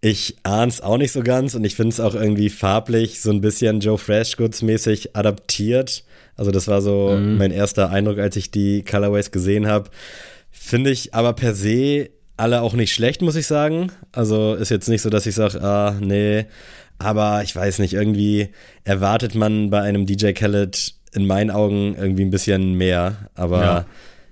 Ich 0.00 0.36
ahn's 0.44 0.80
auch 0.80 0.96
nicht 0.96 1.12
so 1.12 1.22
ganz 1.22 1.54
und 1.54 1.64
ich 1.64 1.74
finde 1.74 1.90
es 1.90 2.00
auch 2.00 2.14
irgendwie 2.14 2.48
farblich 2.48 3.20
so 3.20 3.30
ein 3.30 3.42
bisschen 3.42 3.80
Joe 3.80 3.98
Freshgoods 3.98 4.62
mäßig 4.62 5.14
adaptiert. 5.14 6.04
Also 6.36 6.50
das 6.50 6.68
war 6.68 6.80
so 6.80 7.16
mhm. 7.18 7.36
mein 7.36 7.50
erster 7.50 7.90
Eindruck, 7.90 8.18
als 8.18 8.36
ich 8.36 8.50
die 8.50 8.82
Colorways 8.82 9.30
gesehen 9.30 9.66
habe. 9.66 9.90
Finde 10.58 10.90
ich 10.90 11.14
aber 11.14 11.34
per 11.34 11.54
se 11.54 12.10
alle 12.36 12.62
auch 12.62 12.74
nicht 12.74 12.92
schlecht, 12.92 13.22
muss 13.22 13.36
ich 13.36 13.46
sagen. 13.46 13.92
Also 14.12 14.54
ist 14.54 14.70
jetzt 14.70 14.88
nicht 14.88 15.02
so, 15.02 15.10
dass 15.10 15.26
ich 15.26 15.34
sage, 15.34 15.62
ah, 15.62 15.94
nee, 16.00 16.46
aber 16.98 17.42
ich 17.42 17.54
weiß 17.54 17.78
nicht, 17.78 17.92
irgendwie 17.92 18.48
erwartet 18.82 19.34
man 19.34 19.70
bei 19.70 19.80
einem 19.82 20.06
DJ 20.06 20.32
Khaled 20.32 20.94
in 21.12 21.26
meinen 21.26 21.50
Augen 21.50 21.94
irgendwie 21.96 22.24
ein 22.24 22.30
bisschen 22.30 22.74
mehr. 22.74 23.30
Aber 23.34 23.60
ja. 23.60 23.86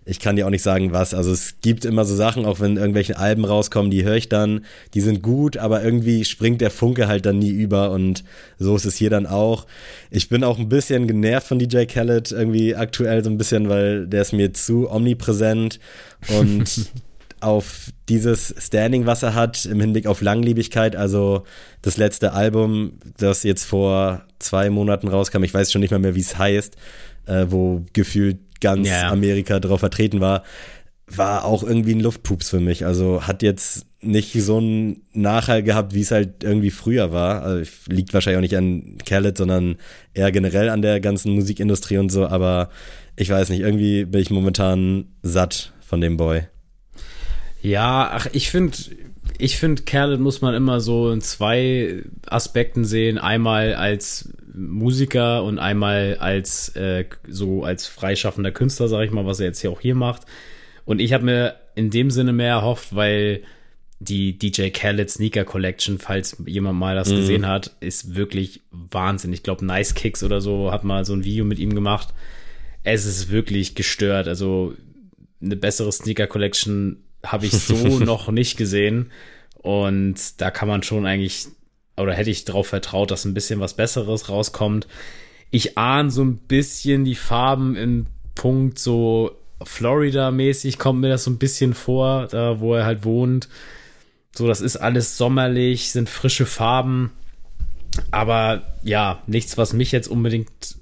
Ich 0.06 0.20
kann 0.20 0.36
dir 0.36 0.46
auch 0.46 0.50
nicht 0.50 0.62
sagen, 0.62 0.92
was. 0.92 1.14
Also 1.14 1.32
es 1.32 1.56
gibt 1.62 1.84
immer 1.84 2.04
so 2.04 2.14
Sachen, 2.14 2.44
auch 2.44 2.60
wenn 2.60 2.76
irgendwelche 2.76 3.18
Alben 3.18 3.44
rauskommen, 3.44 3.90
die 3.90 4.04
höre 4.04 4.16
ich 4.16 4.28
dann, 4.28 4.64
die 4.92 5.00
sind 5.00 5.22
gut, 5.22 5.56
aber 5.56 5.82
irgendwie 5.82 6.24
springt 6.24 6.60
der 6.60 6.70
Funke 6.70 7.08
halt 7.08 7.24
dann 7.26 7.38
nie 7.38 7.50
über 7.50 7.90
und 7.90 8.24
so 8.58 8.76
ist 8.76 8.84
es 8.84 8.96
hier 8.96 9.10
dann 9.10 9.26
auch. 9.26 9.66
Ich 10.10 10.28
bin 10.28 10.44
auch 10.44 10.58
ein 10.58 10.68
bisschen 10.68 11.06
genervt 11.06 11.46
von 11.46 11.58
DJ 11.58 11.84
Khaled 11.84 12.32
irgendwie 12.32 12.74
aktuell 12.74 13.24
so 13.24 13.30
ein 13.30 13.38
bisschen, 13.38 13.68
weil 13.68 14.06
der 14.06 14.22
ist 14.22 14.32
mir 14.32 14.52
zu 14.52 14.90
omnipräsent 14.90 15.80
und 16.38 16.90
auf 17.40 17.90
dieses 18.08 18.54
Standing, 18.58 19.06
was 19.06 19.22
er 19.22 19.34
hat 19.34 19.64
im 19.66 19.80
Hinblick 19.80 20.06
auf 20.06 20.20
Langlebigkeit. 20.22 20.96
Also 20.96 21.44
das 21.82 21.96
letzte 21.96 22.32
Album, 22.32 22.98
das 23.18 23.42
jetzt 23.42 23.64
vor 23.64 24.22
zwei 24.38 24.70
Monaten 24.70 25.08
rauskam, 25.08 25.44
ich 25.44 25.52
weiß 25.52 25.70
schon 25.70 25.80
nicht 25.80 25.90
mal 25.90 26.00
mehr, 26.00 26.14
wie 26.14 26.20
es 26.20 26.38
heißt, 26.38 26.76
äh, 27.26 27.46
wo 27.48 27.84
gefühlt 27.92 28.38
ganz 28.64 28.88
ja. 28.88 29.10
Amerika 29.10 29.60
drauf 29.60 29.80
vertreten 29.80 30.20
war, 30.20 30.42
war 31.06 31.44
auch 31.44 31.62
irgendwie 31.62 31.94
ein 31.94 32.00
Luftpups 32.00 32.48
für 32.48 32.60
mich. 32.60 32.86
Also 32.86 33.26
hat 33.26 33.42
jetzt 33.42 33.86
nicht 34.00 34.32
so 34.42 34.56
einen 34.56 35.02
Nachhall 35.12 35.62
gehabt, 35.62 35.92
wie 35.94 36.00
es 36.00 36.10
halt 36.10 36.42
irgendwie 36.42 36.70
früher 36.70 37.12
war. 37.12 37.42
Also 37.42 37.70
liegt 37.88 38.14
wahrscheinlich 38.14 38.38
auch 38.38 38.42
nicht 38.42 38.56
an 38.56 38.96
Khaled, 39.04 39.36
sondern 39.36 39.76
eher 40.14 40.32
generell 40.32 40.70
an 40.70 40.80
der 40.80 41.00
ganzen 41.00 41.34
Musikindustrie 41.34 41.98
und 41.98 42.10
so. 42.10 42.26
Aber 42.26 42.70
ich 43.16 43.28
weiß 43.28 43.50
nicht, 43.50 43.60
irgendwie 43.60 44.06
bin 44.06 44.22
ich 44.22 44.30
momentan 44.30 45.06
satt 45.22 45.72
von 45.80 46.00
dem 46.00 46.16
Boy. 46.16 46.44
Ja, 47.60 48.10
ach, 48.12 48.26
ich 48.32 48.50
finde, 48.50 48.76
ich 49.38 49.58
finde, 49.58 49.82
Khaled 49.82 50.20
muss 50.20 50.40
man 50.40 50.54
immer 50.54 50.80
so 50.80 51.10
in 51.12 51.20
zwei 51.20 52.02
Aspekten 52.26 52.86
sehen. 52.86 53.18
Einmal 53.18 53.74
als 53.74 54.30
Musiker 54.54 55.42
und 55.42 55.58
einmal 55.58 56.16
als 56.20 56.70
äh, 56.76 57.04
so 57.26 57.64
als 57.64 57.86
freischaffender 57.86 58.52
Künstler, 58.52 58.88
sag 58.88 59.04
ich 59.04 59.10
mal, 59.10 59.26
was 59.26 59.40
er 59.40 59.46
jetzt 59.46 59.60
hier 59.60 59.70
auch 59.70 59.80
hier 59.80 59.94
macht. 59.94 60.22
Und 60.84 61.00
ich 61.00 61.12
habe 61.12 61.24
mir 61.24 61.56
in 61.74 61.90
dem 61.90 62.10
Sinne 62.10 62.32
mehr 62.32 62.50
erhofft, 62.50 62.94
weil 62.94 63.42
die 64.00 64.38
DJ 64.38 64.68
Khaled 64.68 65.10
Sneaker 65.10 65.44
Collection, 65.44 65.98
falls 65.98 66.36
jemand 66.46 66.78
mal 66.78 66.94
das 66.94 67.10
mhm. 67.10 67.16
gesehen 67.16 67.46
hat, 67.46 67.74
ist 67.80 68.14
wirklich 68.14 68.62
Wahnsinn. 68.70 69.32
Ich 69.32 69.42
glaube, 69.42 69.64
Nice 69.64 69.94
Kicks 69.94 70.22
oder 70.22 70.40
so 70.40 70.72
hat 70.72 70.84
mal 70.84 71.04
so 71.04 71.14
ein 71.14 71.24
Video 71.24 71.44
mit 71.44 71.58
ihm 71.58 71.74
gemacht. 71.74 72.08
Es 72.82 73.06
ist 73.06 73.30
wirklich 73.30 73.74
gestört. 73.74 74.28
Also 74.28 74.74
eine 75.42 75.56
bessere 75.56 75.90
Sneaker 75.90 76.26
Collection 76.26 76.98
habe 77.24 77.46
ich 77.46 77.52
so 77.52 77.76
noch 77.98 78.30
nicht 78.30 78.56
gesehen. 78.56 79.10
Und 79.56 80.40
da 80.40 80.50
kann 80.50 80.68
man 80.68 80.82
schon 80.82 81.06
eigentlich, 81.06 81.46
oder 81.96 82.14
hätte 82.14 82.30
ich 82.30 82.44
darauf 82.44 82.68
vertraut, 82.68 83.10
dass 83.10 83.24
ein 83.24 83.34
bisschen 83.34 83.60
was 83.60 83.74
Besseres 83.74 84.28
rauskommt. 84.28 84.86
Ich 85.50 85.78
ahne 85.78 86.10
so 86.10 86.22
ein 86.22 86.36
bisschen 86.36 87.04
die 87.04 87.14
Farben 87.14 87.76
im 87.76 88.06
Punkt 88.34 88.78
so 88.78 89.38
Florida-mäßig, 89.62 90.78
kommt 90.78 91.00
mir 91.00 91.08
das 91.08 91.24
so 91.24 91.30
ein 91.30 91.38
bisschen 91.38 91.74
vor, 91.74 92.26
da 92.26 92.60
wo 92.60 92.74
er 92.74 92.84
halt 92.84 93.04
wohnt. 93.04 93.48
So, 94.36 94.48
das 94.48 94.60
ist 94.60 94.76
alles 94.76 95.16
sommerlich, 95.16 95.90
sind 95.90 96.08
frische 96.08 96.46
Farben. 96.46 97.12
Aber 98.10 98.74
ja, 98.82 99.22
nichts, 99.26 99.56
was 99.56 99.72
mich 99.72 99.92
jetzt 99.92 100.08
unbedingt 100.08 100.76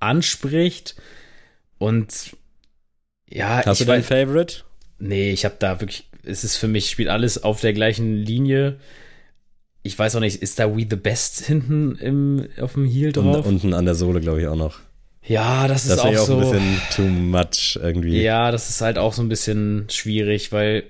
anspricht. 0.00 0.96
Und 1.78 2.36
ja, 3.28 3.62
Hast 3.64 3.80
du 3.80 3.84
deinen 3.84 4.02
Favorite? 4.02 4.62
Nee, 4.98 5.30
ich 5.30 5.44
habe 5.44 5.56
da 5.58 5.80
wirklich, 5.80 6.08
es 6.24 6.42
ist 6.42 6.56
für 6.56 6.68
mich, 6.68 6.90
spielt 6.90 7.08
alles 7.08 7.42
auf 7.42 7.60
der 7.60 7.72
gleichen 7.72 8.16
Linie. 8.16 8.78
Ich 9.86 9.98
weiß 9.98 10.16
auch 10.16 10.20
nicht, 10.20 10.42
ist 10.42 10.58
da 10.58 10.76
We 10.76 10.86
the 10.88 10.96
Best 10.96 11.46
hinten 11.46 11.96
im, 11.96 12.48
auf 12.60 12.74
dem 12.74 12.84
Heel 12.84 13.12
drauf? 13.12 13.46
Und, 13.46 13.54
unten 13.54 13.74
an 13.74 13.84
der 13.84 13.94
Sohle, 13.94 14.20
glaube 14.20 14.40
ich, 14.40 14.46
auch 14.46 14.56
noch. 14.56 14.80
Ja, 15.26 15.66
das, 15.66 15.88
das 15.88 15.98
ist 15.98 16.04
auch, 16.04 16.14
auch 16.14 16.26
so. 16.26 16.34
ein 16.34 16.40
bisschen 16.40 16.80
too 16.94 17.02
much 17.02 17.78
irgendwie. 17.82 18.22
Ja, 18.22 18.50
das 18.50 18.70
ist 18.70 18.80
halt 18.80 18.98
auch 18.98 19.12
so 19.12 19.22
ein 19.22 19.28
bisschen 19.28 19.86
schwierig, 19.88 20.52
weil. 20.52 20.84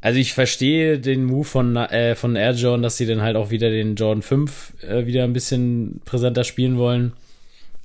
Also 0.00 0.18
ich 0.18 0.34
verstehe 0.34 0.98
den 0.98 1.24
Move 1.24 1.44
von, 1.44 1.76
äh, 1.76 2.16
von 2.16 2.34
Air 2.34 2.54
Jordan, 2.54 2.82
dass 2.82 2.96
sie 2.96 3.06
dann 3.06 3.22
halt 3.22 3.36
auch 3.36 3.50
wieder 3.50 3.70
den 3.70 3.94
Jordan 3.94 4.22
5 4.22 4.74
äh, 4.82 5.06
wieder 5.06 5.22
ein 5.22 5.32
bisschen 5.32 6.00
präsenter 6.04 6.42
spielen 6.42 6.76
wollen. 6.76 7.12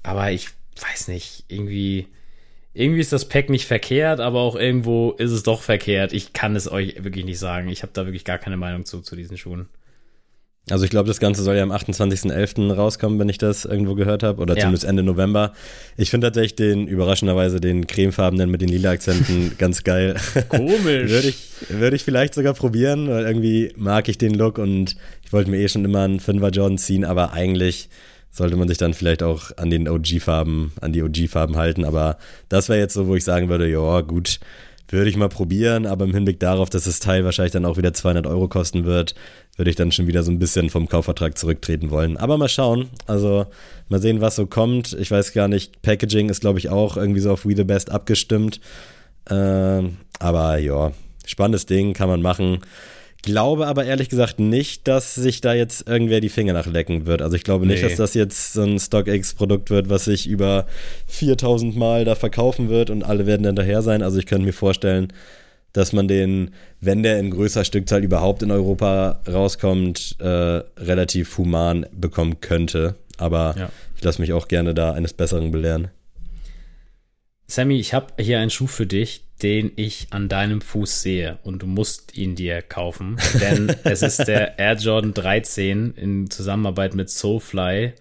Aber 0.01 0.31
ich 0.31 0.47
weiß 0.81 1.09
nicht, 1.09 1.43
irgendwie 1.47 2.07
irgendwie 2.77 3.01
ist 3.01 3.11
das 3.11 3.27
Pack 3.27 3.49
nicht 3.49 3.65
verkehrt, 3.65 4.19
aber 4.19 4.39
auch 4.39 4.55
irgendwo 4.55 5.11
ist 5.11 5.31
es 5.31 5.43
doch 5.43 5.61
verkehrt. 5.61 6.13
Ich 6.13 6.33
kann 6.33 6.55
es 6.55 6.71
euch 6.71 7.03
wirklich 7.03 7.25
nicht 7.25 7.39
sagen. 7.39 7.69
Ich 7.69 7.81
habe 7.81 7.91
da 7.93 8.05
wirklich 8.05 8.23
gar 8.23 8.37
keine 8.37 8.57
Meinung 8.57 8.85
zu, 8.85 9.01
zu 9.01 9.15
diesen 9.15 9.37
Schuhen. 9.37 9.67
Also 10.69 10.83
ich 10.83 10.91
glaube, 10.91 11.07
das 11.07 11.19
Ganze 11.19 11.43
soll 11.43 11.55
ja 11.55 11.63
am 11.63 11.71
28.11. 11.71 12.73
rauskommen, 12.73 13.17
wenn 13.19 13.29
ich 13.29 13.37
das 13.37 13.63
irgendwo 13.63 13.95
gehört 13.95 14.21
habe, 14.21 14.41
oder 14.41 14.53
ja. 14.55 14.61
zumindest 14.61 14.83
Ende 14.83 15.01
November. 15.01 15.53
Ich 15.95 16.11
finde 16.11 16.27
tatsächlich 16.27 16.55
den, 16.55 16.87
überraschenderweise, 16.87 17.61
den 17.61 17.87
cremefarbenen 17.87 18.51
mit 18.51 18.61
den 18.61 18.67
lila 18.69 18.91
Akzenten 18.91 19.53
ganz 19.57 19.83
geil. 19.83 20.15
Komisch. 20.49 21.09
würde 21.09 21.29
ich, 21.29 21.37
würde 21.69 21.95
ich 21.95 22.03
vielleicht 22.03 22.33
sogar 22.33 22.53
probieren, 22.53 23.07
weil 23.07 23.25
irgendwie 23.25 23.71
mag 23.77 24.09
ich 24.09 24.17
den 24.17 24.33
Look 24.33 24.57
und 24.57 24.97
ich 25.23 25.31
wollte 25.31 25.49
mir 25.49 25.57
eh 25.57 25.69
schon 25.69 25.85
immer 25.85 26.03
einen 26.03 26.19
Fünfer 26.19 26.49
Jordan 26.49 26.77
ziehen, 26.77 27.05
aber 27.05 27.31
eigentlich 27.31 27.89
sollte 28.38 28.56
man 28.56 28.67
sich 28.67 28.78
dann 28.78 28.93
vielleicht 28.93 29.23
auch 29.23 29.52
an 29.58 29.69
den 29.69 29.89
OG-Farben, 29.89 30.73
an 30.80 30.93
die 30.93 31.04
OG-Farben 31.04 31.58
halten. 31.58 31.84
Aber 31.84 32.17
das 32.50 32.69
wäre 32.69 32.80
jetzt 32.80 32.93
so, 32.93 33.08
wo 33.08 33.15
ich 33.15 33.23
sagen 33.23 33.50
würde, 33.50 33.69
ja, 33.69 34.02
gut, 34.02 34.39
würde 34.89 35.10
ich 35.10 35.17
mal 35.17 35.28
probieren, 35.28 35.86
aber 35.86 36.06
im 36.06 36.13
Hinblick 36.13 36.39
darauf, 36.39 36.69
dass 36.69 36.86
das 36.86 37.00
Teil 37.00 37.26
wahrscheinlich 37.26 37.52
dann 37.52 37.65
auch 37.65 37.78
wieder 37.78 37.93
200 37.93 38.26
Euro 38.26 38.47
kosten 38.47 38.86
wird, 38.86 39.15
würde 39.58 39.69
ich 39.69 39.76
dann 39.76 39.91
schon 39.91 40.08
wieder 40.08 40.23
so 40.23 40.32
ein 40.32 40.39
bisschen 40.39 40.69
vom 40.69 40.88
Kaufvertrag 40.88 41.38
zurücktreten 41.38 41.89
wollen. 41.89 42.15
Aber 42.15 42.38
mal 42.38 42.47
schauen, 42.47 42.89
also 43.06 43.47
mal 43.89 44.02
sehen, 44.02 44.21
was 44.21 44.36
so 44.36 44.45
kommt. 44.45 44.93
Ich 44.93 45.12
weiß 45.12 45.34
gar 45.34 45.47
nicht, 45.47 45.82
Packaging 45.82 46.30
ist, 46.30 46.41
glaube 46.41 46.60
ich, 46.60 46.69
auch 46.69 46.95
irgendwie 46.95 47.19
so 47.19 47.32
auf 47.32 47.45
We 47.45 47.56
the 47.56 47.63
Best 47.65 47.91
abgestimmt. 47.91 48.62
Äh, 49.30 49.84
aber 50.19 50.58
ja, 50.60 50.91
spannendes 51.26 51.65
Ding, 51.65 51.94
kann 51.94 52.08
man 52.08 52.21
machen 52.21 52.60
glaube 53.28 53.67
aber 53.67 53.84
ehrlich 53.84 54.08
gesagt 54.08 54.40
nicht, 54.40 54.88
dass 54.88 55.13
sich 55.13 55.42
da 55.42 55.54
jetzt 55.54 55.88
irgendwer 55.88 56.21
die 56.21 56.30
Finger 56.30 56.54
nachlecken 56.54 57.06
wird. 57.06 57.21
Also 57.21 57.36
ich 57.36 57.44
glaube 57.44 57.65
nee. 57.65 57.73
nicht, 57.73 57.84
dass 57.84 57.98
das 57.98 58.13
jetzt 58.13 58.54
so 58.54 58.63
ein 58.63 58.80
StockX-Produkt 58.80 59.69
wird, 59.69 59.90
was 59.90 60.06
sich 60.06 60.28
über 60.28 60.65
4000 61.08 61.75
Mal 61.75 62.06
da 62.06 62.15
verkaufen 62.15 62.69
wird 62.69 62.90
und 62.90 63.04
alle 63.04 63.25
werden 63.28 63.44
dann 63.44 63.58
daher 63.58 63.82
sein. 63.82 64.02
Also 64.02 64.17
ich 64.17 64.25
könnte 64.25 64.46
mir 64.46 64.54
vorstellen, 64.54 65.12
dass 65.73 65.92
man 65.92 66.08
den, 66.08 66.52
wenn 66.80 67.04
der 67.04 67.19
in 67.19 67.30
größer 67.30 67.65
Stückzahl 67.65 68.04
überhaupt 68.04 68.42
in 68.42 68.50
Europa 68.50 69.19
rauskommt, 69.28 70.15
äh, 70.19 70.25
relativ 70.25 71.38
human 71.38 71.86
bekommen 71.92 72.40
könnte. 72.40 72.96
Aber 73.17 73.56
ja. 73.58 73.69
ich 73.98 74.04
lasse 74.04 74.21
mich 74.21 74.32
auch 74.32 74.48
gerne 74.48 74.73
da 74.73 74.94
eines 74.94 75.12
Besseren 75.12 75.52
belehren. 75.52 75.90
Sammy, 77.48 77.78
ich 77.78 77.94
habe 77.94 78.08
hier 78.19 78.40
einen 78.40 78.50
Schuh 78.50 78.67
für 78.67 78.88
dich, 78.88 79.27
den 79.44 79.71
ich 79.75 80.08
an 80.12 80.29
deinem 80.29 80.62
Fuß 80.62 81.02
sehe 81.02 81.38
und 81.44 81.62
du 81.62 81.67
musst 81.67 82.17
ihn 82.17 82.35
dir 82.35 82.62
kaufen, 82.62 83.17
denn 83.40 83.75
es 83.83 84.02
ist 84.02 84.27
der 84.27 84.58
Air 84.60 84.75
Jordan 84.75 85.13
13 85.13 85.94
in 85.96 86.29
Zusammenarbeit 86.29 86.96
mit 86.96 87.10
Soulfly, 87.10 87.94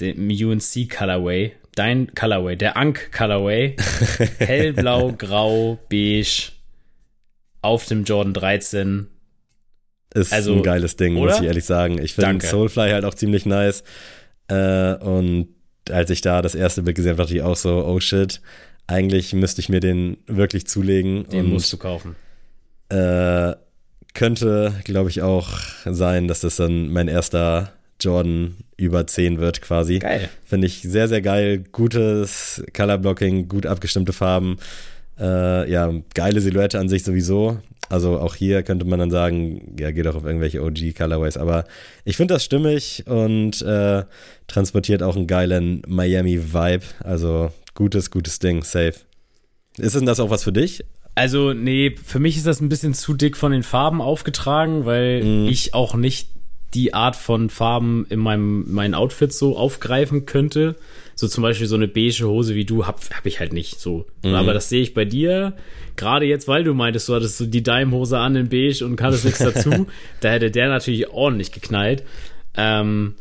dem 0.00 0.28
UNC 0.28 0.90
Colorway, 0.90 1.52
dein 1.76 2.12
Colorway, 2.14 2.56
der 2.56 2.76
Ankh 2.76 3.10
Colorway, 3.16 3.76
hellblau, 4.38 5.12
grau, 5.12 5.78
beige 5.88 6.52
auf 7.62 7.86
dem 7.86 8.04
Jordan 8.04 8.34
13 8.34 9.06
ist 10.14 10.32
Also, 10.32 10.54
ein 10.54 10.62
geiles 10.62 10.96
Ding, 10.96 11.16
oder? 11.16 11.32
muss 11.32 11.40
ich 11.40 11.46
ehrlich 11.46 11.64
sagen. 11.64 12.02
Ich 12.02 12.14
finde. 12.14 12.44
Soulfly 12.44 12.90
halt 12.90 13.04
auch 13.04 13.14
ziemlich 13.14 13.46
nice. 13.46 13.84
Äh, 14.48 14.94
und 14.94 15.48
als 15.88 16.10
ich 16.10 16.20
da 16.20 16.42
das 16.42 16.54
erste 16.54 16.82
Bild 16.82 16.96
gesehen 16.96 17.10
habe, 17.12 17.22
dachte 17.22 17.34
ich 17.34 17.42
auch 17.42 17.56
so, 17.56 17.84
oh 17.86 18.00
shit, 18.00 18.40
eigentlich 18.90 19.32
müsste 19.32 19.60
ich 19.60 19.68
mir 19.68 19.80
den 19.80 20.18
wirklich 20.26 20.66
zulegen. 20.66 21.26
Den 21.28 21.46
und 21.46 21.52
musst 21.52 21.72
du 21.72 21.76
kaufen. 21.76 22.16
äh, 22.88 23.54
könnte, 24.12 24.74
glaube 24.84 25.08
ich, 25.10 25.22
auch 25.22 25.50
sein, 25.84 26.26
dass 26.26 26.40
das 26.40 26.56
dann 26.56 26.92
mein 26.92 27.06
erster 27.06 27.72
Jordan 28.00 28.56
über 28.76 29.06
10 29.06 29.38
wird 29.38 29.62
quasi. 29.62 30.00
Geil. 30.00 30.28
Finde 30.44 30.66
ich 30.66 30.82
sehr, 30.82 31.06
sehr 31.06 31.22
geil. 31.22 31.62
Gutes 31.70 32.62
Colorblocking, 32.74 33.46
gut 33.46 33.66
abgestimmte 33.66 34.12
Farben. 34.12 34.58
Äh, 35.18 35.70
ja, 35.70 35.92
geile 36.14 36.40
Silhouette 36.40 36.78
an 36.78 36.88
sich 36.88 37.04
sowieso. 37.04 37.58
Also 37.88 38.18
auch 38.18 38.34
hier 38.34 38.62
könnte 38.62 38.84
man 38.86 38.98
dann 39.00 39.10
sagen, 39.10 39.76
ja, 39.78 39.90
geht 39.90 40.06
auch 40.06 40.14
auf 40.14 40.24
irgendwelche 40.24 40.62
OG-Colorways. 40.62 41.36
Aber 41.36 41.64
ich 42.04 42.16
finde 42.16 42.34
das 42.34 42.44
stimmig 42.44 43.04
und 43.06 43.62
äh, 43.62 44.04
transportiert 44.46 45.02
auch 45.02 45.16
einen 45.16 45.26
geilen 45.26 45.82
Miami-Vibe. 45.86 46.84
Also 47.04 47.52
gutes, 47.74 48.10
gutes 48.10 48.38
Ding, 48.38 48.62
safe. 48.62 48.94
Ist 49.78 49.94
denn 49.94 50.06
das 50.06 50.20
auch 50.20 50.30
was 50.30 50.44
für 50.44 50.52
dich? 50.52 50.84
Also, 51.14 51.52
nee, 51.52 51.94
für 52.04 52.18
mich 52.20 52.36
ist 52.36 52.46
das 52.46 52.60
ein 52.60 52.68
bisschen 52.68 52.94
zu 52.94 53.14
dick 53.14 53.36
von 53.36 53.52
den 53.52 53.62
Farben 53.62 54.00
aufgetragen, 54.00 54.84
weil 54.84 55.22
Mhm. 55.24 55.48
ich 55.48 55.74
auch 55.74 55.94
nicht 55.94 56.30
die 56.74 56.94
Art 56.94 57.16
von 57.16 57.50
Farben 57.50 58.06
in 58.10 58.20
meinem 58.20 58.72
meinen 58.72 58.94
Outfits 58.94 59.38
so 59.38 59.56
aufgreifen 59.56 60.24
könnte. 60.24 60.76
So 61.16 61.26
zum 61.26 61.42
Beispiel 61.42 61.66
so 61.66 61.74
eine 61.74 61.88
beige 61.88 62.26
Hose 62.28 62.54
wie 62.54 62.64
du 62.64 62.86
hab, 62.86 63.00
hab 63.10 63.26
ich 63.26 63.40
halt 63.40 63.52
nicht 63.52 63.80
so. 63.80 64.06
Mhm. 64.24 64.34
Aber 64.34 64.54
das 64.54 64.68
sehe 64.68 64.80
ich 64.80 64.94
bei 64.94 65.04
dir. 65.04 65.54
Gerade 65.96 66.26
jetzt, 66.26 66.46
weil 66.46 66.62
du 66.62 66.72
meintest, 66.72 67.08
du 67.08 67.14
hattest 67.14 67.38
so 67.38 67.46
die 67.46 67.62
Daimhose 67.64 68.18
an 68.18 68.36
in 68.36 68.48
beige 68.48 68.84
und 68.86 68.94
kannst 68.96 69.24
nichts 69.24 69.40
dazu. 69.40 69.86
da 70.20 70.30
hätte 70.30 70.50
der 70.52 70.68
natürlich 70.68 71.08
ordentlich 71.08 71.50
geknallt. 71.50 72.04
Ähm, 72.56 73.16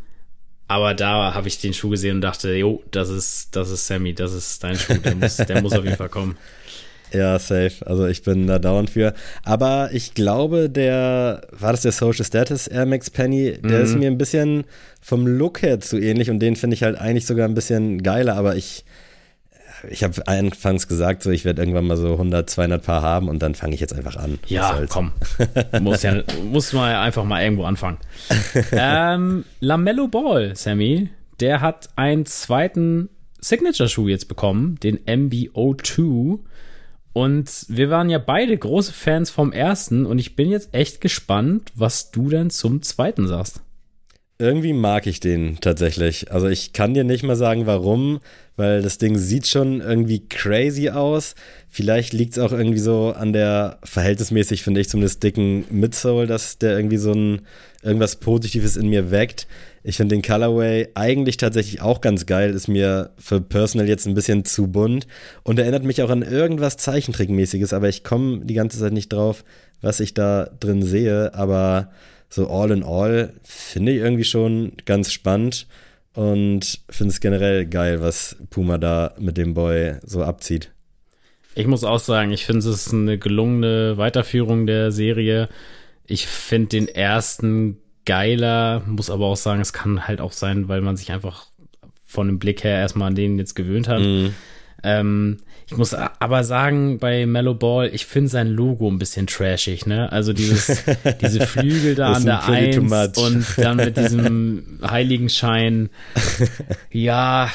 aber 0.70 0.94
da 0.94 1.34
habe 1.34 1.48
ich 1.48 1.60
den 1.60 1.74
Schuh 1.74 1.90
gesehen 1.90 2.18
und 2.18 2.22
dachte, 2.22 2.54
jo, 2.54 2.84
das 2.92 3.10
ist, 3.10 3.56
das 3.56 3.72
ist 3.72 3.88
Sammy, 3.88 4.14
das 4.14 4.34
ist 4.34 4.64
dein 4.64 4.76
Schuh, 4.76 4.94
der 4.94 5.16
muss, 5.16 5.38
der 5.38 5.62
muss 5.64 5.74
auf 5.74 5.84
jeden 5.84 5.98
Fall 5.98 6.10
kommen. 6.10 6.38
Ja, 7.12 7.40
safe. 7.40 7.74
Also 7.88 8.06
ich 8.06 8.22
bin 8.22 8.46
da 8.46 8.60
dauernd 8.60 8.92
für. 8.92 9.16
Aber 9.44 9.90
ich 9.94 10.14
glaube, 10.14 10.70
der, 10.70 11.42
war 11.50 11.72
das 11.72 11.82
der 11.82 11.92
Social 11.92 12.24
Status 12.24 12.68
Air 12.68 12.86
Max 12.86 13.10
Penny, 13.10 13.58
der 13.64 13.80
ist 13.80 13.98
mir 13.98 14.06
ein 14.06 14.20
bisschen 14.20 14.64
vom 15.02 15.26
Look 15.26 15.64
her 15.64 15.80
zu 15.80 15.98
ähnlich 15.98 16.30
und 16.30 16.38
den 16.38 16.56
finde 16.56 16.76
ich 16.76 16.84
halt 16.84 17.00
eigentlich 17.00 17.26
sogar 17.26 17.48
ein 17.48 17.56
bisschen 17.56 18.04
geiler, 18.04 18.36
aber 18.36 18.58
ich, 18.58 18.86
ich 19.90 20.04
habe 20.04 20.28
anfangs 20.28 20.88
gesagt, 20.88 21.24
so 21.24 21.32
ich 21.32 21.46
werde 21.46 21.62
irgendwann 21.62 21.88
mal 21.88 21.98
so 21.98 22.14
100, 22.14 22.50
200 22.50 22.84
Paar 22.84 23.02
haben 23.02 23.30
und 23.30 23.40
dann 23.40 23.56
fange 23.56 23.76
ich 23.76 23.82
jetzt 23.82 23.94
einfach 23.94 24.16
an. 24.16 24.40
Ja, 24.48 24.82
komm. 24.90 25.12
muss 25.82 26.04
ja, 26.04 26.24
muss 26.44 26.74
man 26.74 26.92
ja 26.92 27.02
einfach 27.02 27.24
mal 27.24 27.44
irgendwo 27.44 27.64
anfangen. 27.64 27.98
ähm, 28.72 29.46
Lamello 29.60 30.08
Ball, 30.08 30.56
Sammy, 30.56 31.10
der 31.40 31.62
hat 31.62 31.90
einen 31.96 32.26
zweiten 32.26 33.10
Signature-Schuh 33.40 34.08
jetzt 34.08 34.28
bekommen, 34.28 34.80
den 34.82 35.00
MBO2. 35.00 36.40
Und 37.14 37.66
wir 37.68 37.90
waren 37.90 38.10
ja 38.10 38.20
beide 38.20 38.58
große 38.58 38.94
Fans 38.94 39.30
vom 39.30 39.52
ersten 39.52 40.06
und 40.06 40.20
ich 40.20 40.36
bin 40.36 40.50
jetzt 40.50 40.74
echt 40.74 41.02
gespannt, 41.02 41.72
was 41.76 42.12
du 42.12 42.30
denn 42.30 42.50
zum 42.50 42.82
zweiten 42.82 43.28
sagst. 43.28 43.62
Irgendwie 44.42 44.72
mag 44.72 45.06
ich 45.06 45.20
den 45.20 45.58
tatsächlich. 45.60 46.32
Also 46.32 46.48
ich 46.48 46.72
kann 46.72 46.94
dir 46.94 47.04
nicht 47.04 47.24
mal 47.24 47.36
sagen, 47.36 47.66
warum, 47.66 48.22
weil 48.56 48.82
das 48.82 48.98
Ding 48.98 49.18
sieht 49.18 49.48
schon 49.48 49.82
irgendwie 49.82 50.30
crazy 50.30 50.92
aus. 50.92 51.36
Vielleicht 51.68 52.14
liegt 52.14 52.38
es 52.38 52.40
auch 52.40 52.54
irgendwie 52.54 52.80
so 52.80 53.12
an 53.12 53.34
der 53.34 53.80
verhältnismäßig, 53.84 54.64
finde 54.64 54.80
ich, 54.80 54.88
zumindest 54.88 55.24
dicken 55.24 55.66
Midsole, 55.70 56.26
dass 56.26 56.58
der 56.58 56.78
irgendwie 56.78 56.96
so 56.96 57.12
ein 57.12 57.42
irgendwas 57.84 58.16
Positives 58.16 58.78
in 58.78 58.88
mir 58.88 59.12
weckt. 59.12 59.46
Ich 59.84 59.98
finde 59.98 60.16
den 60.16 60.22
Colorway 60.22 60.88
eigentlich 60.96 61.36
tatsächlich 61.36 61.82
auch 61.82 62.00
ganz 62.00 62.26
geil, 62.26 62.54
ist 62.54 62.70
mir 62.70 63.10
für 63.18 63.42
Personal 63.42 63.90
jetzt 63.90 64.08
ein 64.08 64.14
bisschen 64.14 64.46
zu 64.46 64.68
bunt 64.68 65.06
und 65.44 65.60
erinnert 65.60 65.84
mich 65.84 66.02
auch 66.02 66.10
an 66.10 66.22
irgendwas 66.22 66.78
Zeichentrickmäßiges, 66.78 67.74
aber 67.74 67.90
ich 67.90 68.06
komme 68.06 68.46
die 68.46 68.54
ganze 68.54 68.80
Zeit 68.80 68.94
nicht 68.94 69.12
drauf, 69.12 69.44
was 69.82 70.00
ich 70.00 70.14
da 70.14 70.50
drin 70.62 70.82
sehe, 70.82 71.34
aber 71.34 71.92
so 72.30 72.50
all 72.50 72.72
in 72.72 72.84
all 72.84 73.34
finde 73.44 73.92
ich 73.92 74.00
irgendwie 74.00 74.24
schon 74.24 74.74
ganz 74.86 75.12
spannend 75.12 75.68
und 76.14 76.80
finde 76.90 77.12
es 77.12 77.20
generell 77.20 77.66
geil, 77.66 78.02
was 78.02 78.38
Puma 78.50 78.78
da 78.78 79.14
mit 79.20 79.38
dem 79.38 79.54
Boy 79.54 79.96
so 80.04 80.24
abzieht. 80.24 80.72
Ich 81.56 81.68
muss 81.68 81.84
auch 81.84 82.00
sagen, 82.00 82.32
ich 82.32 82.46
finde 82.46 82.60
es 82.60 82.66
ist 82.66 82.94
eine 82.94 83.18
gelungene 83.18 83.98
Weiterführung 83.98 84.66
der 84.68 84.92
Serie. 84.92 85.50
Ich 86.06 86.28
finde 86.28 86.70
den 86.70 86.88
ersten 86.88 87.78
geiler, 88.06 88.82
muss 88.86 89.10
aber 89.10 89.26
auch 89.26 89.36
sagen, 89.36 89.62
es 89.62 89.74
kann 89.74 90.08
halt 90.08 90.22
auch 90.22 90.32
sein, 90.32 90.68
weil 90.68 90.82
man 90.82 90.98
sich 90.98 91.12
einfach 91.12 91.48
von 92.06 92.28
dem 92.28 92.40
Blick 92.40 92.64
her 92.64 92.78
erstmal 92.78 93.10
an 93.10 93.16
den 93.16 93.38
jetzt 93.38 93.56
gewöhnt 93.56 93.88
hat. 93.88 94.02
Ähm, 94.84 95.38
ich 95.72 95.78
muss 95.78 95.94
aber 95.94 96.44
sagen, 96.44 96.98
bei 96.98 97.28
Mellow 97.28 97.54
Ball, 97.54 97.92
ich 97.94 98.08
finde 98.08 98.28
sein 98.28 98.48
Logo 98.48 98.90
ein 98.90 98.98
bisschen 98.98 99.28
trashig, 99.28 99.86
ne? 99.86 100.12
Also 100.12 100.34
dieses, 100.34 100.84
diese 101.22 101.46
Flügel 101.46 101.94
da 101.94 102.14
an 102.14 102.26
der 102.26 102.44
Eins 102.44 103.18
und 103.18 103.46
dann 103.58 103.78
mit 103.78 103.96
diesem 103.96 104.80
Heiligenschein. 104.90 105.90
Ja, 106.92 107.52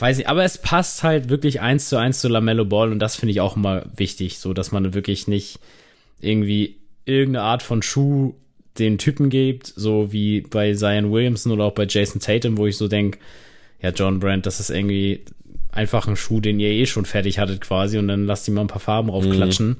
weiß 0.00 0.16
nicht, 0.16 0.30
aber 0.30 0.44
es 0.44 0.56
passt 0.56 1.02
halt 1.02 1.28
wirklich 1.28 1.60
eins 1.60 1.90
zu 1.90 1.98
eins 1.98 2.20
zu 2.20 2.28
Lamello 2.28 2.64
Ball 2.64 2.90
und 2.90 3.00
das 3.00 3.16
finde 3.16 3.32
ich 3.32 3.42
auch 3.42 3.56
immer 3.56 3.84
wichtig, 3.94 4.38
so 4.38 4.54
dass 4.54 4.72
man 4.72 4.94
wirklich 4.94 5.28
nicht 5.28 5.60
irgendwie 6.22 6.76
irgendeine 7.04 7.44
Art 7.44 7.62
von 7.62 7.82
Schuh 7.82 8.34
den 8.78 8.96
Typen 8.96 9.28
gibt, 9.28 9.66
so 9.66 10.10
wie 10.10 10.40
bei 10.40 10.72
Zion 10.72 11.12
Williamson 11.12 11.52
oder 11.52 11.64
auch 11.64 11.74
bei 11.74 11.86
Jason 11.86 12.22
Tatum, 12.22 12.56
wo 12.56 12.66
ich 12.66 12.78
so 12.78 12.88
denke, 12.88 13.18
ja, 13.82 13.90
John 13.90 14.20
Brandt, 14.20 14.46
das 14.46 14.58
ist 14.58 14.70
irgendwie 14.70 15.24
einfach 15.78 16.08
ein 16.08 16.16
Schuh, 16.16 16.40
den 16.40 16.58
ihr 16.58 16.70
eh 16.70 16.86
schon 16.86 17.06
fertig 17.06 17.38
hattet 17.38 17.60
quasi 17.60 17.98
und 17.98 18.08
dann 18.08 18.26
lasst 18.26 18.48
ihr 18.48 18.54
mal 18.54 18.62
ein 18.62 18.66
paar 18.66 18.80
Farben 18.80 19.08
draufklatschen. 19.08 19.76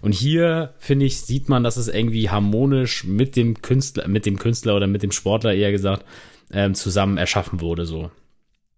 Und 0.00 0.12
hier, 0.12 0.74
finde 0.78 1.06
ich, 1.06 1.20
sieht 1.20 1.48
man, 1.48 1.62
dass 1.62 1.76
es 1.76 1.86
irgendwie 1.86 2.30
harmonisch 2.30 3.04
mit 3.04 3.36
dem 3.36 3.60
Künstler, 3.62 4.08
mit 4.08 4.26
dem 4.26 4.38
Künstler 4.38 4.74
oder 4.74 4.86
mit 4.86 5.02
dem 5.02 5.12
Sportler 5.12 5.54
eher 5.54 5.70
gesagt, 5.70 6.04
ähm, 6.52 6.74
zusammen 6.74 7.18
erschaffen 7.18 7.60
wurde, 7.60 7.86
so. 7.86 8.10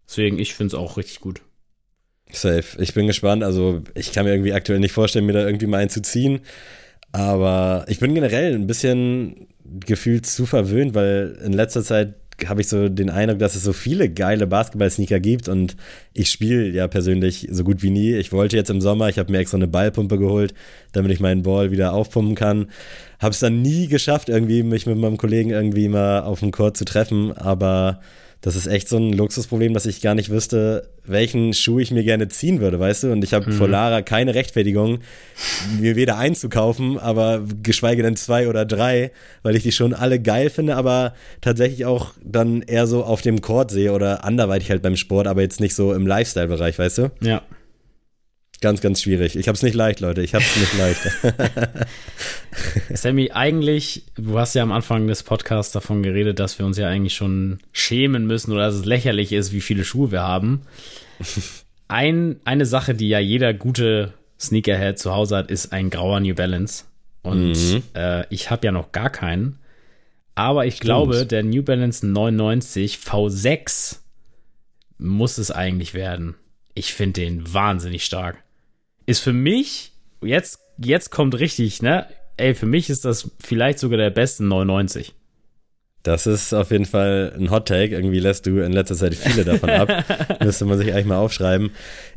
Deswegen, 0.06 0.38
ich 0.38 0.52
finde 0.52 0.74
es 0.76 0.80
auch 0.80 0.96
richtig 0.98 1.20
gut. 1.20 1.40
Safe. 2.30 2.82
Ich 2.82 2.92
bin 2.92 3.06
gespannt. 3.06 3.42
Also 3.42 3.82
ich 3.94 4.12
kann 4.12 4.26
mir 4.26 4.32
irgendwie 4.32 4.52
aktuell 4.52 4.80
nicht 4.80 4.92
vorstellen, 4.92 5.26
mir 5.26 5.32
da 5.32 5.46
irgendwie 5.46 5.66
mal 5.66 5.78
einen 5.78 5.90
zu 5.90 6.02
ziehen. 6.02 6.40
Aber 7.12 7.84
ich 7.88 8.00
bin 8.00 8.14
generell 8.14 8.54
ein 8.54 8.66
bisschen 8.66 9.46
gefühlt 9.64 10.26
zu 10.26 10.46
verwöhnt, 10.46 10.94
weil 10.94 11.38
in 11.44 11.52
letzter 11.52 11.82
Zeit 11.82 12.23
habe 12.46 12.60
ich 12.60 12.68
so 12.68 12.88
den 12.88 13.10
Eindruck, 13.10 13.38
dass 13.38 13.54
es 13.54 13.62
so 13.62 13.72
viele 13.72 14.08
geile 14.08 14.46
Basketball-Sneaker 14.46 15.20
gibt 15.20 15.48
und 15.48 15.76
ich 16.12 16.30
spiele 16.30 16.68
ja 16.70 16.88
persönlich 16.88 17.48
so 17.50 17.64
gut 17.64 17.82
wie 17.82 17.90
nie. 17.90 18.14
Ich 18.14 18.32
wollte 18.32 18.56
jetzt 18.56 18.70
im 18.70 18.80
Sommer, 18.80 19.08
ich 19.08 19.18
habe 19.18 19.30
mir 19.30 19.38
extra 19.38 19.56
eine 19.56 19.68
Ballpumpe 19.68 20.18
geholt, 20.18 20.54
damit 20.92 21.12
ich 21.12 21.20
meinen 21.20 21.42
Ball 21.42 21.70
wieder 21.70 21.92
aufpumpen 21.92 22.34
kann. 22.34 22.70
Habe 23.20 23.32
es 23.32 23.40
dann 23.40 23.62
nie 23.62 23.86
geschafft, 23.86 24.28
irgendwie 24.28 24.62
mich 24.62 24.86
mit 24.86 24.98
meinem 24.98 25.16
Kollegen 25.16 25.50
irgendwie 25.50 25.88
mal 25.88 26.22
auf 26.22 26.40
dem 26.40 26.50
Court 26.50 26.76
zu 26.76 26.84
treffen, 26.84 27.32
aber 27.32 28.00
das 28.44 28.56
ist 28.56 28.66
echt 28.66 28.90
so 28.90 28.98
ein 28.98 29.14
Luxusproblem, 29.14 29.72
dass 29.72 29.86
ich 29.86 30.02
gar 30.02 30.14
nicht 30.14 30.28
wüsste, 30.28 30.90
welchen 31.06 31.54
Schuh 31.54 31.78
ich 31.78 31.90
mir 31.90 32.04
gerne 32.04 32.28
ziehen 32.28 32.60
würde, 32.60 32.78
weißt 32.78 33.04
du? 33.04 33.12
Und 33.12 33.24
ich 33.24 33.32
habe 33.32 33.50
vor 33.52 33.66
Lara 33.66 34.02
keine 34.02 34.34
Rechtfertigung, 34.34 34.98
mir 35.80 35.96
weder 35.96 36.18
einzukaufen, 36.18 36.98
aber 36.98 37.42
geschweige 37.62 38.02
denn 38.02 38.16
zwei 38.16 38.46
oder 38.46 38.66
drei, 38.66 39.12
weil 39.42 39.56
ich 39.56 39.62
die 39.62 39.72
schon 39.72 39.94
alle 39.94 40.20
geil 40.20 40.50
finde, 40.50 40.76
aber 40.76 41.14
tatsächlich 41.40 41.86
auch 41.86 42.12
dann 42.22 42.60
eher 42.60 42.86
so 42.86 43.02
auf 43.02 43.22
dem 43.22 43.40
Court 43.40 43.70
sehe 43.70 43.92
oder 43.92 44.24
anderweitig 44.24 44.68
halt 44.68 44.82
beim 44.82 44.96
Sport, 44.96 45.26
aber 45.26 45.40
jetzt 45.40 45.60
nicht 45.60 45.74
so 45.74 45.94
im 45.94 46.06
Lifestyle-Bereich, 46.06 46.78
weißt 46.78 46.98
du? 46.98 47.10
Ja. 47.22 47.40
Ganz, 48.60 48.80
ganz 48.80 49.02
schwierig. 49.02 49.36
Ich 49.36 49.48
hab's 49.48 49.62
nicht 49.62 49.74
leicht, 49.74 50.00
Leute. 50.00 50.22
Ich 50.22 50.34
hab's 50.34 50.56
nicht 50.56 50.74
leicht. 50.78 51.00
Sammy, 52.94 53.30
eigentlich, 53.32 54.04
du 54.16 54.38
hast 54.38 54.54
ja 54.54 54.62
am 54.62 54.72
Anfang 54.72 55.06
des 55.06 55.22
Podcasts 55.22 55.72
davon 55.72 56.02
geredet, 56.02 56.38
dass 56.38 56.58
wir 56.58 56.66
uns 56.66 56.78
ja 56.78 56.88
eigentlich 56.88 57.14
schon 57.14 57.58
schämen 57.72 58.26
müssen 58.26 58.52
oder 58.52 58.66
dass 58.66 58.74
es 58.74 58.84
lächerlich 58.84 59.32
ist, 59.32 59.52
wie 59.52 59.60
viele 59.60 59.84
Schuhe 59.84 60.10
wir 60.10 60.22
haben. 60.22 60.62
Ein, 61.88 62.40
eine 62.44 62.64
Sache, 62.64 62.94
die 62.94 63.08
ja 63.08 63.18
jeder 63.18 63.52
gute 63.52 64.14
Sneakerhead 64.40 64.98
zu 64.98 65.14
Hause 65.14 65.36
hat, 65.36 65.50
ist 65.50 65.72
ein 65.72 65.90
grauer 65.90 66.20
New 66.20 66.34
Balance. 66.34 66.84
Und 67.22 67.82
äh, 67.94 68.24
ich 68.30 68.50
habe 68.50 68.66
ja 68.66 68.72
noch 68.72 68.90
gar 68.90 69.10
keinen. 69.10 69.58
Aber 70.34 70.66
ich 70.66 70.80
glaube, 70.80 71.26
der 71.26 71.42
New 71.42 71.62
Balance 71.62 72.06
99 72.06 72.98
V6 72.98 73.98
muss 74.98 75.38
es 75.38 75.50
eigentlich 75.50 75.94
werden. 75.94 76.34
Ich 76.74 76.92
finde 76.92 77.20
den 77.20 77.52
wahnsinnig 77.52 78.04
stark. 78.04 78.43
Ist 79.06 79.20
für 79.20 79.32
mich, 79.32 79.92
jetzt, 80.22 80.60
jetzt 80.78 81.10
kommt 81.10 81.38
richtig, 81.38 81.82
ne? 81.82 82.06
Ey, 82.36 82.54
für 82.54 82.66
mich 82.66 82.90
ist 82.90 83.04
das 83.04 83.30
vielleicht 83.38 83.78
sogar 83.78 83.98
der 83.98 84.10
beste 84.10 84.44
99. 84.44 85.14
Das 86.04 86.26
ist 86.26 86.52
auf 86.52 86.70
jeden 86.70 86.84
Fall 86.84 87.32
ein 87.34 87.50
Hot 87.50 87.66
Take. 87.66 87.94
Irgendwie 87.94 88.20
lässt 88.20 88.44
du 88.44 88.62
in 88.62 88.72
letzter 88.72 88.94
Zeit 88.94 89.14
viele 89.14 89.42
davon 89.42 89.70
ab. 89.70 90.04
Müsste 90.44 90.66
man 90.66 90.76
sich 90.76 90.92
eigentlich 90.92 91.06
mal 91.06 91.16
aufschreiben. 91.16 91.70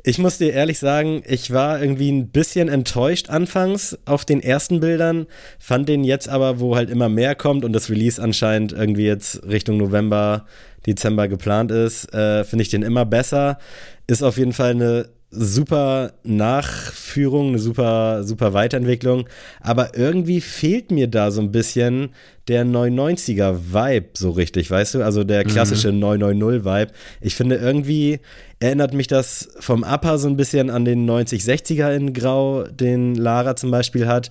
Ich 0.03 0.17
muss 0.17 0.37
dir 0.37 0.51
ehrlich 0.51 0.77
sagen, 0.77 1.23
ich 1.25 1.53
war 1.53 1.81
irgendwie 1.81 2.11
ein 2.11 2.27
bisschen 2.29 2.67
enttäuscht 2.67 3.29
anfangs 3.29 3.97
auf 4.03 4.25
den 4.25 4.43
ersten 4.43 4.81
Bildern, 4.81 5.25
fand 5.57 5.87
den 5.87 6.03
jetzt 6.03 6.27
aber, 6.27 6.59
wo 6.59 6.75
halt 6.75 6.89
immer 6.89 7.07
mehr 7.07 7.33
kommt 7.33 7.63
und 7.63 7.71
das 7.71 7.89
Release 7.89 8.21
anscheinend 8.21 8.73
irgendwie 8.73 9.05
jetzt 9.05 9.47
Richtung 9.47 9.77
November, 9.77 10.45
Dezember 10.85 11.29
geplant 11.29 11.71
ist, 11.71 12.13
äh, 12.13 12.43
finde 12.43 12.63
ich 12.63 12.69
den 12.69 12.83
immer 12.83 13.05
besser. 13.05 13.57
Ist 14.05 14.21
auf 14.21 14.37
jeden 14.37 14.53
Fall 14.53 14.71
eine 14.71 15.09
super 15.29 16.13
Nachführung, 16.23 17.49
eine 17.49 17.59
super, 17.59 18.23
super 18.23 18.53
Weiterentwicklung. 18.53 19.27
Aber 19.59 19.97
irgendwie 19.97 20.41
fehlt 20.41 20.91
mir 20.91 21.07
da 21.07 21.31
so 21.31 21.41
ein 21.41 21.51
bisschen 21.51 22.09
der 22.47 22.65
990er 22.65 23.73
Vibe 23.73 24.09
so 24.13 24.31
richtig, 24.31 24.71
weißt 24.71 24.95
du? 24.95 25.03
Also 25.03 25.23
der 25.23 25.43
klassische 25.43 25.91
mhm. 25.91 25.99
990 25.99 26.65
Vibe. 26.65 26.91
Ich 27.19 27.35
finde 27.35 27.57
irgendwie 27.57 28.19
erinnert 28.59 28.93
mich 28.93 29.07
das 29.07 29.49
vom 29.59 29.83
Upper 29.83 30.17
so 30.17 30.27
ein 30.27 30.37
bisschen 30.37 30.69
an 30.69 30.85
den 30.85 31.09
9060er 31.09 31.93
in 31.93 32.13
Grau, 32.13 32.63
den 32.63 33.15
Lara 33.15 33.55
zum 33.55 33.69
Beispiel 33.69 34.07
hat. 34.07 34.29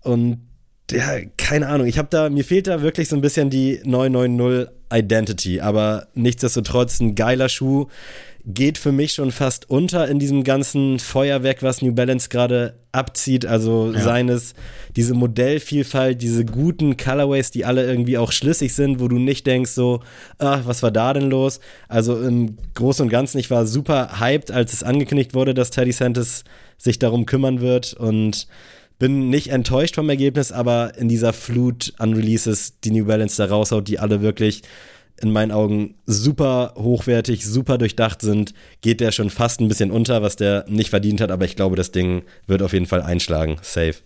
Und 0.00 0.40
ja, 0.90 1.20
keine 1.36 1.68
Ahnung. 1.68 1.86
Ich 1.86 1.98
habe 1.98 2.08
da, 2.10 2.28
mir 2.28 2.44
fehlt 2.44 2.66
da 2.66 2.82
wirklich 2.82 3.08
so 3.08 3.16
ein 3.16 3.22
bisschen 3.22 3.50
die 3.50 3.80
990 3.84 4.68
Identity, 4.92 5.60
aber 5.60 6.08
nichtsdestotrotz 6.14 7.00
ein 7.00 7.14
geiler 7.14 7.48
Schuh 7.48 7.86
geht 8.44 8.76
für 8.76 8.90
mich 8.90 9.12
schon 9.12 9.30
fast 9.30 9.70
unter 9.70 10.08
in 10.08 10.18
diesem 10.18 10.42
ganzen 10.42 10.98
Feuerwerk, 10.98 11.62
was 11.62 11.80
New 11.80 11.94
Balance 11.94 12.28
gerade 12.28 12.74
abzieht. 12.90 13.46
Also 13.46 13.92
ja. 13.92 14.00
seines, 14.00 14.54
diese 14.96 15.14
Modellvielfalt, 15.14 16.20
diese 16.20 16.44
guten 16.44 16.96
Colorways, 16.96 17.52
die 17.52 17.64
alle 17.64 17.86
irgendwie 17.86 18.18
auch 18.18 18.32
schlüssig 18.32 18.74
sind, 18.74 18.98
wo 19.00 19.06
du 19.06 19.18
nicht 19.18 19.46
denkst 19.46 19.70
so, 19.70 20.00
ach, 20.38 20.62
was 20.64 20.82
war 20.82 20.90
da 20.90 21.12
denn 21.12 21.30
los? 21.30 21.60
Also 21.88 22.20
im 22.20 22.56
Großen 22.74 23.04
und 23.04 23.10
Ganzen, 23.10 23.38
ich 23.38 23.50
war 23.50 23.64
super 23.64 24.18
hyped, 24.18 24.50
als 24.50 24.72
es 24.72 24.82
angekündigt 24.82 25.34
wurde, 25.34 25.54
dass 25.54 25.70
Teddy 25.70 25.92
Santis 25.92 26.42
sich 26.78 26.98
darum 26.98 27.26
kümmern 27.26 27.60
wird 27.60 27.94
und 27.94 28.48
bin 29.02 29.30
nicht 29.30 29.48
enttäuscht 29.48 29.96
vom 29.96 30.08
Ergebnis, 30.08 30.52
aber 30.52 30.96
in 30.96 31.08
dieser 31.08 31.32
Flut 31.32 31.92
an 31.98 32.14
Releases, 32.14 32.78
die 32.82 32.92
New 32.92 33.06
Balance 33.06 33.36
da 33.36 33.52
raushaut, 33.52 33.88
die 33.88 33.98
alle 33.98 34.22
wirklich 34.22 34.62
in 35.20 35.32
meinen 35.32 35.50
Augen 35.50 35.96
super 36.06 36.74
hochwertig, 36.76 37.44
super 37.44 37.78
durchdacht 37.78 38.22
sind, 38.22 38.54
geht 38.80 39.00
der 39.00 39.10
schon 39.10 39.28
fast 39.28 39.60
ein 39.60 39.66
bisschen 39.66 39.90
unter, 39.90 40.22
was 40.22 40.36
der 40.36 40.66
nicht 40.68 40.90
verdient 40.90 41.20
hat, 41.20 41.32
aber 41.32 41.44
ich 41.44 41.56
glaube, 41.56 41.74
das 41.74 41.90
Ding 41.90 42.22
wird 42.46 42.62
auf 42.62 42.74
jeden 42.74 42.86
Fall 42.86 43.02
einschlagen. 43.02 43.56
Safe. 43.60 43.96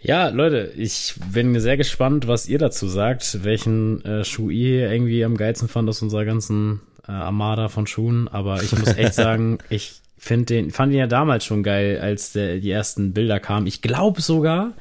Ja, 0.00 0.28
Leute, 0.28 0.72
ich 0.74 1.12
bin 1.34 1.60
sehr 1.60 1.76
gespannt, 1.76 2.26
was 2.26 2.48
ihr 2.48 2.58
dazu 2.58 2.88
sagt, 2.88 3.44
welchen 3.44 4.02
äh, 4.06 4.24
Schuh 4.24 4.48
ihr 4.48 4.90
irgendwie 4.90 5.22
am 5.22 5.36
geilsten 5.36 5.68
fand 5.68 5.86
aus 5.90 6.00
unserer 6.00 6.24
ganzen 6.24 6.80
äh, 7.06 7.12
Armada 7.12 7.68
von 7.68 7.86
Schuhen. 7.86 8.26
Aber 8.28 8.62
ich 8.62 8.72
muss 8.72 8.96
echt 8.96 9.12
sagen, 9.22 9.58
ich 9.68 10.00
finde 10.26 10.46
den, 10.46 10.70
fand 10.70 10.92
ihn 10.92 10.98
ja 10.98 11.06
damals 11.06 11.44
schon 11.44 11.62
geil, 11.62 11.98
als 12.00 12.32
der, 12.32 12.58
die 12.58 12.70
ersten 12.70 13.12
Bilder 13.12 13.40
kamen. 13.40 13.66
Ich 13.66 13.80
glaube 13.80 14.20
sogar, 14.20 14.74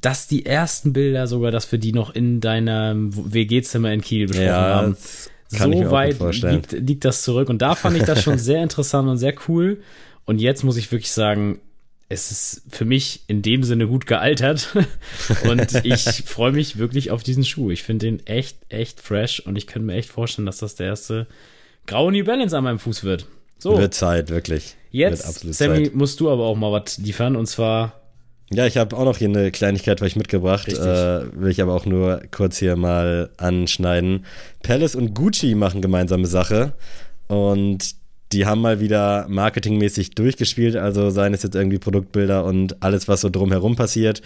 dass 0.00 0.26
die 0.26 0.44
ersten 0.44 0.92
Bilder 0.92 1.26
sogar, 1.26 1.50
dass 1.50 1.70
wir 1.70 1.78
die 1.78 1.92
noch 1.92 2.14
in 2.14 2.40
deinem 2.40 3.12
WG-Zimmer 3.32 3.92
in 3.92 4.00
Kiel 4.00 4.26
besprochen 4.26 4.46
ja, 4.48 4.74
haben. 4.74 4.96
Kann 5.56 5.72
so 5.72 5.90
weit 5.90 6.18
liegt, 6.42 6.72
liegt 6.72 7.04
das 7.04 7.22
zurück. 7.22 7.48
Und 7.48 7.62
da 7.62 7.74
fand 7.74 7.96
ich 7.96 8.02
das 8.02 8.22
schon 8.22 8.38
sehr 8.38 8.62
interessant 8.62 9.08
und 9.08 9.18
sehr 9.18 9.34
cool. 9.48 9.80
Und 10.24 10.40
jetzt 10.40 10.64
muss 10.64 10.76
ich 10.76 10.90
wirklich 10.90 11.12
sagen, 11.12 11.60
es 12.08 12.30
ist 12.30 12.62
für 12.68 12.84
mich 12.84 13.22
in 13.28 13.42
dem 13.42 13.62
Sinne 13.62 13.86
gut 13.86 14.06
gealtert. 14.06 14.74
und 15.48 15.84
ich 15.84 16.24
freue 16.26 16.52
mich 16.52 16.78
wirklich 16.78 17.10
auf 17.10 17.22
diesen 17.22 17.44
Schuh. 17.44 17.70
Ich 17.70 17.84
finde 17.84 18.06
den 18.06 18.26
echt, 18.26 18.56
echt 18.68 19.00
fresh. 19.00 19.40
Und 19.40 19.56
ich 19.56 19.66
könnte 19.66 19.86
mir 19.86 19.94
echt 19.94 20.10
vorstellen, 20.10 20.46
dass 20.46 20.58
das 20.58 20.74
der 20.74 20.88
erste 20.88 21.26
graue 21.86 22.10
New 22.10 22.24
Balance 22.24 22.56
an 22.56 22.64
meinem 22.64 22.78
Fuß 22.80 23.04
wird. 23.04 23.26
So. 23.62 23.78
Wird 23.78 23.94
Zeit, 23.94 24.28
wirklich. 24.30 24.74
Jetzt, 24.90 25.22
Sammy, 25.54 25.84
Zeit. 25.84 25.94
musst 25.94 26.18
du 26.18 26.30
aber 26.30 26.44
auch 26.44 26.56
mal 26.56 26.72
was 26.72 26.98
liefern. 26.98 27.36
Und 27.36 27.46
zwar 27.46 27.92
ja, 28.50 28.66
ich 28.66 28.76
habe 28.76 28.96
auch 28.96 29.04
noch 29.04 29.16
hier 29.16 29.28
eine 29.28 29.52
Kleinigkeit 29.52 30.00
für 30.00 30.04
euch 30.04 30.16
mitgebracht. 30.16 30.68
Äh, 30.68 31.40
will 31.40 31.50
ich 31.50 31.62
aber 31.62 31.74
auch 31.74 31.86
nur 31.86 32.22
kurz 32.32 32.58
hier 32.58 32.74
mal 32.74 33.30
anschneiden. 33.36 34.26
Palace 34.62 34.96
und 34.96 35.14
Gucci 35.14 35.54
machen 35.54 35.80
gemeinsame 35.80 36.26
Sache. 36.26 36.72
Und 37.28 37.94
die 38.32 38.44
haben 38.44 38.60
mal 38.60 38.80
wieder 38.80 39.26
marketingmäßig 39.28 40.10
durchgespielt. 40.10 40.74
Also 40.76 41.10
seien 41.10 41.32
es 41.32 41.44
jetzt 41.44 41.54
irgendwie 41.54 41.78
Produktbilder 41.78 42.44
und 42.44 42.82
alles, 42.82 43.06
was 43.06 43.20
so 43.20 43.30
drumherum 43.30 43.76
passiert. 43.76 44.22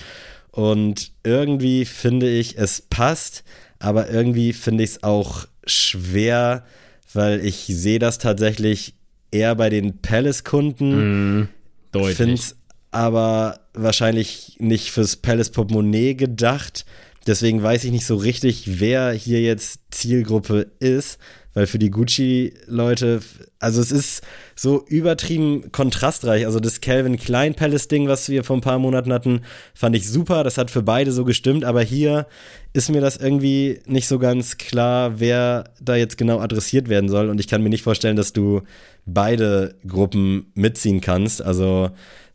Und 0.50 1.12
irgendwie 1.22 1.84
finde 1.84 2.28
ich, 2.28 2.56
es 2.56 2.80
passt. 2.80 3.44
Aber 3.78 4.10
irgendwie 4.10 4.54
finde 4.54 4.82
ich 4.82 4.90
es 4.90 5.02
auch 5.02 5.46
schwer, 5.66 6.64
weil 7.12 7.44
ich 7.44 7.66
sehe 7.66 7.98
das 7.98 8.18
tatsächlich 8.18 8.95
eher 9.30 9.54
bei 9.54 9.70
den 9.70 9.98
Palace-Kunden. 9.98 11.40
Mm, 11.40 11.48
deutlich. 11.92 12.16
Finde 12.16 12.34
es 12.34 12.56
aber 12.90 13.60
wahrscheinlich 13.74 14.56
nicht 14.58 14.90
fürs 14.90 15.16
Palace 15.16 15.50
Portemonnaie 15.50 16.14
gedacht. 16.14 16.86
Deswegen 17.26 17.62
weiß 17.62 17.84
ich 17.84 17.90
nicht 17.90 18.06
so 18.06 18.16
richtig, 18.16 18.80
wer 18.80 19.12
hier 19.12 19.42
jetzt 19.42 19.80
Zielgruppe 19.90 20.70
ist, 20.78 21.18
weil 21.56 21.66
für 21.66 21.78
die 21.78 21.90
Gucci-Leute, 21.90 23.22
also 23.58 23.80
es 23.80 23.90
ist 23.90 24.22
so 24.54 24.84
übertrieben 24.86 25.72
kontrastreich. 25.72 26.44
Also 26.44 26.60
das 26.60 26.82
Calvin 26.82 27.16
Klein 27.16 27.54
Palace-Ding, 27.54 28.08
was 28.08 28.28
wir 28.28 28.44
vor 28.44 28.58
ein 28.58 28.60
paar 28.60 28.78
Monaten 28.78 29.10
hatten, 29.10 29.40
fand 29.72 29.96
ich 29.96 30.06
super. 30.06 30.44
Das 30.44 30.58
hat 30.58 30.70
für 30.70 30.82
beide 30.82 31.12
so 31.12 31.24
gestimmt, 31.24 31.64
aber 31.64 31.80
hier 31.80 32.26
ist 32.74 32.90
mir 32.90 33.00
das 33.00 33.16
irgendwie 33.16 33.80
nicht 33.86 34.06
so 34.06 34.18
ganz 34.18 34.58
klar, 34.58 35.18
wer 35.18 35.70
da 35.80 35.96
jetzt 35.96 36.18
genau 36.18 36.40
adressiert 36.40 36.90
werden 36.90 37.08
soll. 37.08 37.30
Und 37.30 37.40
ich 37.40 37.48
kann 37.48 37.62
mir 37.62 37.70
nicht 37.70 37.84
vorstellen, 37.84 38.16
dass 38.16 38.34
du 38.34 38.60
beide 39.06 39.76
Gruppen 39.88 40.52
mitziehen 40.52 41.00
kannst. 41.00 41.40
Also 41.40 41.88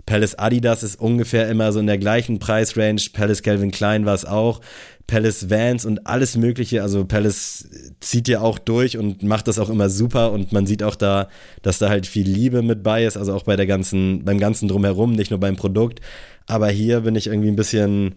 Palace 0.07 0.39
Adidas 0.39 0.82
ist 0.82 0.99
ungefähr 0.99 1.47
immer 1.47 1.72
so 1.72 1.80
in 1.80 1.86
der 1.86 1.99
gleichen 1.99 2.39
Preisrange. 2.39 3.03
Palace 3.13 3.43
Calvin 3.43 3.69
Klein 3.69 4.07
war 4.07 4.15
es 4.15 4.26
auch. 4.26 4.61
Palace 5.12 5.49
Vans 5.49 5.86
und 5.86 6.07
alles 6.07 6.38
Mögliche. 6.38 6.82
Also 6.84 7.03
Palace 7.03 7.68
zieht 7.99 8.30
ja 8.30 8.39
auch 8.39 8.57
durch 8.57 8.97
und 8.97 9.24
macht 9.24 9.49
das 9.49 9.59
auch 9.59 9.70
immer 9.70 9.89
super 9.89 10.32
und 10.32 10.53
man 10.53 10.66
sieht 10.66 10.84
auch 10.84 10.95
da, 10.95 11.28
dass 11.64 11.80
da 11.80 11.89
halt 11.89 12.07
viel 12.07 12.26
Liebe 12.26 12.62
mit 12.62 12.82
bei 12.82 13.03
ist. 13.03 13.18
Also 13.18 13.34
auch 13.34 13.43
bei 13.43 13.57
der 13.57 13.68
ganzen, 13.68 14.24
beim 14.24 14.39
ganzen 14.39 14.70
Drumherum, 14.70 15.12
nicht 15.12 15.30
nur 15.30 15.39
beim 15.41 15.57
Produkt. 15.57 15.99
Aber 16.47 16.70
hier 16.70 17.01
bin 17.01 17.16
ich 17.16 17.28
irgendwie 17.28 17.49
ein 17.49 17.57
bisschen, 17.57 18.16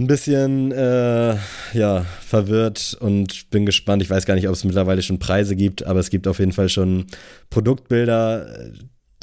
ein 0.00 0.08
bisschen, 0.08 0.72
äh, 0.72 1.36
ja, 1.72 2.04
verwirrt 2.26 2.96
und 2.98 3.48
bin 3.50 3.64
gespannt. 3.64 4.02
Ich 4.02 4.10
weiß 4.10 4.26
gar 4.26 4.34
nicht, 4.34 4.48
ob 4.48 4.54
es 4.54 4.64
mittlerweile 4.64 5.02
schon 5.02 5.20
Preise 5.20 5.54
gibt, 5.54 5.86
aber 5.86 6.00
es 6.00 6.10
gibt 6.10 6.26
auf 6.26 6.40
jeden 6.40 6.52
Fall 6.52 6.68
schon 6.68 7.06
Produktbilder 7.48 8.72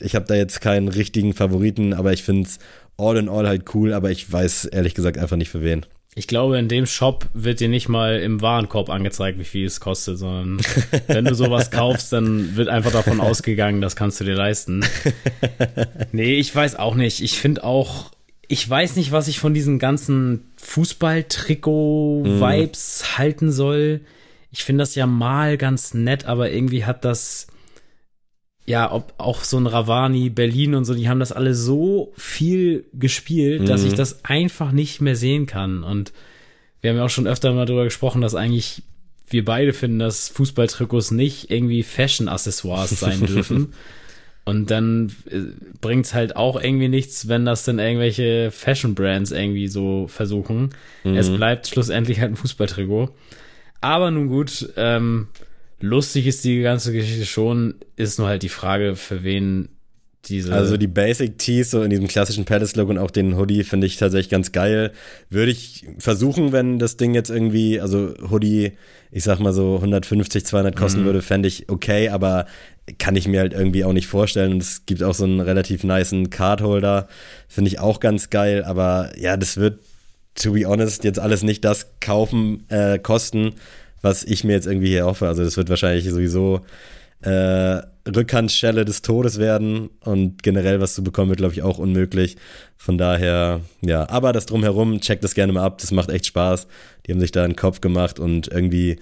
ich 0.01 0.15
habe 0.15 0.25
da 0.25 0.35
jetzt 0.35 0.61
keinen 0.61 0.87
richtigen 0.87 1.33
Favoriten, 1.33 1.93
aber 1.93 2.13
ich 2.13 2.23
finde 2.23 2.43
es 2.43 2.59
all 2.95 3.17
in 3.17 3.27
all 3.27 3.45
halt 3.45 3.75
cool, 3.75 3.91
aber 3.91 4.11
ich 4.11 4.31
weiß 4.31 4.63
ehrlich 4.65 4.93
gesagt 4.93 5.17
einfach 5.17 5.35
nicht 5.35 5.49
für 5.49 5.61
wen. 5.61 5.85
Ich 6.19 6.27
glaube, 6.27 6.59
in 6.59 6.67
dem 6.67 6.85
Shop 6.85 7.25
wird 7.33 7.61
dir 7.61 7.69
nicht 7.69 7.87
mal 7.87 8.19
im 8.19 8.41
Warenkorb 8.41 8.89
angezeigt, 8.89 9.39
wie 9.39 9.45
viel 9.45 9.65
es 9.65 9.79
kostet, 9.79 10.17
sondern 10.17 10.59
wenn 11.07 11.23
du 11.23 11.33
sowas 11.33 11.71
kaufst, 11.79 12.11
dann 12.11 12.57
wird 12.57 12.67
einfach 12.67 12.91
davon 12.91 13.21
ausgegangen, 13.21 13.79
das 13.79 13.95
kannst 13.95 14.19
du 14.19 14.25
dir 14.25 14.35
leisten. 14.35 14.83
Nee, 16.11 16.33
ich 16.33 16.53
weiß 16.53 16.75
auch 16.75 16.95
nicht. 16.95 17.21
Ich 17.21 17.39
finde 17.39 17.63
auch, 17.63 18.11
ich 18.49 18.69
weiß 18.69 18.97
nicht, 18.97 19.13
was 19.13 19.29
ich 19.29 19.39
von 19.39 19.53
diesen 19.53 19.79
ganzen 19.79 20.43
Fußball-Trikot-Vibes 20.57 23.01
mm. 23.01 23.17
halten 23.17 23.53
soll. 23.53 24.01
Ich 24.51 24.65
finde 24.65 24.81
das 24.81 24.95
ja 24.95 25.07
mal 25.07 25.57
ganz 25.57 25.93
nett, 25.93 26.25
aber 26.25 26.51
irgendwie 26.51 26.83
hat 26.83 27.05
das 27.05 27.47
ja, 28.69 28.91
ob 28.91 29.15
auch 29.17 29.43
so 29.43 29.57
ein 29.57 29.65
Ravani, 29.65 30.29
Berlin 30.29 30.75
und 30.75 30.85
so, 30.85 30.93
die 30.93 31.09
haben 31.09 31.19
das 31.19 31.31
alle 31.31 31.55
so 31.55 32.13
viel 32.15 32.85
gespielt, 32.93 33.63
mhm. 33.63 33.65
dass 33.65 33.83
ich 33.83 33.93
mhm. 33.93 33.97
das 33.97 34.23
einfach 34.23 34.71
nicht 34.71 35.01
mehr 35.01 35.15
sehen 35.15 35.47
kann. 35.47 35.83
Und 35.83 36.13
wir 36.79 36.91
haben 36.91 36.97
ja 36.97 37.05
auch 37.05 37.09
schon 37.09 37.25
öfter 37.25 37.51
mal 37.51 37.65
darüber 37.65 37.85
gesprochen, 37.85 38.21
dass 38.21 38.35
eigentlich 38.35 38.83
wir 39.27 39.43
beide 39.43 39.73
finden, 39.73 39.97
dass 39.97 40.29
Fußballtrikots 40.29 41.09
nicht 41.09 41.49
irgendwie 41.49 41.81
Fashion-Accessoires 41.81 42.91
sein 42.91 43.25
dürfen. 43.25 43.73
Und 44.45 44.69
dann 44.69 45.15
äh, 45.31 45.39
bringt's 45.81 46.13
halt 46.13 46.35
auch 46.35 46.61
irgendwie 46.61 46.89
nichts, 46.89 47.27
wenn 47.27 47.45
das 47.45 47.63
dann 47.63 47.79
irgendwelche 47.79 48.51
Fashion-Brands 48.51 49.31
irgendwie 49.31 49.67
so 49.67 50.05
versuchen. 50.07 50.75
Mhm. 51.03 51.17
Es 51.17 51.31
bleibt 51.31 51.65
schlussendlich 51.65 52.19
halt 52.19 52.33
ein 52.33 52.35
Fußballtrikot. 52.35 53.09
Aber 53.81 54.11
nun 54.11 54.27
gut, 54.27 54.71
ähm, 54.77 55.29
lustig 55.79 56.27
ist 56.27 56.43
die 56.43 56.61
ganze 56.61 56.91
Geschichte 56.91 57.25
schon, 57.25 57.75
ist 57.95 58.19
nur 58.19 58.27
halt 58.27 58.43
die 58.43 58.49
Frage, 58.49 58.95
für 58.95 59.23
wen 59.23 59.69
diese. 60.25 60.53
Also 60.53 60.77
die 60.77 60.87
Basic 60.87 61.37
Tees, 61.37 61.71
so 61.71 61.81
in 61.81 61.89
diesem 61.89 62.07
klassischen 62.07 62.45
Palace-Look 62.45 62.89
und 62.89 62.97
auch 62.97 63.11
den 63.11 63.37
Hoodie 63.37 63.63
finde 63.63 63.87
ich 63.87 63.97
tatsächlich 63.97 64.29
ganz 64.29 64.51
geil. 64.51 64.91
Würde 65.29 65.51
ich 65.51 65.85
versuchen, 65.97 66.51
wenn 66.51 66.79
das 66.79 66.97
Ding 66.97 67.13
jetzt 67.13 67.29
irgendwie, 67.29 67.79
also 67.79 68.13
Hoodie, 68.29 68.73
ich 69.11 69.23
sag 69.23 69.39
mal 69.39 69.53
so 69.53 69.75
150, 69.75 70.45
200 70.45 70.75
kosten 70.75 71.01
mhm. 71.01 71.05
würde, 71.05 71.21
fände 71.21 71.47
ich 71.47 71.69
okay, 71.69 72.09
aber 72.09 72.45
kann 72.97 73.15
ich 73.15 73.27
mir 73.27 73.39
halt 73.39 73.53
irgendwie 73.53 73.85
auch 73.85 73.93
nicht 73.93 74.07
vorstellen. 74.07 74.53
Und 74.53 74.61
es 74.61 74.85
gibt 74.85 75.03
auch 75.03 75.13
so 75.13 75.23
einen 75.23 75.39
relativ 75.39 75.83
niceen 75.83 76.29
Cardholder, 76.29 77.07
finde 77.47 77.69
ich 77.69 77.79
auch 77.79 77.99
ganz 77.99 78.29
geil, 78.29 78.63
aber 78.63 79.11
ja, 79.17 79.37
das 79.37 79.57
wird 79.57 79.79
to 80.35 80.53
be 80.53 80.65
honest, 80.65 81.03
jetzt 81.03 81.19
alles 81.19 81.43
nicht 81.43 81.65
das 81.65 81.87
kaufen, 81.99 82.63
äh, 82.69 82.99
kosten, 82.99 83.53
was 84.01 84.23
ich 84.23 84.43
mir 84.43 84.53
jetzt 84.53 84.67
irgendwie 84.67 84.87
hier 84.87 85.05
hoffe. 85.05 85.27
Also 85.27 85.43
das 85.43 85.57
wird 85.57 85.69
wahrscheinlich 85.69 86.05
sowieso 86.09 86.61
äh, 87.21 87.81
Rückhandschelle 88.07 88.85
des 88.85 89.01
Todes 89.01 89.39
werden 89.39 89.89
und 90.01 90.41
generell 90.41 90.79
was 90.79 90.95
zu 90.95 91.03
bekommen 91.03 91.29
wird, 91.29 91.39
glaube 91.39 91.53
ich, 91.53 91.61
auch 91.61 91.77
unmöglich. 91.77 92.37
Von 92.77 92.97
daher, 92.97 93.61
ja, 93.81 94.09
aber 94.09 94.33
das 94.33 94.45
drumherum, 94.45 95.01
checkt 95.01 95.23
das 95.23 95.35
gerne 95.35 95.53
mal 95.53 95.63
ab, 95.63 95.79
das 95.79 95.91
macht 95.91 96.09
echt 96.09 96.25
Spaß. 96.25 96.67
Die 97.05 97.11
haben 97.11 97.19
sich 97.19 97.31
da 97.31 97.43
einen 97.43 97.55
Kopf 97.55 97.81
gemacht 97.81 98.19
und 98.19 98.47
irgendwie 98.47 98.97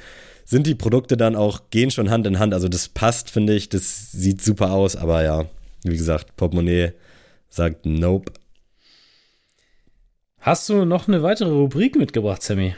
sind 0.46 0.66
die 0.66 0.76
Produkte 0.76 1.18
dann 1.18 1.36
auch, 1.36 1.70
gehen 1.70 1.92
schon 1.92 2.10
Hand 2.10 2.26
in 2.26 2.40
Hand. 2.40 2.54
Also 2.54 2.70
das 2.70 2.90
passt, 2.90 3.30
finde 3.30 3.54
ich, 3.54 3.70
das 3.70 4.12
sieht 4.12 4.42
super 4.42 4.72
aus, 4.72 4.96
aber 4.96 5.24
ja, 5.24 5.46
wie 5.84 5.98
gesagt, 5.98 6.36
Portemonnaie 6.36 6.94
sagt 7.50 7.86
Nope. 7.86 8.32
Hast 10.40 10.70
du 10.70 10.86
noch 10.86 11.08
eine 11.08 11.24
weitere 11.24 11.50
Rubrik 11.50 11.96
mitgebracht, 11.98 12.42
Sammy? 12.42 12.76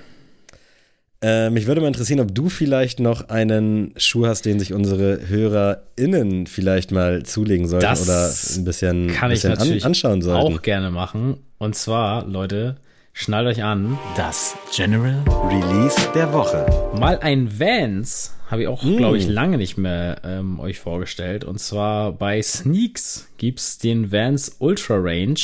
Äh, 1.21 1.49
mich 1.49 1.67
würde 1.67 1.81
mal 1.81 1.87
interessieren, 1.87 2.21
ob 2.21 2.33
du 2.33 2.47
vielleicht 2.47 3.01
noch 3.01 3.27
einen 3.27 3.93
Schuh 3.97 4.25
hast, 4.25 4.45
den 4.45 4.57
sich 4.57 4.71
unsere 4.73 5.27
HörerInnen 5.27 6.47
vielleicht 6.47 6.91
mal 6.91 7.23
zulegen 7.23 7.67
sollten 7.67 7.83
Das 7.85 8.03
oder 8.07 8.27
ein 8.57 8.63
bisschen, 8.63 9.07
Kann 9.13 9.29
bisschen 9.29 9.51
ich 9.51 9.59
natürlich 9.59 9.83
an, 9.83 9.89
anschauen 9.89 10.21
sollten. 10.21 10.53
auch 10.55 10.61
gerne 10.61 10.91
machen. 10.91 11.35
Und 11.57 11.75
zwar, 11.75 12.25
Leute, 12.25 12.77
schnallt 13.11 13.47
euch 13.47 13.63
an. 13.63 13.97
Das 14.15 14.55
General 14.73 15.21
Release 15.49 15.97
der 16.15 16.31
Woche. 16.31 16.65
Mal 16.97 17.19
ein 17.19 17.59
Vans 17.59 18.35
habe 18.49 18.61
ich 18.61 18.67
auch, 18.69 18.81
Mm. 18.83 18.95
glaube 18.97 19.17
ich, 19.17 19.27
lange 19.27 19.57
nicht 19.57 19.77
mehr 19.77 20.21
ähm, 20.23 20.59
euch 20.61 20.79
vorgestellt. 20.79 21.43
Und 21.43 21.59
zwar 21.59 22.13
bei 22.13 22.41
Sneaks 22.41 23.27
gibt's 23.37 23.77
den 23.77 24.13
Vans 24.13 24.55
Ultra 24.59 24.95
Range. 24.97 25.35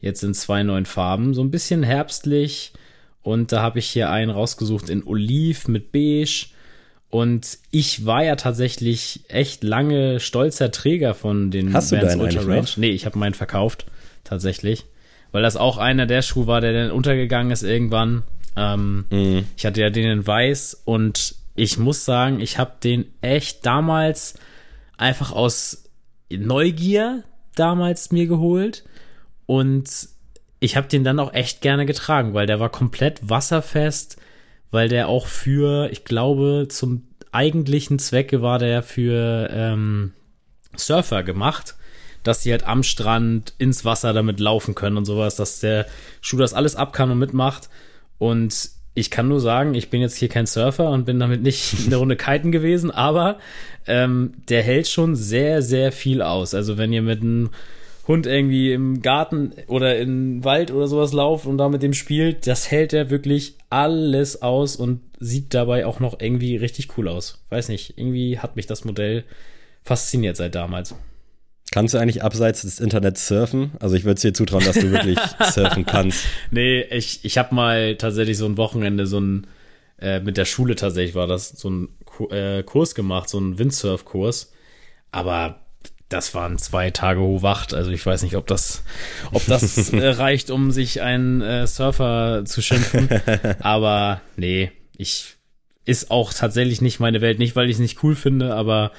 Jetzt 0.00 0.24
in 0.24 0.34
zwei 0.34 0.64
neuen 0.64 0.86
Farben. 0.86 1.34
So 1.34 1.42
ein 1.42 1.52
bisschen 1.52 1.84
herbstlich. 1.84 2.72
Und 3.28 3.52
da 3.52 3.60
habe 3.60 3.78
ich 3.78 3.86
hier 3.90 4.10
einen 4.10 4.30
rausgesucht 4.30 4.88
in 4.88 5.06
Oliv 5.06 5.68
mit 5.68 5.92
Beige. 5.92 6.46
Und 7.10 7.58
ich 7.70 8.06
war 8.06 8.24
ja 8.24 8.36
tatsächlich 8.36 9.20
echt 9.28 9.62
lange 9.62 10.18
stolzer 10.18 10.70
Träger 10.70 11.12
von 11.12 11.50
den 11.50 11.74
Hast 11.74 11.92
du 11.92 11.96
Vans 11.96 12.08
deinen 12.08 12.22
Ultra 12.22 12.40
Range. 12.40 12.62
noch? 12.62 12.76
Nee, 12.78 12.88
ich 12.88 13.04
habe 13.04 13.18
meinen 13.18 13.34
verkauft. 13.34 13.84
Tatsächlich. 14.24 14.86
Weil 15.30 15.42
das 15.42 15.58
auch 15.58 15.76
einer 15.76 16.06
der 16.06 16.22
Schuhe 16.22 16.46
war, 16.46 16.62
der 16.62 16.72
dann 16.72 16.90
untergegangen 16.90 17.52
ist 17.52 17.64
irgendwann. 17.64 18.22
Ähm, 18.56 19.04
Mhm. 19.10 19.44
Ich 19.58 19.66
hatte 19.66 19.82
ja 19.82 19.90
den 19.90 20.08
in 20.10 20.26
weiß 20.26 20.80
und 20.86 21.34
ich 21.54 21.76
muss 21.76 22.06
sagen, 22.06 22.40
ich 22.40 22.56
habe 22.58 22.72
den 22.82 23.04
echt 23.20 23.66
damals 23.66 24.34
einfach 24.96 25.32
aus 25.32 25.84
Neugier 26.30 27.24
damals 27.54 28.10
mir 28.10 28.26
geholt 28.26 28.84
und 29.44 29.86
ich 30.60 30.76
habe 30.76 30.88
den 30.88 31.04
dann 31.04 31.20
auch 31.20 31.32
echt 31.32 31.60
gerne 31.60 31.86
getragen, 31.86 32.34
weil 32.34 32.46
der 32.46 32.60
war 32.60 32.68
komplett 32.68 33.28
wasserfest, 33.28 34.16
weil 34.70 34.88
der 34.88 35.08
auch 35.08 35.26
für, 35.26 35.90
ich 35.90 36.04
glaube, 36.04 36.66
zum 36.68 37.04
eigentlichen 37.32 37.98
Zwecke 37.98 38.42
war 38.42 38.58
der 38.58 38.82
für 38.82 39.48
ähm, 39.52 40.12
Surfer 40.76 41.22
gemacht, 41.22 41.76
dass 42.22 42.42
die 42.42 42.50
halt 42.50 42.64
am 42.66 42.82
Strand 42.82 43.54
ins 43.58 43.84
Wasser 43.84 44.12
damit 44.12 44.40
laufen 44.40 44.74
können 44.74 44.96
und 44.96 45.04
sowas, 45.04 45.36
dass 45.36 45.60
der 45.60 45.86
Schuh 46.20 46.38
das 46.38 46.54
alles 46.54 46.76
ab 46.76 46.92
kann 46.92 47.10
und 47.10 47.18
mitmacht. 47.18 47.68
Und 48.18 48.70
ich 48.94 49.10
kann 49.10 49.28
nur 49.28 49.40
sagen, 49.40 49.74
ich 49.74 49.90
bin 49.90 50.00
jetzt 50.00 50.16
hier 50.16 50.28
kein 50.28 50.46
Surfer 50.46 50.90
und 50.90 51.04
bin 51.04 51.20
damit 51.20 51.42
nicht 51.42 51.74
eine 51.86 51.96
Runde 51.96 52.16
kiten 52.16 52.50
gewesen, 52.50 52.90
aber 52.90 53.38
ähm, 53.86 54.34
der 54.48 54.62
hält 54.62 54.88
schon 54.88 55.14
sehr, 55.14 55.62
sehr 55.62 55.92
viel 55.92 56.20
aus. 56.20 56.54
Also 56.54 56.76
wenn 56.78 56.92
ihr 56.92 57.02
mit 57.02 57.22
einem 57.22 57.50
Hund 58.08 58.26
irgendwie 58.26 58.72
im 58.72 59.02
Garten 59.02 59.52
oder 59.66 59.98
im 59.98 60.42
Wald 60.42 60.70
oder 60.70 60.88
sowas 60.88 61.12
lauft 61.12 61.46
und 61.46 61.58
da 61.58 61.68
mit 61.68 61.82
dem 61.82 61.92
spielt, 61.92 62.46
das 62.46 62.70
hält 62.70 62.94
er 62.94 63.10
wirklich 63.10 63.54
alles 63.68 64.40
aus 64.40 64.76
und 64.76 65.00
sieht 65.20 65.52
dabei 65.52 65.84
auch 65.84 66.00
noch 66.00 66.18
irgendwie 66.18 66.56
richtig 66.56 66.96
cool 66.96 67.06
aus. 67.06 67.44
Weiß 67.50 67.68
nicht, 67.68 67.98
irgendwie 67.98 68.38
hat 68.38 68.56
mich 68.56 68.66
das 68.66 68.84
Modell 68.84 69.24
fasziniert 69.82 70.36
seit 70.36 70.54
damals. 70.54 70.94
Kannst 71.70 71.92
du 71.92 71.98
eigentlich 71.98 72.22
abseits 72.22 72.62
des 72.62 72.80
Internets 72.80 73.28
surfen? 73.28 73.72
Also 73.78 73.94
ich 73.94 74.04
würde 74.04 74.14
es 74.14 74.22
dir 74.22 74.32
zutrauen, 74.32 74.64
dass 74.64 74.76
du 74.76 74.90
wirklich 74.90 75.18
surfen 75.52 75.84
kannst. 75.84 76.24
Nee, 76.50 76.80
ich, 76.84 77.26
ich 77.26 77.36
habe 77.36 77.54
mal 77.54 77.96
tatsächlich 77.96 78.38
so 78.38 78.46
ein 78.46 78.56
Wochenende, 78.56 79.06
so 79.06 79.20
ein, 79.20 79.46
äh, 80.00 80.20
mit 80.20 80.38
der 80.38 80.46
Schule 80.46 80.76
tatsächlich 80.76 81.14
war 81.14 81.26
das, 81.26 81.50
so 81.50 81.68
ein 81.68 81.88
äh, 82.30 82.62
Kurs 82.62 82.94
gemacht, 82.94 83.28
so 83.28 83.38
ein 83.38 83.58
Windsurf-Kurs. 83.58 84.50
Aber 85.10 85.60
das 86.08 86.34
waren 86.34 86.58
zwei 86.58 86.90
Tage 86.90 87.20
hochwacht. 87.20 87.74
Also 87.74 87.90
ich 87.90 88.04
weiß 88.04 88.22
nicht, 88.22 88.36
ob 88.36 88.46
das, 88.46 88.82
ob 89.32 89.44
das 89.46 89.92
äh, 89.92 90.08
reicht, 90.08 90.50
um 90.50 90.70
sich 90.70 91.02
einen 91.02 91.42
äh, 91.42 91.66
Surfer 91.66 92.44
zu 92.44 92.62
schimpfen. 92.62 93.08
Aber 93.60 94.20
nee, 94.36 94.72
ich 94.96 95.36
ist 95.84 96.10
auch 96.10 96.34
tatsächlich 96.34 96.80
nicht 96.82 97.00
meine 97.00 97.20
Welt. 97.20 97.38
Nicht, 97.38 97.56
weil 97.56 97.68
ich 97.68 97.76
es 97.76 97.80
nicht 97.80 98.02
cool 98.02 98.14
finde, 98.14 98.54
aber 98.54 98.92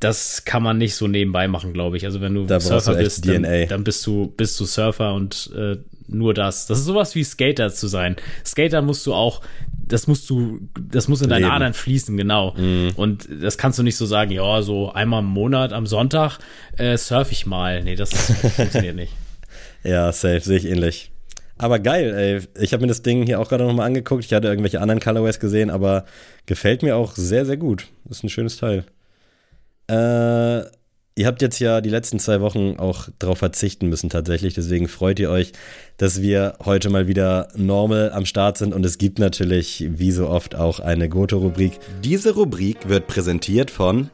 das 0.00 0.44
kann 0.44 0.60
man 0.60 0.78
nicht 0.78 0.96
so 0.96 1.06
nebenbei 1.06 1.46
machen, 1.46 1.72
glaube 1.72 1.96
ich. 1.96 2.04
Also 2.04 2.20
wenn 2.20 2.34
du 2.34 2.44
Da 2.44 2.58
Surfer 2.58 2.94
du 2.94 2.98
bist, 2.98 3.26
dann, 3.28 3.44
dann 3.44 3.84
bist 3.84 4.04
du 4.04 4.26
bist 4.26 4.58
du 4.58 4.64
Surfer 4.64 5.14
und 5.14 5.48
äh, 5.56 5.76
nur 6.08 6.34
das. 6.34 6.66
Das 6.66 6.78
ist 6.78 6.84
sowas 6.84 7.14
wie 7.14 7.24
Skater 7.24 7.70
zu 7.70 7.88
sein. 7.88 8.16
Skater 8.44 8.82
musst 8.82 9.06
du 9.06 9.14
auch, 9.14 9.42
das 9.86 10.06
musst 10.06 10.28
du, 10.30 10.60
das 10.80 11.08
muss 11.08 11.22
in 11.22 11.28
deinen 11.28 11.42
Leben. 11.42 11.52
Adern 11.52 11.74
fließen, 11.74 12.16
genau. 12.16 12.54
Und 12.96 13.28
das 13.40 13.58
kannst 13.58 13.78
du 13.78 13.82
nicht 13.82 13.96
so 13.96 14.06
sagen, 14.06 14.30
ja, 14.30 14.62
so 14.62 14.92
einmal 14.92 15.20
im 15.20 15.26
Monat 15.26 15.72
am 15.72 15.86
Sonntag 15.86 16.38
äh, 16.76 16.96
surf 16.96 17.32
ich 17.32 17.46
mal. 17.46 17.82
Nee, 17.82 17.96
das 17.96 18.10
funktioniert 18.56 18.96
nicht. 18.96 19.12
Ja, 19.84 20.10
safe, 20.12 20.40
sehe 20.40 20.58
ich 20.58 20.66
ähnlich. 20.66 21.10
Aber 21.58 21.78
geil, 21.78 22.14
ey. 22.14 22.62
Ich 22.62 22.72
habe 22.72 22.82
mir 22.82 22.88
das 22.88 23.02
Ding 23.02 23.24
hier 23.24 23.40
auch 23.40 23.48
gerade 23.48 23.64
nochmal 23.64 23.86
angeguckt. 23.86 24.24
Ich 24.24 24.32
hatte 24.32 24.48
irgendwelche 24.48 24.80
anderen 24.80 25.00
Colorways 25.00 25.40
gesehen, 25.40 25.70
aber 25.70 26.04
gefällt 26.44 26.82
mir 26.82 26.96
auch 26.96 27.14
sehr, 27.14 27.46
sehr 27.46 27.56
gut. 27.56 27.86
Ist 28.10 28.24
ein 28.24 28.28
schönes 28.28 28.58
Teil. 28.58 28.84
Äh, 29.88 30.64
ihr 31.16 31.26
habt 31.26 31.40
jetzt 31.42 31.58
ja 31.58 31.80
die 31.80 31.88
letzten 31.88 32.18
zwei 32.20 32.40
Wochen 32.40 32.76
auch 32.78 33.08
drauf 33.18 33.38
verzichten 33.38 33.88
müssen 33.88 34.10
tatsächlich. 34.10 34.54
Deswegen 34.54 34.86
freut 34.86 35.18
ihr 35.18 35.30
euch, 35.30 35.52
dass 35.96 36.20
wir 36.20 36.54
heute 36.64 36.90
mal 36.90 37.08
wieder 37.08 37.48
normal 37.56 38.12
am 38.12 38.26
Start 38.26 38.58
sind. 38.58 38.74
Und 38.74 38.84
es 38.84 38.98
gibt 38.98 39.18
natürlich, 39.18 39.86
wie 39.88 40.12
so 40.12 40.28
oft, 40.28 40.54
auch 40.54 40.78
eine 40.78 41.08
Goto-Rubrik. 41.08 41.80
Diese 42.04 42.34
Rubrik 42.34 42.88
wird 42.88 43.06
präsentiert 43.06 43.70
von 43.70 44.10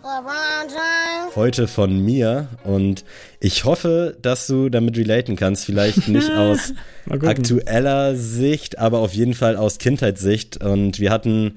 heute 1.34 1.66
von 1.66 1.98
mir 2.04 2.48
und 2.62 3.04
ich 3.40 3.64
hoffe, 3.64 4.16
dass 4.20 4.46
du 4.46 4.68
damit 4.68 4.96
relaten 4.96 5.34
kannst. 5.34 5.64
Vielleicht 5.64 6.06
nicht 6.06 6.30
aus 6.36 6.72
aktueller 7.08 8.14
Sicht, 8.14 8.78
aber 8.78 8.98
auf 8.98 9.14
jeden 9.14 9.34
Fall 9.34 9.56
aus 9.56 9.78
Kindheitssicht. 9.78 10.62
Und 10.62 11.00
wir 11.00 11.10
hatten 11.10 11.56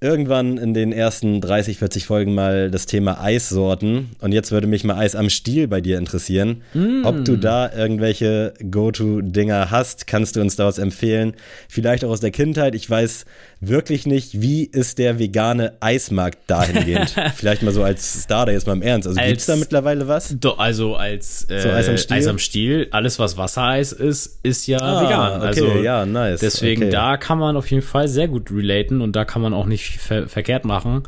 irgendwann 0.00 0.58
in 0.58 0.74
den 0.74 0.92
ersten 0.92 1.40
30, 1.40 1.78
40 1.78 2.06
Folgen 2.06 2.34
mal 2.34 2.70
das 2.70 2.86
Thema 2.86 3.20
Eissorten. 3.20 4.10
Und 4.20 4.32
jetzt 4.32 4.52
würde 4.52 4.66
mich 4.68 4.84
mal 4.84 4.96
Eis 4.96 5.16
am 5.16 5.28
Stiel 5.28 5.66
bei 5.66 5.80
dir 5.80 5.98
interessieren. 5.98 6.62
Ob 7.04 7.24
du 7.24 7.36
da 7.36 7.72
irgendwelche 7.72 8.54
Go-To-Dinger 8.70 9.70
hast, 9.72 10.06
kannst 10.06 10.36
du 10.36 10.40
uns 10.40 10.54
daraus 10.56 10.78
empfehlen. 10.78 11.34
Vielleicht 11.68 12.04
auch 12.04 12.10
aus 12.10 12.20
der 12.20 12.30
Kindheit. 12.30 12.74
Ich 12.76 12.88
weiß 12.88 13.24
wirklich 13.60 14.06
nicht, 14.06 14.40
wie 14.40 14.62
ist 14.64 14.98
der 14.98 15.18
vegane 15.18 15.72
Eismarkt 15.80 16.38
dahingehend. 16.46 17.16
Vielleicht 17.34 17.62
mal 17.64 17.72
so 17.72 17.82
als 17.82 18.22
Starter 18.22 18.52
jetzt 18.52 18.68
mal 18.68 18.74
im 18.74 18.82
Ernst. 18.82 19.08
Also 19.08 19.18
Als- 19.18 19.28
gibt's 19.30 19.46
da 19.46 19.56
mittlerweile 19.56 20.06
was? 20.06 20.36
Do, 20.38 20.52
also 20.52 20.94
als 20.94 21.44
äh, 21.50 21.60
So 21.60 21.70
Eis 21.70 21.88
am 21.88 21.96
Stiel? 21.98 22.16
Eis 22.16 22.26
am 22.28 22.38
Stiel, 22.38 22.86
alles 22.92 23.18
was 23.18 23.36
Wassereis 23.36 23.90
ist, 23.90 24.38
ist 24.44 24.68
ja 24.68 24.78
Ah, 24.78 25.02
vegan. 25.02 25.36
okay, 25.38 25.46
Also 25.46 25.66
ja, 25.82 26.06
nice. 26.06 26.38
Deswegen 26.38 26.82
Okay. 26.84 26.92
da 26.92 27.16
kann 27.16 27.38
man 27.38 27.56
auf 27.56 27.68
jeden 27.68 27.82
Fall 27.82 28.06
sehr 28.06 28.28
gut 28.28 28.52
relaten 28.52 29.00
und 29.00 29.16
da 29.16 29.24
kann 29.24 29.42
man 29.42 29.52
auch 29.52 29.66
nicht 29.66 29.82
viel 29.84 29.87
ver 29.96 30.28
verkehrt 30.28 30.64
machen. 30.64 31.04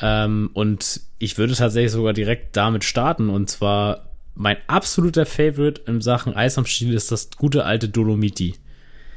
Ähm, 0.00 0.50
und 0.52 1.00
ich 1.18 1.38
würde 1.38 1.54
tatsächlich 1.54 1.92
sogar 1.92 2.12
direkt 2.12 2.56
damit 2.56 2.84
starten 2.84 3.30
und 3.30 3.48
zwar 3.48 4.10
mein 4.34 4.58
absoluter 4.66 5.24
Favorite 5.24 5.82
in 5.86 6.02
Sachen 6.02 6.34
Eis 6.34 6.58
am 6.58 6.66
Stiel 6.66 6.92
ist 6.92 7.10
das 7.10 7.30
gute 7.30 7.64
alte 7.64 7.88
Dolomiti. 7.88 8.54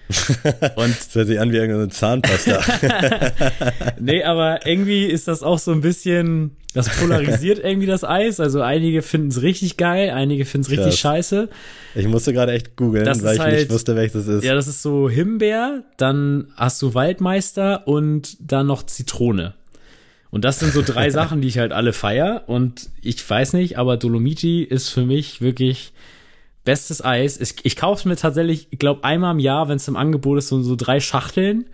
und 0.75 0.97
Das 0.97 1.13
hört 1.13 1.27
sich 1.27 1.39
an 1.39 1.51
wie 1.51 1.57
irgendeine 1.57 1.89
Zahnpasta. 1.89 2.61
Nee, 3.99 4.23
aber 4.23 4.65
irgendwie 4.65 5.05
ist 5.05 5.27
das 5.27 5.43
auch 5.43 5.59
so 5.59 5.71
ein 5.71 5.81
bisschen, 5.81 6.55
das 6.73 6.89
polarisiert 6.99 7.59
irgendwie 7.63 7.87
das 7.87 8.03
Eis. 8.03 8.39
Also 8.39 8.61
einige 8.61 9.01
finden 9.01 9.29
es 9.29 9.41
richtig 9.41 9.77
geil, 9.77 10.11
einige 10.11 10.45
finden 10.45 10.65
es 10.65 10.71
richtig 10.71 10.99
scheiße. 10.99 11.49
Ich 11.95 12.07
musste 12.07 12.33
gerade 12.33 12.51
echt 12.51 12.75
googeln, 12.75 13.05
weil 13.05 13.33
ich 13.35 13.39
halt- 13.39 13.59
nicht 13.59 13.71
wusste, 13.71 13.95
welches 13.95 14.25
das 14.25 14.27
ist. 14.27 14.43
Ja, 14.43 14.53
das 14.53 14.67
ist 14.67 14.81
so 14.81 15.09
Himbeer, 15.09 15.83
dann 15.97 16.51
hast 16.55 16.81
du 16.81 16.93
Waldmeister 16.93 17.87
und 17.87 18.37
dann 18.39 18.67
noch 18.67 18.83
Zitrone. 18.83 19.55
Und 20.31 20.45
das 20.45 20.59
sind 20.59 20.73
so 20.73 20.83
drei 20.85 21.09
Sachen, 21.11 21.41
die 21.41 21.47
ich 21.47 21.57
halt 21.57 21.71
alle 21.71 21.91
feier. 21.91 22.43
Und 22.45 22.89
ich 23.01 23.27
weiß 23.27 23.53
nicht, 23.53 23.79
aber 23.79 23.97
Dolomiti 23.97 24.61
ist 24.63 24.89
für 24.89 25.03
mich 25.03 25.41
wirklich 25.41 25.91
bestes 26.65 27.03
Eis. 27.03 27.39
Ich, 27.39 27.55
ich 27.63 27.75
kaufe 27.75 27.99
es 28.01 28.05
mir 28.05 28.15
tatsächlich, 28.15 28.67
ich 28.69 28.77
glaube, 28.77 29.03
einmal 29.03 29.31
im 29.33 29.39
Jahr, 29.39 29.69
wenn 29.69 29.77
es 29.77 29.87
im 29.87 29.95
Angebot 29.95 30.37
ist, 30.37 30.49
so, 30.49 30.61
so 30.61 30.75
drei 30.75 30.99
Schachteln. 30.99 31.65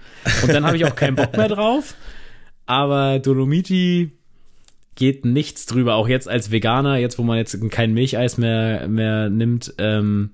Und 0.42 0.54
dann 0.54 0.66
habe 0.66 0.78
ich 0.78 0.86
auch 0.86 0.96
keinen 0.96 1.18
Bock 1.18 1.36
mehr 1.36 1.50
drauf. 1.50 1.96
Aber 2.66 3.20
Dolomiti 3.20 4.12
geht 4.96 5.26
nichts 5.26 5.66
drüber. 5.66 5.96
Auch 5.96 6.08
jetzt 6.08 6.28
als 6.28 6.52
Veganer, 6.52 6.98
jetzt 6.98 7.18
wo 7.18 7.24
man 7.24 7.38
jetzt 7.38 7.58
kein 7.72 7.94
Milcheis 7.94 8.38
mehr, 8.38 8.88
mehr 8.88 9.30
nimmt, 9.30 9.74
ähm, 9.78 10.32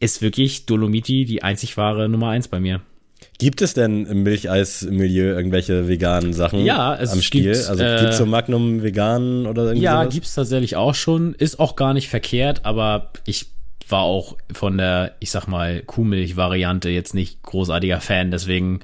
ist 0.00 0.22
wirklich 0.22 0.66
Dolomiti 0.66 1.24
die 1.24 1.42
einzig 1.42 1.76
wahre 1.76 2.08
Nummer 2.08 2.30
eins 2.30 2.48
bei 2.48 2.60
mir. 2.60 2.80
Gibt 3.38 3.60
es 3.62 3.74
denn 3.74 4.06
im 4.06 4.22
Milcheis-Milieu 4.22 5.34
irgendwelche 5.34 5.88
veganen 5.88 6.32
Sachen 6.32 6.64
ja, 6.64 6.94
es 6.96 7.12
am 7.12 7.20
Stiel? 7.20 7.52
gibt, 7.52 7.68
also 7.68 7.82
äh, 7.82 7.98
gibt 8.00 8.10
es 8.12 8.18
so 8.18 8.26
Magnum 8.26 8.82
vegan 8.82 9.46
oder 9.46 9.64
irgendwie 9.64 9.84
Ja, 9.84 10.00
sowas? 10.02 10.14
gibt's 10.14 10.34
tatsächlich 10.34 10.76
auch 10.76 10.94
schon. 10.94 11.34
Ist 11.34 11.60
auch 11.60 11.76
gar 11.76 11.92
nicht 11.92 12.08
verkehrt, 12.08 12.64
aber 12.64 13.12
ich 13.26 13.46
war 13.88 14.02
auch 14.02 14.36
von 14.52 14.78
der, 14.78 15.14
ich 15.20 15.30
sag 15.30 15.46
mal, 15.46 15.82
Kuhmilch-Variante 15.82 16.88
jetzt 16.88 17.14
nicht 17.14 17.42
großartiger 17.42 18.00
Fan, 18.00 18.30
deswegen 18.30 18.80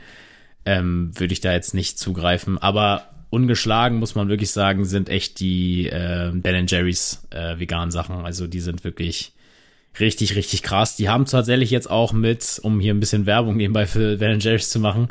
ähm, 0.64 1.10
würde 1.14 1.32
ich 1.32 1.40
da 1.40 1.52
jetzt 1.52 1.74
nicht 1.74 1.98
zugreifen. 1.98 2.58
Aber 2.58 3.08
ungeschlagen, 3.32 3.98
muss 3.98 4.14
man 4.14 4.28
wirklich 4.28 4.50
sagen, 4.50 4.84
sind 4.84 5.08
echt 5.08 5.40
die 5.40 5.88
äh, 5.88 6.30
Ben 6.34 6.66
Jerry's 6.66 7.26
äh, 7.30 7.58
veganen 7.58 7.90
Sachen. 7.90 8.16
Also 8.26 8.46
die 8.46 8.60
sind 8.60 8.84
wirklich 8.84 9.32
richtig, 9.98 10.36
richtig 10.36 10.62
krass. 10.62 10.96
Die 10.96 11.08
haben 11.08 11.24
tatsächlich 11.24 11.70
jetzt 11.70 11.90
auch 11.90 12.12
mit, 12.12 12.60
um 12.62 12.78
hier 12.78 12.92
ein 12.92 13.00
bisschen 13.00 13.24
Werbung 13.24 13.56
nebenbei 13.56 13.86
für 13.86 14.18
Ben 14.18 14.38
Jerry's 14.38 14.68
zu 14.68 14.80
machen, 14.80 15.08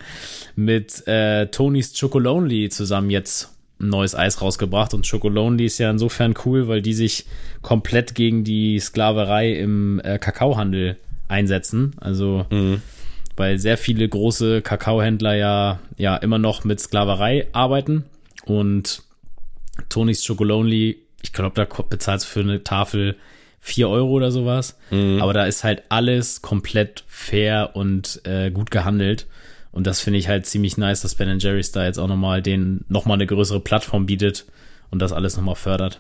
mit 0.56 1.08
äh, 1.08 1.48
Tony's 1.48 2.00
Chocolonely 2.00 2.70
zusammen 2.70 3.10
jetzt 3.10 3.50
ein 3.80 3.90
neues 3.90 4.14
Eis 4.14 4.40
rausgebracht. 4.40 4.94
Und 4.94 5.10
Chocolonely 5.10 5.66
ist 5.66 5.80
ja 5.80 5.90
insofern 5.90 6.36
cool, 6.46 6.68
weil 6.68 6.84
die 6.84 6.94
sich 6.94 7.26
komplett 7.64 8.14
gegen 8.14 8.44
die 8.44 8.80
Sklaverei 8.80 9.54
im 9.54 10.00
äh, 10.04 10.20
Kakaohandel 10.20 10.98
einsetzen. 11.28 11.96
Also 12.00 12.46
weil 13.42 13.58
sehr 13.58 13.80
viele 13.80 14.08
große 14.08 14.62
Kakaohändler 14.62 15.34
ja, 15.34 15.80
ja 15.98 16.16
immer 16.16 16.38
noch 16.38 16.64
mit 16.64 16.80
Sklaverei 16.80 17.48
arbeiten. 17.54 18.06
Und 18.46 19.02
Tonys 19.90 20.24
Chocolonely, 20.24 21.00
ich 21.24 21.34
glaube, 21.34 21.56
da 21.56 21.84
bezahlst 21.90 22.28
du 22.28 22.30
für 22.30 22.40
eine 22.42 22.64
Tafel 22.64 23.16
4 23.62 23.90
Euro 23.90 24.12
oder 24.12 24.30
sowas. 24.30 24.78
Aber 25.20 25.34
da 25.34 25.46
ist 25.46 25.64
halt 25.64 25.82
alles 25.90 26.44
komplett 26.44 27.04
fair 27.08 27.72
und 27.74 28.22
äh, 28.26 28.52
gut 28.52 28.70
gehandelt. 28.70 29.26
Und 29.72 29.88
das 29.88 30.02
finde 30.02 30.20
ich 30.20 30.28
halt 30.28 30.46
ziemlich 30.46 30.78
nice, 30.78 31.02
dass 31.02 31.16
Ben 31.16 31.40
Jerry's 31.40 31.72
da 31.72 31.84
jetzt 31.84 31.98
auch 31.98 32.08
nochmal 32.08 32.44
den, 32.44 32.86
nochmal 32.90 33.16
eine 33.16 33.26
größere 33.26 33.60
Plattform 33.60 34.06
bietet 34.06 34.46
und 34.92 35.02
das 35.02 35.14
alles 35.14 35.36
nochmal 35.36 35.56
fördert. 35.56 36.00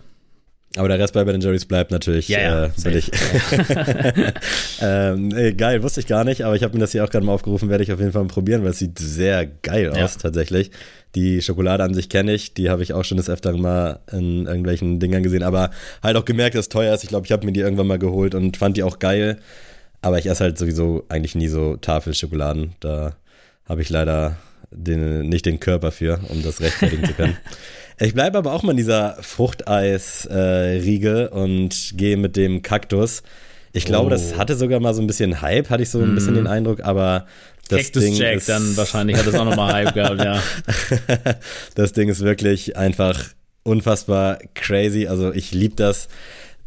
Aber 0.77 0.87
der 0.87 0.99
Rest 0.99 1.13
bei 1.13 1.23
Ben 1.25 1.41
Jerry's 1.41 1.65
bleibt 1.65 1.91
natürlich 1.91 2.29
Ja, 2.29 2.39
ja, 2.39 2.65
äh, 2.65 2.69
billig. 2.83 3.11
ähm, 4.81 5.31
ey, 5.35 5.53
geil, 5.53 5.83
wusste 5.83 5.99
ich 5.99 6.07
gar 6.07 6.23
nicht, 6.23 6.43
aber 6.43 6.55
ich 6.55 6.63
habe 6.63 6.73
mir 6.73 6.79
das 6.79 6.91
hier 6.93 7.03
auch 7.03 7.09
gerade 7.09 7.25
mal 7.25 7.33
aufgerufen, 7.33 7.69
werde 7.69 7.83
ich 7.83 7.91
auf 7.91 7.99
jeden 7.99 8.11
Fall 8.11 8.23
mal 8.23 8.29
probieren, 8.29 8.63
weil 8.63 8.71
es 8.71 8.79
sieht 8.79 8.97
sehr 8.99 9.45
geil 9.45 9.91
Ja. 9.95 10.05
aus 10.05 10.17
tatsächlich. 10.17 10.71
Die 11.15 11.41
Schokolade 11.41 11.83
an 11.83 11.93
sich 11.93 12.07
kenne 12.07 12.33
ich, 12.33 12.53
die 12.53 12.69
habe 12.69 12.83
ich 12.83 12.93
auch 12.93 13.03
schon 13.03 13.17
des 13.17 13.29
Öfteren 13.29 13.61
mal 13.61 13.99
in 14.13 14.45
irgendwelchen 14.45 14.99
Dingern 14.99 15.23
gesehen, 15.23 15.43
aber 15.43 15.71
halt 16.01 16.15
auch 16.15 16.23
gemerkt, 16.25 16.55
dass 16.55 16.65
es 16.65 16.69
teuer 16.69 16.93
ist. 16.93 17.03
Ich 17.03 17.09
glaube, 17.09 17.25
ich 17.25 17.33
habe 17.33 17.45
mir 17.45 17.51
die 17.51 17.59
irgendwann 17.59 17.87
mal 17.87 17.99
geholt 17.99 18.33
und 18.33 18.55
fand 18.55 18.77
die 18.77 18.83
auch 18.83 18.99
geil. 18.99 19.37
Aber 20.01 20.17
ich 20.19 20.25
esse 20.27 20.43
halt 20.45 20.57
sowieso 20.57 21.03
eigentlich 21.09 21.35
nie 21.35 21.47
so 21.49 21.75
Tafelschokoladen. 21.75 22.73
Da 22.79 23.15
habe 23.67 23.81
ich 23.81 23.89
leider 23.89 24.37
den, 24.71 25.27
nicht 25.27 25.45
den 25.45 25.59
Körper 25.59 25.91
für, 25.91 26.21
um 26.29 26.41
das 26.43 26.61
rechtfertigen 26.61 27.05
zu 27.05 27.13
können. 27.13 27.37
Ich 28.01 28.13
bleibe 28.15 28.37
aber 28.39 28.51
auch 28.53 28.63
mal 28.63 28.71
in 28.71 28.77
dieser 28.77 29.15
Fruchteis-Riege 29.21 31.29
und 31.29 31.93
gehe 31.95 32.17
mit 32.17 32.35
dem 32.35 32.63
Kaktus. 32.63 33.21
Ich 33.73 33.85
glaube, 33.85 34.07
Oh. 34.07 34.09
das 34.09 34.35
hatte 34.37 34.55
sogar 34.55 34.79
mal 34.79 34.95
so 34.95 35.01
ein 35.01 35.07
bisschen 35.07 35.41
Hype, 35.41 35.69
hatte 35.69 35.83
ich 35.83 35.89
so 35.91 35.99
ein 35.99 36.15
bisschen 36.15 36.33
den 36.33 36.47
Eindruck, 36.47 36.83
aber 36.83 37.27
das 37.69 37.83
Cactus 37.83 38.03
Ding 38.03 38.15
Jack 38.15 38.37
ist, 38.37 38.49
dann 38.49 38.75
wahrscheinlich 38.75 39.17
hat 39.17 39.27
es 39.27 39.35
auch 39.35 39.45
nochmal 39.45 39.71
Hype 39.73 39.93
gehabt, 39.93 40.23
ja. 40.23 40.41
das 41.75 41.93
Ding 41.93 42.09
ist 42.09 42.21
wirklich 42.21 42.75
einfach 42.75 43.23
unfassbar 43.63 44.39
crazy. 44.55 45.05
Also 45.07 45.31
ich 45.31 45.51
liebe 45.53 45.75
das. 45.75 46.07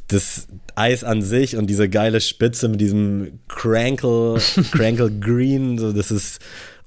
Das 0.09 0.49
Eis 0.74 1.03
an 1.03 1.22
sich 1.22 1.57
und 1.57 1.66
diese 1.66 1.89
geile 1.89 2.20
Spitze 2.20 2.68
mit 2.68 2.78
diesem 2.78 3.41
Crankle, 3.49 4.39
Crankle 4.70 5.11
Green, 5.11 5.78
so 5.78 5.93
das 5.93 6.11
ist 6.11 6.41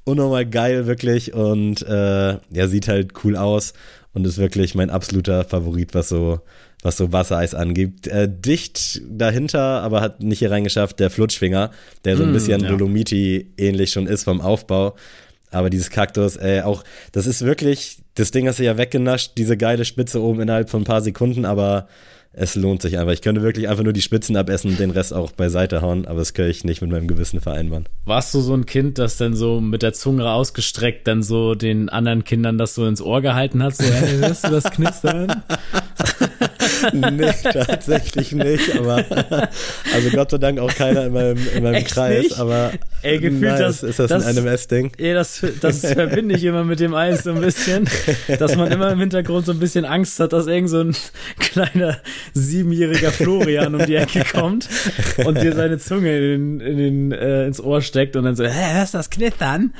unnormal 0.03 0.45
geil 0.45 0.85
wirklich 0.85 1.33
und 1.33 1.81
äh, 1.81 2.37
ja, 2.51 2.67
sieht 2.67 2.87
halt 2.87 3.13
cool 3.23 3.35
aus 3.35 3.73
und 4.18 4.26
ist 4.26 4.39
wirklich 4.39 4.74
mein 4.74 4.89
absoluter 4.89 5.43
Favorit, 5.45 5.93
was 5.93 6.09
so 6.09 6.39
was 6.84 6.97
so 6.97 7.11
Wassereis 7.11 7.53
angibt. 7.53 8.07
Äh, 8.07 8.28
dicht 8.30 9.01
dahinter, 9.09 9.82
aber 9.82 10.01
hat 10.01 10.22
nicht 10.22 10.39
hier 10.39 10.51
reingeschafft, 10.51 10.99
der 10.99 11.09
Flutschfinger, 11.09 11.72
der 12.03 12.18
so 12.18 12.24
ein 12.24 12.32
Mm, 12.32 12.34
bisschen 12.34 12.63
ja. 12.63 12.68
Dolomiti 12.70 13.51
ähnlich 13.57 13.91
schon 13.91 14.07
ist 14.07 14.24
vom 14.24 14.41
Aufbau. 14.41 14.95
Aber 15.51 15.70
dieses 15.70 15.89
Kaktus, 15.89 16.36
ey, 16.36 16.61
auch, 16.61 16.84
das 17.13 17.26
ist 17.26 17.43
wirklich, 17.43 17.99
das 18.15 18.32
Ding 18.32 18.47
hast 18.47 18.59
du 18.59 18.63
ja 18.63 18.78
weggenascht, 18.78 19.34
diese 19.38 19.55
geile 19.55 19.86
Spitze 19.86 20.22
oben 20.22 20.41
innerhalb 20.41 20.70
von 20.70 20.82
ein 20.82 20.86
paar 20.86 21.01
Sekunden, 21.01 21.45
aber 21.45 21.88
es 22.39 22.55
lohnt 22.55 22.83
sich 22.83 22.99
einfach. 22.99 23.13
Ich 23.13 23.21
könnte 23.21 23.41
wirklich 23.41 23.67
einfach 23.67 23.83
nur 23.83 23.93
die 23.93 24.01
Spitzen 24.01 24.38
abessen 24.38 24.69
und 24.69 24.79
den 24.79 24.91
Rest 24.91 25.13
auch 25.13 25.31
beiseite 25.31 25.81
hauen, 25.81 26.05
aber 26.05 26.19
das 26.19 26.33
könnte 26.33 26.51
ich 26.51 26.63
nicht 26.63 26.81
mit 26.81 26.91
meinem 26.91 27.07
Gewissen 27.07 27.41
vereinbaren. 27.41 27.89
Warst 28.05 28.33
du 28.33 28.41
so 28.41 28.53
ein 28.53 28.67
Kind, 28.67 28.99
das 28.99 29.17
dann 29.17 29.35
so 29.35 29.59
mit 29.59 29.81
der 29.81 29.93
Zunge 29.93 30.29
ausgestreckt 30.29 31.07
dann 31.07 31.23
so 31.23 31.55
den 31.55 31.89
anderen 31.89 32.23
Kindern 32.23 32.59
das 32.59 32.75
so 32.75 32.85
ins 32.85 33.01
Ohr 33.01 33.21
gehalten 33.21 33.63
hat? 33.63 33.75
So, 33.75 33.85
hey, 33.85 34.19
hörst 34.19 34.45
du 34.45 34.51
das 34.51 34.65
knistern? 34.65 35.43
nee, 36.93 37.32
tatsächlich 37.43 38.32
nicht, 38.32 38.75
aber 38.78 39.03
also 39.93 40.09
Gott 40.13 40.32
sei 40.32 40.38
Dank 40.38 40.59
auch 40.59 40.73
keiner 40.73 41.05
in 41.05 41.13
meinem, 41.13 41.38
in 41.55 41.63
meinem 41.63 41.75
Echt 41.75 41.91
Kreis, 41.91 42.23
nicht? 42.23 42.39
aber 42.39 42.71
Ey, 43.01 43.19
gefühlt, 43.19 43.41
nice. 43.41 43.59
das- 43.59 43.84
ist 43.84 43.99
das, 43.99 44.09
das- 44.09 44.25
ein 44.25 44.36
NMS-Ding? 44.36 44.91
Ey, 44.97 45.13
das, 45.13 45.43
das 45.61 45.82
verbinde 45.82 46.36
ich 46.36 46.43
immer 46.43 46.63
mit 46.63 46.80
dem 46.80 46.93
Eis 46.93 47.23
so 47.23 47.32
ein 47.32 47.41
bisschen, 47.41 47.88
dass 48.39 48.55
man 48.55 48.71
immer 48.71 48.91
im 48.91 48.99
Hintergrund 48.99 49.45
so 49.45 49.51
ein 49.51 49.59
bisschen 49.59 49.86
Angst 49.86 50.19
hat, 50.19 50.34
dass 50.34 50.47
irgend 50.47 50.69
so 50.69 50.80
ein 50.82 50.95
kleiner 51.39 51.97
siebenjähriger 52.34 53.11
Florian 53.11 53.75
um 53.75 53.86
die 53.86 53.95
Ecke 53.95 54.23
kommt 54.32 54.67
und 55.25 55.41
dir 55.41 55.53
seine 55.53 55.78
Zunge 55.78 56.17
in, 56.17 56.59
den, 56.59 56.61
in 56.61 56.78
den, 56.78 57.11
äh, 57.11 57.45
ins 57.47 57.59
Ohr 57.61 57.82
steckt 57.82 58.15
und 58.15 58.23
dann 58.25 58.36
so, 58.36 58.43
hä, 58.45 58.73
hörst 58.78 58.93
du 58.93 58.97
das 58.99 59.09
knittern? 59.09 59.73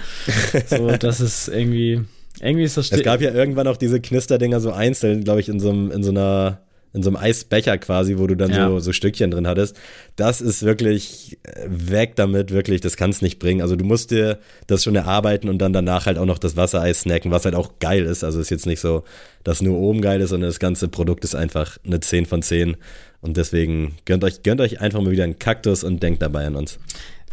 So, 0.68 0.92
das 0.92 1.20
ist 1.22 1.48
irgendwie, 1.48 2.02
irgendwie 2.42 2.64
ist 2.64 2.78
das 2.78 2.92
Es 2.92 3.04
gab 3.04 3.22
ja 3.22 3.32
irgendwann 3.32 3.68
auch 3.68 3.78
diese 3.78 4.00
Knisterdinger 4.00 4.60
so 4.60 4.72
einzeln, 4.72 5.24
glaube 5.24 5.40
ich, 5.40 5.50
in 5.50 5.60
so, 5.60 5.70
einem, 5.70 5.92
in 5.92 6.04
so 6.04 6.12
einer 6.12 6.60
in 6.94 7.04
so 7.04 7.10
einem 7.10 7.18
Eisbecher 7.18 7.78
quasi, 7.78 8.18
wo 8.18 8.28
du 8.28 8.36
dann 8.36 8.52
Ja. 8.52 8.70
so, 8.70 8.80
so 8.80 8.94
Stückchen 8.94 9.30
drin 9.32 9.48
hattest. 9.48 9.76
Das 10.16 10.42
ist 10.42 10.64
wirklich 10.64 11.38
äh, 11.44 11.66
weg 11.68 12.16
damit, 12.16 12.52
wirklich, 12.52 12.82
das 12.82 12.98
kannst 12.98 13.22
nicht 13.22 13.40
bringen. 13.40 13.62
Also 13.62 13.76
du 13.76 13.86
musst 13.86 14.12
dir 14.12 14.40
das 14.68 14.84
schon 14.84 14.96
erarbeiten 14.96 15.50
und 15.50 15.60
dann 15.60 15.74
danach 15.74 16.06
halt 16.06 16.18
auch 16.18 16.26
noch 16.26 16.40
das 16.40 16.56
Wassereis 16.56 17.02
snacken, 17.02 17.32
was 17.32 17.46
halt 17.46 17.56
auch 17.56 17.80
geil 17.80 18.06
ist. 18.06 18.24
Also 18.24 18.40
ist 18.40 18.50
jetzt 18.50 18.66
nicht 18.66 18.80
so, 18.80 19.04
dass 19.44 19.62
nur 19.62 19.78
oben 19.78 20.02
geil 20.02 20.22
ist, 20.22 20.30
sondern 20.30 20.50
das 20.50 20.60
ganze 20.60 20.88
Produkt 20.88 21.24
ist 21.24 21.36
einfach 21.36 21.78
eine 21.86 22.00
10 22.00 22.26
von 22.26 22.42
10. 22.42 22.78
Und 23.20 23.36
deswegen 23.38 23.98
gönnt 24.06 24.24
euch, 24.24 24.44
gönnt 24.44 24.62
euch 24.62 24.80
einfach 24.80 25.02
mal 25.02 25.12
wieder 25.12 25.24
einen 25.24 25.40
Kaktus 25.40 25.84
und 25.84 26.02
denkt 26.04 26.22
dabei 26.22 26.46
an 26.46 26.56
uns. 26.56 26.80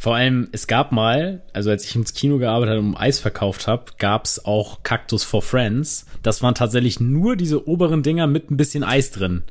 Vor 0.04 0.16
allem, 0.16 0.48
es 0.52 0.66
gab 0.66 0.92
mal, 0.92 1.40
also 1.54 1.70
als 1.70 1.82
ich 1.86 1.96
ins 1.96 2.12
Kino 2.12 2.36
gearbeitet 2.36 2.76
habe 2.76 2.86
und 2.86 2.94
Eis 2.94 3.20
verkauft 3.20 3.66
habe, 3.66 3.84
gab's 3.98 4.44
auch 4.44 4.82
Cactus 4.82 5.24
for 5.24 5.40
Friends. 5.40 6.04
Das 6.22 6.42
waren 6.42 6.54
tatsächlich 6.54 7.00
nur 7.00 7.36
diese 7.36 7.66
oberen 7.66 8.02
Dinger 8.02 8.26
mit 8.26 8.50
ein 8.50 8.58
bisschen 8.58 8.84
Eis 8.84 9.12
drin. 9.12 9.44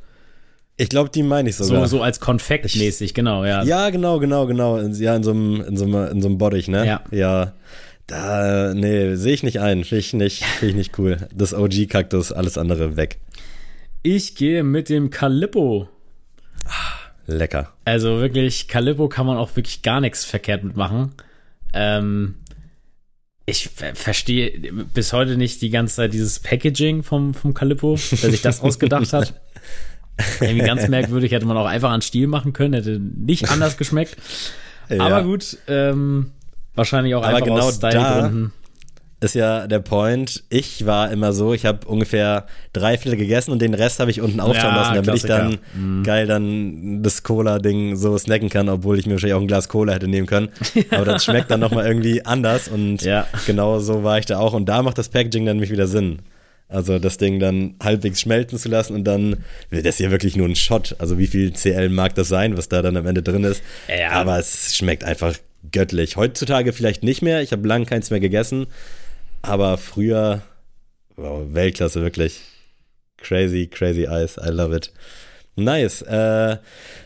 Ich 0.76 0.88
glaube, 0.88 1.10
die 1.10 1.24
meine 1.24 1.48
ich 1.48 1.56
So, 1.56 1.64
sogar. 1.64 1.88
so 1.88 2.02
als 2.02 2.20
Konfekt 2.20 2.76
mäßig, 2.76 3.14
genau, 3.14 3.44
ja. 3.44 3.64
Ja, 3.64 3.90
genau, 3.90 4.20
genau, 4.20 4.46
genau. 4.46 4.76
In- 4.76 4.94
Ja, 4.94 5.16
in 5.16 5.24
so 5.24 5.32
einem, 5.32 5.60
in 5.60 5.76
so 5.76 5.86
einem, 5.86 6.06
in 6.12 6.22
so 6.22 6.28
einem 6.28 6.38
Bottich, 6.38 6.68
ne? 6.68 6.86
Ja. 6.86 7.00
Ja. 7.10 7.54
Da, 8.06 8.74
nee, 8.74 9.16
sehe 9.16 9.34
ich 9.34 9.42
nicht 9.42 9.58
ein. 9.58 9.82
Finde 9.82 9.98
ich 9.98 10.12
nicht, 10.12 10.44
finde 10.44 10.70
ich 10.70 10.76
nicht 10.76 10.96
cool. 11.00 11.16
Das 11.34 11.52
OG-Kaktus, 11.52 12.30
alles 12.30 12.58
andere 12.58 12.94
weg. 12.96 13.18
Ich 14.04 14.36
gehe 14.36 14.62
mit 14.62 14.88
dem 14.88 15.10
Calippo. 15.10 15.88
Lecker. 17.26 17.72
Also 17.84 18.20
wirklich, 18.20 18.68
Calippo 18.68 19.08
kann 19.08 19.26
man 19.26 19.36
auch 19.36 19.54
wirklich 19.56 19.82
gar 19.82 20.00
nichts 20.00 20.24
verkehrt 20.24 20.64
mitmachen. 20.64 21.12
Ähm, 21.72 22.36
ich 23.46 23.68
ver 23.68 23.94
verstehe 23.94 24.72
bis 24.94 25.12
heute 25.12 25.36
nicht 25.36 25.60
die 25.60 25.70
ganze 25.70 25.96
Zeit 25.96 26.12
dieses 26.12 26.40
Packaging 26.40 27.02
vom, 27.02 27.34
vom 27.34 27.52
Calippo, 27.52 27.98
wer 27.98 28.30
sich 28.30 28.42
das 28.42 28.60
ausgedacht 28.62 29.12
hat. 29.12 29.34
Irgendwie 30.40 30.66
ganz 30.66 30.88
merkwürdig, 30.88 31.32
hätte 31.32 31.46
man 31.46 31.56
auch 31.56 31.66
einfach 31.66 31.90
an 31.90 32.02
Stiel 32.02 32.26
machen 32.26 32.52
können, 32.52 32.74
hätte 32.74 32.98
nicht 32.98 33.50
anders 33.50 33.76
geschmeckt. 33.76 34.16
Aber 34.98 35.24
gut, 35.24 35.58
ähm, 35.66 36.32
wahrscheinlich 36.74 37.14
auch 37.14 37.22
Aber 37.22 37.36
einfach 37.36 37.46
genau 37.46 37.68
aus 37.68 37.76
Stylegründen. 37.76 38.52
Ist 39.24 39.34
ja 39.34 39.66
der 39.66 39.78
Point. 39.80 40.44
Ich 40.50 40.86
war 40.86 41.10
immer 41.10 41.32
so, 41.32 41.54
ich 41.54 41.64
habe 41.66 41.86
ungefähr 41.86 42.46
drei 42.72 42.98
Viertel 42.98 43.16
gegessen 43.18 43.50
und 43.52 43.60
den 43.62 43.74
Rest 43.74 43.98
habe 44.00 44.10
ich 44.10 44.20
unten 44.20 44.38
aufschauen 44.40 44.74
Ja, 44.74 44.76
lassen, 44.76 44.94
damit 44.94 45.14
ich 45.14 45.22
dann 45.22 45.48
Klassiker. 45.50 45.62
Mhm. 45.78 46.02
geil 46.04 46.26
dann 46.26 47.02
das 47.02 47.22
Cola-Ding 47.22 47.96
so 47.96 48.16
snacken 48.18 48.48
kann, 48.50 48.68
obwohl 48.68 48.98
ich 48.98 49.06
mir 49.06 49.12
wahrscheinlich 49.12 49.34
auch 49.34 49.40
ein 49.40 49.46
Glas 49.48 49.68
Cola 49.68 49.94
hätte 49.94 50.08
nehmen 50.08 50.26
können. 50.26 50.48
Aber 50.90 51.04
das 51.04 51.24
schmeckt 51.24 51.50
dann 51.50 51.60
nochmal 51.60 51.86
irgendwie 51.86 52.24
anders 52.24 52.68
und 52.68 53.02
Ja. 53.02 53.26
genau 53.46 53.78
so 53.80 54.04
war 54.04 54.18
ich 54.18 54.26
da 54.26 54.38
auch. 54.38 54.52
Und 54.52 54.68
da 54.68 54.82
macht 54.82 54.98
das 54.98 55.08
Packaging 55.08 55.46
dann 55.46 55.56
nämlich 55.56 55.70
wieder 55.72 55.86
Sinn. 55.86 56.18
Also 56.68 56.98
das 56.98 57.18
Ding 57.18 57.38
dann 57.40 57.74
halbwegs 57.82 58.20
schmelzen 58.20 58.58
zu 58.58 58.68
lassen 58.68 58.94
und 58.94 59.04
dann, 59.04 59.36
das 59.70 59.82
ist 59.84 60.00
ja 60.00 60.10
wirklich 60.10 60.34
nur 60.36 60.48
ein 60.48 60.56
Shot. 60.56 60.96
Also 60.98 61.18
wie 61.18 61.26
viel 61.26 61.52
CL 61.52 61.88
mag 61.88 62.14
das 62.14 62.28
sein, 62.28 62.56
was 62.56 62.68
da 62.68 62.82
dann 62.82 62.96
am 62.96 63.06
Ende 63.06 63.22
drin 63.22 63.44
ist. 63.44 63.62
Ja. 63.88 64.10
Aber 64.12 64.38
es 64.38 64.74
schmeckt 64.76 65.04
einfach 65.04 65.34
göttlich. 65.72 66.16
Heutzutage 66.16 66.72
vielleicht 66.72 67.02
nicht 67.02 67.22
mehr. 67.22 67.42
Ich 67.42 67.52
habe 67.52 67.66
lange 67.68 67.86
keins 67.86 68.10
mehr 68.10 68.20
gegessen. 68.20 68.66
Aber 69.46 69.78
früher, 69.78 70.42
wow, 71.16 71.42
Weltklasse 71.52 72.00
wirklich. 72.02 72.40
Crazy, 73.18 73.66
crazy 73.66 74.06
Eis. 74.06 74.36
I 74.38 74.50
love 74.50 74.74
it. 74.76 74.92
Nice. 75.56 76.02
Äh, 76.02 76.58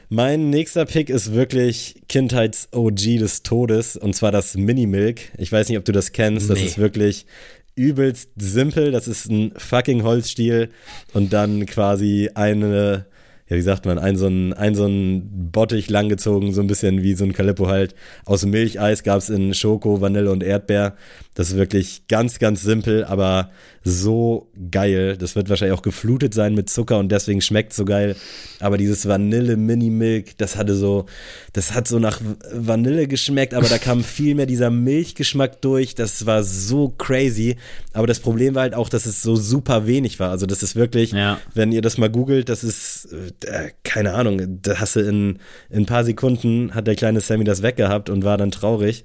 mein 0.08 0.48
nächster 0.50 0.86
Pick 0.86 1.10
ist 1.10 1.34
wirklich 1.34 2.02
Kindheits-OG 2.08 3.18
des 3.18 3.42
Todes 3.42 3.96
und 3.96 4.16
zwar 4.16 4.32
das 4.32 4.54
Mini-Milk. 4.56 5.20
Ich 5.36 5.52
weiß 5.52 5.68
nicht, 5.68 5.76
ob 5.78 5.84
du 5.84 5.92
das 5.92 6.12
kennst. 6.12 6.48
Das 6.48 6.58
Nee. 6.58 6.64
ist 6.66 6.78
wirklich 6.78 7.26
übelst 7.74 8.30
simpel. 8.36 8.90
Das 8.90 9.06
ist 9.06 9.26
ein 9.26 9.52
fucking 9.56 10.02
Holzstiel 10.02 10.70
und 11.12 11.32
dann 11.32 11.66
quasi 11.66 12.30
eine, 12.34 13.04
ja, 13.48 13.56
wie 13.56 13.62
sagt 13.62 13.86
man, 13.86 13.98
ein 13.98 14.16
so 14.16 14.26
ein, 14.26 14.52
ein, 14.52 14.74
so 14.74 14.86
ein 14.86 15.50
Bottich 15.50 15.88
langgezogen, 15.88 16.52
so 16.52 16.60
ein 16.60 16.66
bisschen 16.66 17.02
wie 17.02 17.14
so 17.14 17.24
ein 17.24 17.32
Calippo 17.32 17.66
halt. 17.68 17.94
Aus 18.26 18.44
Milcheis 18.44 19.02
gab 19.02 19.18
es 19.18 19.30
in 19.30 19.54
Schoko, 19.54 20.00
Vanille 20.00 20.30
und 20.30 20.42
Erdbeer. 20.42 20.96
Das 21.34 21.48
ist 21.50 21.56
wirklich 21.56 22.06
ganz, 22.08 22.38
ganz 22.38 22.62
simpel, 22.62 23.04
aber 23.04 23.50
so 23.90 24.48
geil. 24.70 25.16
Das 25.16 25.34
wird 25.36 25.48
wahrscheinlich 25.48 25.76
auch 25.76 25.82
geflutet 25.82 26.34
sein 26.34 26.54
mit 26.54 26.68
Zucker 26.70 26.98
und 26.98 27.10
deswegen 27.10 27.40
schmeckt 27.40 27.72
so 27.72 27.84
geil. 27.84 28.16
Aber 28.60 28.76
dieses 28.78 29.06
Vanille 29.08 29.56
Mini 29.56 29.90
Milk, 29.90 30.36
das 30.38 30.56
hatte 30.56 30.74
so, 30.74 31.06
das 31.52 31.74
hat 31.74 31.88
so 31.88 31.98
nach 31.98 32.20
Vanille 32.52 33.08
geschmeckt, 33.08 33.54
aber 33.54 33.68
da 33.68 33.78
kam 33.78 34.04
viel 34.04 34.34
mehr 34.34 34.46
dieser 34.46 34.70
Milchgeschmack 34.70 35.60
durch. 35.62 35.94
Das 35.94 36.26
war 36.26 36.42
so 36.42 36.88
crazy. 36.98 37.56
Aber 37.92 38.06
das 38.06 38.20
Problem 38.20 38.54
war 38.54 38.62
halt 38.62 38.74
auch, 38.74 38.88
dass 38.88 39.06
es 39.06 39.22
so 39.22 39.36
super 39.36 39.86
wenig 39.86 40.20
war. 40.20 40.30
Also 40.30 40.46
das 40.46 40.62
ist 40.62 40.76
wirklich, 40.76 41.12
Ja. 41.12 41.38
wenn 41.54 41.72
ihr 41.72 41.82
das 41.82 41.98
mal 41.98 42.10
googelt, 42.10 42.48
das 42.48 42.64
ist, 42.64 43.08
äh, 43.44 43.70
keine 43.84 44.14
Ahnung, 44.14 44.60
da 44.62 44.78
hast 44.80 44.96
du 44.96 45.00
in, 45.00 45.38
in 45.70 45.82
ein 45.82 45.86
paar 45.86 46.04
Sekunden 46.04 46.74
hat 46.74 46.86
der 46.86 46.94
kleine 46.96 47.20
Sammy 47.20 47.44
das 47.44 47.62
weggehabt 47.62 48.10
und 48.10 48.24
war 48.24 48.36
dann 48.36 48.50
traurig. 48.50 49.04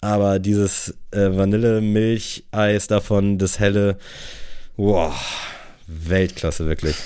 Aber 0.00 0.38
dieses 0.38 0.94
äh, 1.10 1.30
Vanille-Milch-Eis 1.36 2.86
davon, 2.86 3.38
das 3.38 3.58
helle, 3.58 3.98
wow, 4.76 5.12
Weltklasse 5.86 6.66
wirklich. 6.66 6.96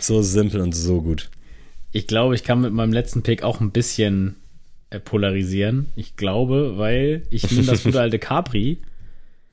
So 0.00 0.22
simpel 0.22 0.60
und 0.60 0.72
so 0.74 1.02
gut. 1.02 1.30
Ich 1.92 2.06
glaube, 2.06 2.34
ich 2.34 2.44
kann 2.44 2.60
mit 2.60 2.72
meinem 2.72 2.92
letzten 2.92 3.22
Pick 3.22 3.42
auch 3.42 3.60
ein 3.60 3.70
bisschen 3.70 4.36
äh, 4.90 4.98
polarisieren. 5.00 5.86
Ich 5.96 6.16
glaube, 6.16 6.78
weil 6.78 7.22
ich 7.30 7.50
nehme 7.50 7.64
das 7.66 7.82
gute 7.82 8.00
alte 8.00 8.18
Capri. 8.18 8.78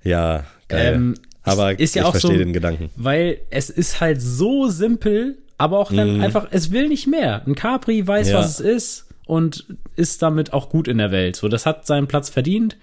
Ja, 0.03 0.45
geil. 0.69 0.93
Ähm, 0.95 1.15
aber 1.43 1.77
ist 1.77 1.95
ja 1.95 2.03
ich 2.03 2.07
auch 2.07 2.11
verstehe 2.11 2.31
so- 2.33 2.37
den 2.37 2.53
Gedanken. 2.53 2.91
Weil 2.95 3.39
es 3.49 3.69
ist 3.69 3.99
halt 3.99 4.21
so 4.21 4.69
simpel, 4.69 5.37
aber 5.57 5.79
auch 5.79 5.91
dann 5.91 6.21
einfach, 6.21 6.47
es 6.51 6.71
will 6.71 6.87
nicht 6.87 7.07
mehr. 7.07 7.45
Ein 7.45 7.55
Capri 7.55 8.07
weiß. 8.07 8.29
Ja. 8.29 8.37
was 8.37 8.59
es 8.61 8.61
ist 8.61 9.06
und 9.27 9.65
ist 9.95 10.21
damit 10.21 10.53
auch 10.53 10.69
gut 10.69 10.87
in 10.87 10.97
der 10.97 11.11
Welt. 11.11 11.35
So, 11.35 11.47
das 11.47 11.65
hat 11.65 11.85
seinen 11.85 12.07
Platz 12.07 12.29
verdient. 12.29 12.77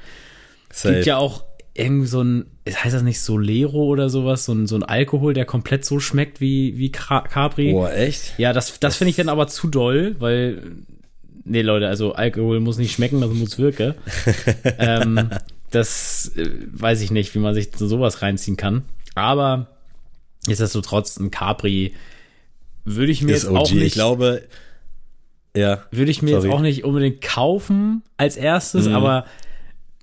Es 0.70 0.82
Safe. 0.82 0.94
gibt 0.94 1.06
ja 1.06 1.16
auch 1.16 1.44
irgendwie 1.76 2.06
so 2.06 2.22
ein, 2.22 2.46
heißt 2.68 2.94
das 2.94 3.02
nicht 3.02 3.20
Solero 3.20 3.84
oder 3.84 4.08
sowas, 4.08 4.44
so 4.44 4.52
ein, 4.52 4.66
so 4.68 4.76
ein 4.76 4.84
Alkohol, 4.84 5.34
der 5.34 5.44
komplett 5.44 5.84
so 5.84 5.98
schmeckt 5.98 6.40
wie, 6.40 6.78
wie 6.78 6.92
Ca- 6.92 7.22
Capri. 7.22 7.72
Boah, 7.72 7.92
echt? 7.92 8.38
Ja, 8.38 8.52
das, 8.52 8.78
das 8.78 8.96
finde 8.96 9.10
ich 9.10 9.16
dann 9.16 9.28
aber 9.28 9.48
zu 9.48 9.66
doll, 9.66 10.14
weil, 10.20 10.62
nee, 11.44 11.62
Leute, 11.62 11.88
also 11.88 12.12
Alkohol 12.14 12.60
muss 12.60 12.78
nicht 12.78 12.92
schmecken, 12.92 13.20
das 13.20 13.30
muss 13.32 13.58
wirken. 13.58 13.94
ähm, 14.78 15.30
das 15.72 16.30
äh, 16.36 16.48
weiß 16.72 17.00
ich 17.00 17.10
nicht, 17.10 17.34
wie 17.34 17.40
man 17.40 17.54
sich 17.54 17.70
so 17.74 17.88
sowas 17.88 18.22
reinziehen 18.22 18.56
kann. 18.56 18.82
Aber 19.16 19.66
nichtsdestotrotz, 20.46 21.16
ein 21.18 21.32
Capri 21.32 21.94
würde 22.84 23.10
ich 23.10 23.22
mir 23.22 23.34
Ist 23.34 23.42
jetzt 23.44 23.50
OG. 23.50 23.56
auch 23.56 23.72
nicht, 23.72 23.82
Ich 23.86 23.92
glaube, 23.94 24.42
ja. 25.56 25.82
würde 25.90 26.10
ich 26.10 26.22
mir 26.22 26.32
sorry. 26.36 26.46
jetzt 26.46 26.54
auch 26.54 26.60
nicht 26.60 26.84
unbedingt 26.84 27.20
kaufen 27.20 28.02
als 28.16 28.36
erstes, 28.36 28.88
aber 28.88 29.24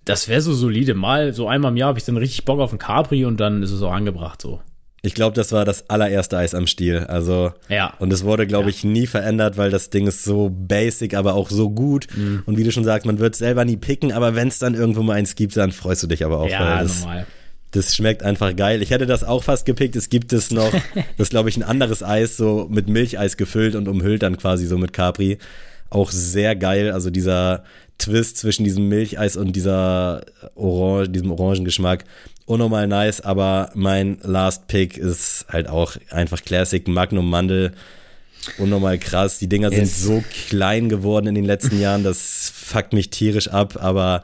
das 0.06 0.28
wäre 0.28 0.42
so 0.42 0.54
solide. 0.54 0.94
Mal, 0.94 1.34
so 1.34 1.48
einmal 1.48 1.72
im 1.72 1.78
Jahr 1.78 1.90
habe 1.90 2.00
ich 2.00 2.06
dann 2.06 2.18
richtig 2.18 2.46
Bock 2.46 2.60
auf 2.60 2.72
ein 2.72 2.80
Capri 2.80 3.26
und 3.26 3.40
dann 3.40 3.62
ist 3.64 3.72
es 3.72 3.82
auch 3.82 3.92
angebracht 3.94 4.42
so. 4.42 4.62
Ich 5.04 5.16
glaube, 5.16 5.36
das 5.36 5.52
war 5.52 5.66
das 5.66 5.90
allererste 5.90 6.38
Eis 6.38 6.54
am 6.54 6.68
Stiel. 6.68 7.00
Also, 7.00 7.54
Ja. 7.70 7.94
und 7.98 8.14
es 8.14 8.24
wurde, 8.24 8.46
glaube 8.46 8.70
ich, 8.70 8.84
nie 8.84 9.08
verändert, 9.08 9.58
weil 9.58 9.72
das 9.72 9.90
Ding 9.90 10.06
ist 10.06 10.24
so 10.24 10.52
basic, 10.52 11.16
aber 11.16 11.34
auch 11.34 11.50
so 11.50 11.72
gut. 11.72 12.06
Mhm. 12.16 12.44
Und 12.46 12.58
wie 12.58 12.64
du 12.64 12.72
schon 12.72 12.84
sagst, 12.84 13.08
man 13.08 13.18
wird 13.18 13.36
selber 13.36 13.66
nie 13.66 13.78
picken, 13.78 14.12
aber 14.12 14.36
wenn 14.36 14.50
es 14.50 14.60
dann 14.60 14.76
irgendwo 14.76 15.02
mal 15.02 15.14
eins 15.14 15.34
gibt, 15.34 15.58
dann 15.58 15.72
freust 15.72 16.04
du 16.04 16.08
dich 16.08 16.24
aber 16.24 16.40
auch. 16.40 16.50
Ja, 16.50 16.84
normal. 16.84 17.26
Das 17.72 17.96
schmeckt 17.96 18.24
einfach 18.24 18.56
geil. 18.56 18.82
Ich 18.82 18.90
hätte 18.92 19.06
das 19.06 19.24
auch 19.24 19.44
fast 19.44 19.66
gepickt. 19.66 19.96
Es 19.96 20.10
gibt 20.10 20.34
es 20.34 20.52
noch, 20.52 20.72
das 21.18 21.28
ist, 21.28 21.30
glaube 21.32 21.50
ich, 21.50 21.58
ein 21.58 21.64
anderes 21.64 22.04
Eis, 22.04 22.38
so 22.38 22.68
mit 22.70 22.88
Milcheis 22.90 23.38
gefüllt 23.38 23.76
und 23.76 23.88
umhüllt 23.88 24.24
dann 24.24 24.38
quasi 24.38 24.68
so 24.68 24.78
mit 24.78 24.94
Capri. 24.94 25.38
Auch 25.90 26.12
sehr 26.12 26.56
geil. 26.56 26.92
Also 26.92 27.10
dieser 27.10 27.64
Twist 27.98 28.38
zwischen 28.38 28.64
diesem 28.64 28.88
Milcheis 28.88 29.36
und 29.38 29.56
dieser 29.56 30.22
Orange, 30.56 31.10
diesem 31.10 31.32
Orangengeschmack. 31.32 32.04
Unnormal 32.46 32.88
nice, 32.88 33.22
aber 33.22 33.70
mein 33.76 34.18
Last 34.24 34.68
Pick 34.68 34.98
ist 34.98 35.46
halt 35.50 35.70
auch 35.70 35.96
einfach 36.10 36.44
Classic 36.44 36.86
Magnum 36.88 37.30
Mandel. 37.30 37.72
Unnormal 38.58 38.98
krass. 38.98 39.38
Die 39.40 39.48
Dinger 39.48 39.70
sind 39.70 39.84
Ist- 39.84 40.02
so 40.02 40.24
klein 40.50 40.90
geworden 40.90 41.28
in 41.28 41.36
den 41.36 41.46
letzten 41.46 41.80
Jahren. 41.80 42.04
Das 42.04 42.52
fuckt 42.54 42.92
mich 42.94 43.10
tierisch 43.12 43.48
ab, 43.50 43.78
aber 43.80 44.24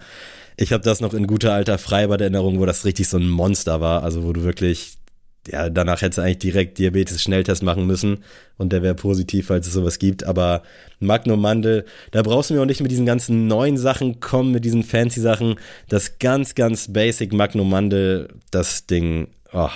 ich 0.58 0.74
habe 0.74 0.84
das 0.84 1.01
noch 1.01 1.14
in 1.14 1.28
guter 1.28 1.53
alter 1.53 1.78
Freibad-Erinnerung, 1.78 2.60
wo 2.60 2.66
das 2.66 2.84
richtig 2.84 3.08
so 3.08 3.18
ein 3.18 3.30
Monster 3.30 3.80
war. 3.80 4.03
Also 4.03 4.24
wo 4.24 4.34
du 4.34 4.43
wirklich, 4.43 4.97
ja, 5.47 5.70
danach 5.70 6.01
hättest 6.01 6.18
du 6.18 6.24
eigentlich 6.24 6.39
direkt 6.39 6.80
Diabetes-Schnelltest 6.80 7.62
machen 7.62 7.86
müssen 7.86 8.24
und 8.58 8.74
der 8.74 8.82
wäre 8.82 8.95
positiv, 8.95 9.47
falls 9.47 9.68
es 9.68 9.74
sowas 9.74 9.99
gibt. 9.99 10.24
Aber 10.24 10.64
Magnum 10.99 11.39
Mandel, 11.39 11.86
da 12.10 12.24
brauchst 12.24 12.49
du 12.49 12.55
mir 12.55 12.62
auch 12.62 12.66
nicht 12.66 12.82
mit 12.82 12.89
diesen 12.89 13.05
ganzen 13.05 13.45
neuen 13.45 13.78
Sachen 13.78 14.20
kommen, 14.20 14.51
mit 14.51 14.66
diesen 14.66 14.84
fancy 14.84 15.22
Sachen. 15.22 15.55
Das 15.89 16.18
ganz, 16.18 16.55
ganz 16.55 16.91
basic 16.91 17.34
Magnum 17.34 17.70
Mandel, 17.70 18.28
das 18.49 18.88
Ding, 18.88 19.28
oh, 19.53 19.70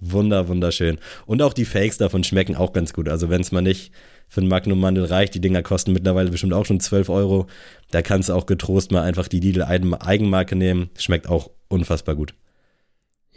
wunder, 0.00 0.48
wunderschön. 0.48 0.98
Und 1.26 1.40
auch 1.40 1.52
die 1.52 1.64
Fakes 1.64 1.98
davon 1.98 2.24
schmecken 2.24 2.56
auch 2.56 2.72
ganz 2.72 2.92
gut. 2.92 3.08
Also 3.08 3.30
wenn 3.30 3.42
es 3.42 3.52
mal 3.52 3.62
nicht 3.62 3.92
für 4.28 4.40
ein 4.40 4.48
Magnum 4.48 4.80
Mandel 4.80 5.04
reicht, 5.04 5.34
die 5.34 5.40
Dinger 5.40 5.62
kosten 5.62 5.92
mittlerweile 5.92 6.30
bestimmt 6.30 6.52
auch 6.52 6.66
schon 6.66 6.80
12 6.80 7.08
Euro. 7.08 7.46
Da 7.90 8.02
kannst 8.02 8.28
du 8.28 8.34
auch 8.34 8.46
getrost 8.46 8.90
mal 8.92 9.02
einfach 9.02 9.28
die 9.28 9.40
Lidl 9.40 9.62
Eigenmarke 9.62 10.56
nehmen. 10.56 10.90
Schmeckt 10.98 11.28
auch 11.28 11.50
unfassbar 11.68 12.14
gut. 12.14 12.34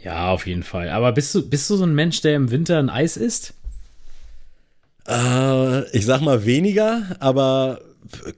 Ja, 0.02 0.30
auf 0.30 0.46
jeden 0.46 0.62
Fall. 0.62 0.88
Aber 0.90 1.12
bist 1.12 1.34
du, 1.34 1.48
bist 1.48 1.68
du 1.70 1.76
so 1.76 1.84
ein 1.84 1.94
Mensch, 1.94 2.20
der 2.22 2.34
im 2.34 2.50
Winter 2.50 2.78
ein 2.78 2.88
Eis 2.88 3.16
isst? 3.16 3.54
Äh, 5.06 5.88
ich 5.96 6.06
sag 6.06 6.20
mal 6.20 6.44
weniger, 6.44 7.02
aber 7.20 7.80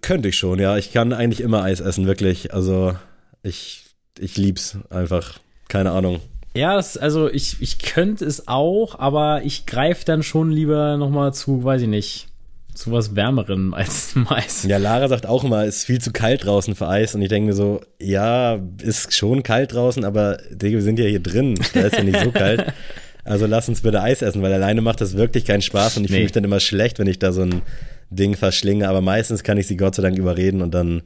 könnte 0.00 0.28
ich 0.28 0.36
schon, 0.36 0.58
ja. 0.58 0.76
Ich 0.76 0.92
kann 0.92 1.12
eigentlich 1.12 1.40
immer 1.40 1.62
Eis 1.62 1.80
essen, 1.80 2.06
wirklich. 2.06 2.52
Also 2.52 2.96
ich, 3.42 3.84
ich 4.18 4.36
lieb's 4.36 4.76
einfach. 4.90 5.38
Keine 5.68 5.92
Ahnung. 5.92 6.20
Ja, 6.54 6.74
das, 6.74 6.98
also 6.98 7.30
ich, 7.30 7.62
ich 7.62 7.78
könnte 7.78 8.26
es 8.26 8.46
auch, 8.46 8.98
aber 8.98 9.42
ich 9.42 9.64
greife 9.64 10.04
dann 10.04 10.22
schon 10.22 10.50
lieber 10.50 10.98
nochmal 10.98 11.32
zu, 11.32 11.64
weiß 11.64 11.82
ich 11.82 11.88
nicht, 11.88 12.28
zu 12.74 12.92
was 12.92 13.14
Wärmerem 13.16 13.74
als 13.74 14.12
zum 14.12 14.28
Eis. 14.28 14.64
Ja, 14.64 14.78
Lara 14.78 15.08
sagt 15.08 15.26
auch 15.26 15.44
immer, 15.44 15.64
es 15.64 15.78
ist 15.78 15.84
viel 15.84 16.00
zu 16.00 16.12
kalt 16.12 16.44
draußen 16.44 16.74
für 16.74 16.88
Eis. 16.88 17.14
Und 17.14 17.22
ich 17.22 17.28
denke 17.28 17.48
mir 17.48 17.54
so, 17.54 17.80
ja, 18.00 18.58
ist 18.82 19.14
schon 19.14 19.42
kalt 19.42 19.72
draußen, 19.74 20.04
aber 20.04 20.38
Digga, 20.50 20.76
wir 20.76 20.82
sind 20.82 20.98
ja 20.98 21.04
hier 21.06 21.20
drin. 21.20 21.58
Da 21.74 21.80
ist 21.82 21.96
ja 21.96 22.02
nicht 22.04 22.20
so 22.20 22.30
kalt. 22.30 22.72
Also 23.24 23.46
lass 23.46 23.68
uns 23.68 23.82
bitte 23.82 24.02
Eis 24.02 24.20
essen, 24.20 24.42
weil 24.42 24.52
alleine 24.52 24.80
macht 24.80 25.00
das 25.00 25.16
wirklich 25.16 25.44
keinen 25.44 25.62
Spaß 25.62 25.96
und 25.96 26.02
ich 26.02 26.10
Nee. 26.10 26.16
fühle 26.16 26.24
mich 26.24 26.32
dann 26.32 26.42
immer 26.42 26.58
schlecht, 26.58 26.98
wenn 26.98 27.06
ich 27.06 27.20
da 27.20 27.30
so 27.30 27.42
ein 27.42 27.62
Ding 28.10 28.34
verschlinge. 28.36 28.88
Aber 28.88 29.00
meistens 29.00 29.44
kann 29.44 29.58
ich 29.58 29.68
sie 29.68 29.76
Gott 29.76 29.94
sei 29.94 30.02
Dank 30.02 30.18
überreden 30.18 30.60
und 30.60 30.74
dann 30.74 31.02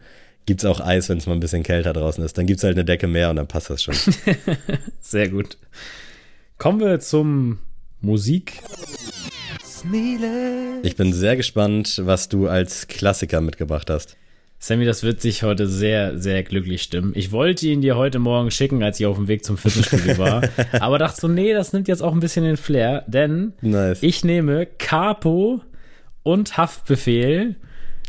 gibt's 0.47 0.65
auch 0.65 0.81
Eis, 0.81 1.11
wenn 1.11 1.19
es 1.19 1.27
mal 1.27 1.35
ein 1.35 1.41
bisschen 1.41 1.63
kälter 1.63 1.93
draußen 1.93 2.25
ist. 2.25 2.39
Dann 2.39 2.47
gibt's 2.47 2.65
halt 2.65 2.75
eine 2.75 2.87
Decke 2.87 3.07
mehr 3.07 3.29
und 3.29 3.37
dann 3.37 3.47
passt 3.49 3.69
das 3.69 3.83
schon. 3.83 3.95
Sehr 5.03 5.29
gut. 5.29 5.59
Kommen 6.57 6.81
wir 6.81 6.99
zum 7.01 7.59
Musik. 8.01 8.63
Ich 10.83 10.97
bin 10.97 11.13
sehr 11.13 11.37
gespannt, 11.37 12.01
was 12.05 12.29
du 12.29 12.49
als 12.49 12.89
Klassiker 12.89 13.41
mitgebracht 13.41 13.91
hast. 13.91 14.17
Sammy, 14.59 14.85
das 14.85 15.03
wird 15.03 15.21
sich 15.21 15.43
heute 15.43 15.69
sehr, 15.69 16.19
sehr 16.19 16.43
glücklich 16.43 16.83
stimmen. 16.83 17.13
Ich 17.15 17.31
wollte 17.31 17.67
ihn 17.69 17.83
dir 17.83 17.97
heute 17.97 18.19
Morgen 18.19 18.51
schicken, 18.51 18.83
als 18.83 18.99
ich 18.99 19.07
auf 19.07 19.17
dem 19.17 19.29
Weg 19.29 19.45
zum 19.45 19.59
Fitnessstudio 19.59 20.17
war. 20.19 20.43
aber 20.81 20.99
dachte 20.99 21.21
so, 21.21 21.29
nee, 21.29 21.53
das 21.53 21.73
nimmt 21.73 21.89
jetzt 21.89 22.03
auch 22.03 22.13
ein 22.13 22.21
bisschen 22.21 22.45
den 22.45 22.57
Flair, 22.57 23.05
denn 23.07 23.53
Nice. 23.61 24.03
ich 24.03 24.25
nehme 24.25 24.67
Capo 24.67 25.61
und 26.23 26.57
Haftbefehl 26.57 27.57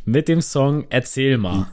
mit 0.06 0.28
dem 0.30 0.42
Song 0.42 0.86
Erzähl 0.90 1.38
mal. 1.38 1.68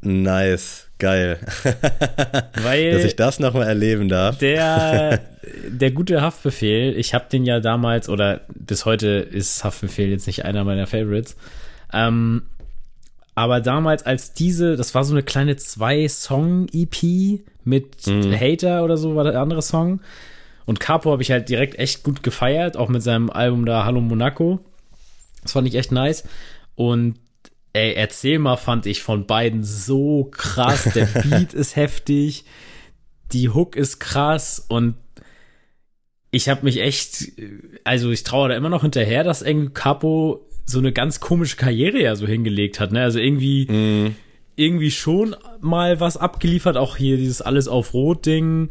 Nice. 0.00 0.87
Geil. 0.98 1.38
Weil 2.62 2.92
Dass 2.92 3.04
ich 3.04 3.16
das 3.16 3.38
nochmal 3.38 3.68
erleben 3.68 4.08
darf. 4.08 4.38
der, 4.38 5.20
der 5.68 5.90
gute 5.92 6.20
Haftbefehl, 6.20 6.96
ich 6.98 7.14
habe 7.14 7.26
den 7.30 7.44
ja 7.44 7.60
damals, 7.60 8.08
oder 8.08 8.40
bis 8.54 8.84
heute 8.84 9.08
ist 9.08 9.62
Haftbefehl 9.62 10.10
jetzt 10.10 10.26
nicht 10.26 10.44
einer 10.44 10.64
meiner 10.64 10.86
Favorites, 10.86 11.36
ähm, 11.92 12.42
aber 13.34 13.60
damals 13.60 14.04
als 14.04 14.32
diese, 14.32 14.74
das 14.74 14.96
war 14.96 15.04
so 15.04 15.14
eine 15.14 15.22
kleine 15.22 15.56
Zwei-Song-EP 15.56 17.40
mit 17.62 18.06
Hater 18.06 18.82
oder 18.82 18.96
so, 18.96 19.14
war 19.14 19.22
der 19.22 19.40
andere 19.40 19.62
Song. 19.62 20.00
Und 20.66 20.80
Capo 20.80 21.12
habe 21.12 21.22
ich 21.22 21.30
halt 21.30 21.48
direkt 21.48 21.78
echt 21.78 22.02
gut 22.02 22.22
gefeiert, 22.24 22.76
auch 22.76 22.88
mit 22.88 23.02
seinem 23.02 23.30
Album 23.30 23.64
da 23.64 23.84
Hallo 23.84 24.00
Monaco. 24.00 24.58
Das 25.42 25.52
fand 25.52 25.68
ich 25.68 25.76
echt 25.76 25.92
nice. 25.92 26.24
Und 26.74 27.14
ey, 27.78 27.94
erzähl 27.94 28.38
mal, 28.38 28.56
fand 28.56 28.86
ich 28.86 29.02
von 29.02 29.26
beiden 29.26 29.62
so 29.64 30.24
krass. 30.30 30.84
Der 30.94 31.04
Beat 31.22 31.54
ist 31.54 31.76
heftig, 31.76 32.44
die 33.32 33.48
Hook 33.50 33.76
ist 33.76 33.98
krass 34.00 34.64
und 34.68 34.94
ich 36.30 36.48
habe 36.48 36.64
mich 36.64 36.80
echt, 36.80 37.32
also 37.84 38.10
ich 38.10 38.22
traue 38.22 38.50
da 38.50 38.56
immer 38.56 38.68
noch 38.68 38.82
hinterher, 38.82 39.24
dass 39.24 39.40
irgendwie 39.42 39.72
Capo 39.72 40.46
so 40.66 40.78
eine 40.78 40.92
ganz 40.92 41.20
komische 41.20 41.56
Karriere 41.56 42.02
ja 42.02 42.14
so 42.16 42.26
hingelegt 42.26 42.80
hat. 42.80 42.92
Ne? 42.92 43.02
Also 43.02 43.18
irgendwie, 43.18 43.66
Mhm. 43.70 44.14
irgendwie 44.56 44.90
schon 44.90 45.34
mal 45.60 46.00
was 46.00 46.18
abgeliefert. 46.18 46.76
Auch 46.76 46.96
hier 46.96 47.16
dieses 47.16 47.40
Alles 47.40 47.68
auf 47.68 47.94
Rot-Ding 47.94 48.70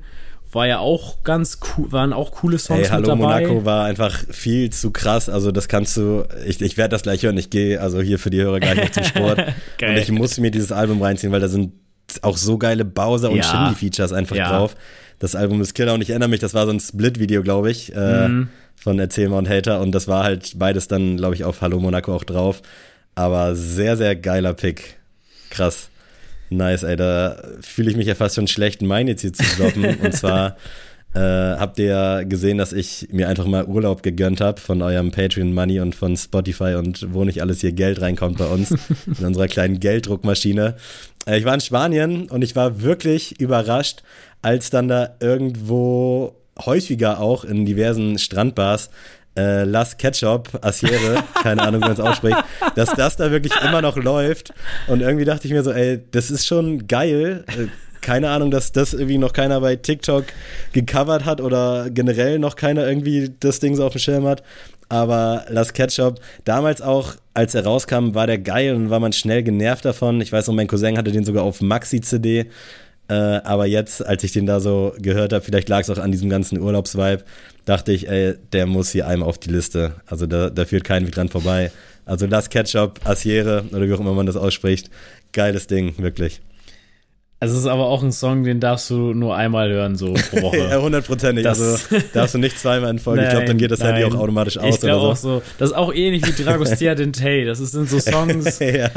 war 0.52 0.66
ja 0.68 0.80
auch 0.80 1.24
ganz 1.24 1.60
cool, 1.78 1.92
waren 1.92 2.14
auch 2.14 2.32
coole 2.32 2.58
Songs 2.58 2.84
Ey, 2.84 2.88
Hallo 2.90 3.16
mit 3.16 3.24
dabei. 3.26 3.42
Monaco 3.42 3.66
war 3.66 3.86
einfach 3.86 4.18
viel 4.32 4.70
zu 4.72 4.92
krass. 4.92 5.30
Also 5.30 5.52
das 5.52 5.68
kannst 5.68 5.98
du, 5.98 6.24
ich, 6.46 6.62
ich 6.62 6.78
werde 6.78 6.92
das 6.92 7.04
gleich 7.04 7.24
hören. 7.24 7.38
Ich 7.38 7.50
gehe 7.50 7.82
also 7.82 8.02
hier 8.02 8.18
für 8.20 8.30
die 8.30 8.42
Hörer 8.42 8.60
gleich 8.60 8.78
noch 8.78 8.92
zum 8.92 9.04
Sport. 9.04 9.40
Und 9.82 9.98
ich 9.98 10.12
muss 10.12 10.38
mir 10.40 10.52
dieses 10.52 10.72
Album 10.72 11.02
reinziehen, 11.02 11.32
weil 11.32 11.42
da 11.42 11.48
sind 11.48 11.74
auch 12.22 12.38
so 12.38 12.58
geile 12.58 12.86
Bowser 12.86 13.30
und 13.32 13.38
Ja. 13.38 13.44
Shindy-Features 13.44 14.14
einfach 14.14 14.36
Ja. 14.38 14.50
drauf. 14.50 14.76
Das 15.20 15.36
Album 15.36 15.60
ist 15.62 15.74
Killer 15.74 15.94
und 15.94 16.02
ich 16.02 16.10
erinnere 16.12 16.30
mich, 16.30 16.40
das 16.40 16.54
war 16.54 16.66
so 16.66 16.72
ein 16.72 16.80
Split-Video, 16.80 17.44
glaube 17.44 17.70
ich, 17.70 17.94
äh, 17.94 18.28
Mhm. 18.30 18.50
von 18.78 18.98
Erzähl 19.00 19.28
mal 19.28 19.40
und 19.40 19.50
Hater. 19.50 19.82
Und 19.82 19.92
das 19.92 20.08
war 20.08 20.24
halt 20.24 20.54
beides 20.58 20.88
dann, 20.88 21.18
glaube 21.18 21.36
ich, 21.36 21.44
auf 21.44 21.60
Hallo 21.62 21.80
Monaco 21.80 22.16
auch 22.16 22.24
drauf. 22.24 22.62
Aber 23.16 23.56
sehr, 23.56 23.98
sehr 23.98 24.16
geiler 24.16 24.54
Pick. 24.54 24.96
Krass. 25.50 25.90
Nice, 26.50 26.84
ey, 26.84 26.96
da 26.96 27.42
fühle 27.62 27.92
ich 27.92 27.98
mich 27.98 28.08
ja 28.08 28.16
fast 28.16 28.36
schon 28.36 28.48
schlecht, 28.48 28.82
meine 28.82 29.12
jetzt 29.12 29.22
hier 29.22 29.34
zu 29.34 29.44
droppen. 29.58 29.86
und 30.04 30.14
zwar 30.14 30.58
äh, 31.14 31.20
habt 31.20 31.80
ihr 31.80 31.86
ja 31.86 32.24
gesehen, 32.24 32.58
dass 32.58 32.74
ich 32.74 33.08
mir 33.12 33.28
einfach 33.28 33.46
mal 33.46 33.66
Urlaub 33.66 34.04
gegönnt 34.04 34.42
habe 34.42 34.60
von 34.60 34.82
eurem 34.82 35.12
Patreon 35.12 35.54
Money 35.54 35.80
und 35.80 35.96
von 35.96 36.16
Spotify 36.16 36.76
und 36.76 37.14
wo 37.14 37.24
nicht 37.24 37.42
alles 37.42 37.62
hier 37.62 37.72
Geld 37.72 38.02
reinkommt 38.02 38.38
bei 38.38 38.46
uns 38.46 38.72
in 39.20 39.26
unserer 39.26 39.48
kleinen 39.48 39.80
Gelddruckmaschine. 39.80 40.76
Äh, 41.26 41.40
ich 41.40 41.46
war 41.46 41.54
in 41.54 41.62
Spanien 41.62 42.30
und 42.30 42.44
ich 42.44 42.56
war 42.56 42.82
wirklich 42.82 43.40
überrascht, 43.40 44.04
als 44.42 44.70
dann 44.70 44.88
da 44.88 45.16
irgendwo 45.20 46.36
häufiger 46.66 47.20
auch 47.20 47.44
in 47.44 47.66
diversen 47.66 48.18
Strandbars 48.18 48.90
äh, 49.38 49.64
Las 49.64 49.96
Ketchup, 49.98 50.50
Asiere, 50.62 51.24
keine 51.44 51.62
Ahnung, 51.62 51.82
wie 51.82 51.86
man 51.86 51.94
es 51.94 52.00
ausspricht, 52.00 52.38
dass 52.76 52.90
das 52.96 53.16
da 53.16 53.32
wirklich 53.32 53.54
immer 53.64 53.82
noch 53.82 53.96
läuft. 53.96 54.54
Und 54.88 55.02
irgendwie 55.02 55.26
dachte 55.26 55.48
ich 55.48 55.54
mir 55.54 55.64
so, 55.64 55.72
ey, 55.72 56.00
das 56.12 56.32
ist 56.32 56.46
schon 56.48 56.88
geil. 56.88 57.46
Äh, 57.48 57.68
Keine 58.02 58.30
Ahnung, 58.30 58.52
dass 58.52 58.72
das 58.72 58.94
irgendwie 58.94 59.18
noch 59.18 59.34
keiner 59.34 59.60
bei 59.60 59.76
TikTok 59.76 60.26
gecovert 60.72 61.26
hat 61.26 61.42
oder 61.42 61.90
generell 61.90 62.40
noch 62.40 62.56
keiner 62.56 62.88
irgendwie 62.88 63.32
das 63.40 63.60
Ding 63.60 63.76
so 63.76 63.86
auf 63.86 63.94
dem 63.94 64.00
Schirm 64.00 64.26
hat. 64.26 64.44
Aber 64.90 65.44
Las 65.50 65.74
Ketchup, 65.74 66.20
damals 66.46 66.82
auch, 66.82 67.16
als 67.34 67.54
er 67.56 67.66
rauskam, 67.66 68.14
war 68.14 68.26
der 68.26 68.38
geil 68.38 68.74
und 68.76 68.90
war 68.90 69.00
man 69.02 69.12
schnell 69.12 69.44
genervt 69.44 69.84
davon. 69.84 70.22
Ich 70.22 70.32
weiß 70.32 70.48
noch, 70.48 70.54
mein 70.56 70.68
Cousin 70.68 70.98
hatte 70.98 71.12
den 71.12 71.26
sogar 71.26 71.44
auf 71.44 71.60
Maxi-CD. 71.60 72.46
Äh, 73.10 73.14
aber 73.14 73.66
jetzt, 73.66 74.06
als 74.06 74.24
ich 74.24 74.32
den 74.32 74.46
da 74.46 74.60
so 74.62 74.94
gehört 75.00 75.34
habe, 75.34 75.44
vielleicht 75.44 75.68
lag 75.68 75.82
es 75.82 75.90
auch 75.90 75.98
an 75.98 76.12
diesem 76.12 76.30
ganzen 76.30 76.60
Urlaubsvibe, 76.62 77.24
dachte 77.68 77.92
ich, 77.92 78.08
ey, 78.08 78.36
der 78.54 78.66
muss 78.66 78.92
hier 78.92 79.08
einem 79.08 79.24
auf 79.24 79.38
die 79.38 79.50
Liste. 79.50 79.96
Also 80.06 80.26
da, 80.26 80.50
da 80.50 80.66
führt 80.66 80.86
kein 80.86 81.06
Weg 81.06 81.14
dran 81.14 81.28
vorbei. 81.28 81.72
Also 82.06 82.26
Las 82.26 82.50
Ketchup, 82.50 83.02
Asiere 83.04 83.66
oder 83.72 83.88
wie 83.88 83.94
auch 83.94 84.00
immer 84.00 84.14
man 84.14 84.26
das 84.26 84.38
ausspricht. 84.38 84.90
Geiles 85.34 85.68
Ding, 85.68 85.94
wirklich. 85.98 86.42
Also 87.40 87.54
es 87.54 87.62
ist 87.62 87.68
aber 87.68 87.86
auch 87.86 88.02
ein 88.02 88.12
Song, 88.12 88.44
den 88.44 88.60
darfst 88.60 88.90
du 88.90 89.14
nur 89.14 89.36
einmal 89.36 89.70
hören, 89.72 89.96
so 89.96 90.14
pro 90.14 90.42
Woche. 90.42 90.58
Ja, 90.58 90.82
hundertprozentig. 90.82 91.48
Also 91.48 91.78
darfst 92.14 92.34
du 92.34 92.40
nicht 92.40 92.58
zweimal 92.58 92.90
in 92.90 92.98
Folge. 92.98 93.24
ich 93.26 93.30
glaube, 93.30 93.46
dann 93.46 93.60
geht 93.60 93.70
das 93.70 93.84
Handy 93.84 94.02
nein. 94.02 94.12
auch 94.12 94.18
automatisch 94.18 94.58
aus 94.58 94.76
Ich 94.76 94.82
glaube 94.82 95.06
auch 95.06 95.16
so. 95.16 95.44
Das 95.60 95.70
ist 95.70 95.76
auch 95.76 95.94
ähnlich 95.94 96.26
wie 96.26 96.44
Dragostea 96.44 96.96
Dentei. 96.96 97.44
Das 97.46 97.60
sind 97.60 97.90
so 97.90 98.00
Songs 98.00 98.58
ja. 98.58 98.90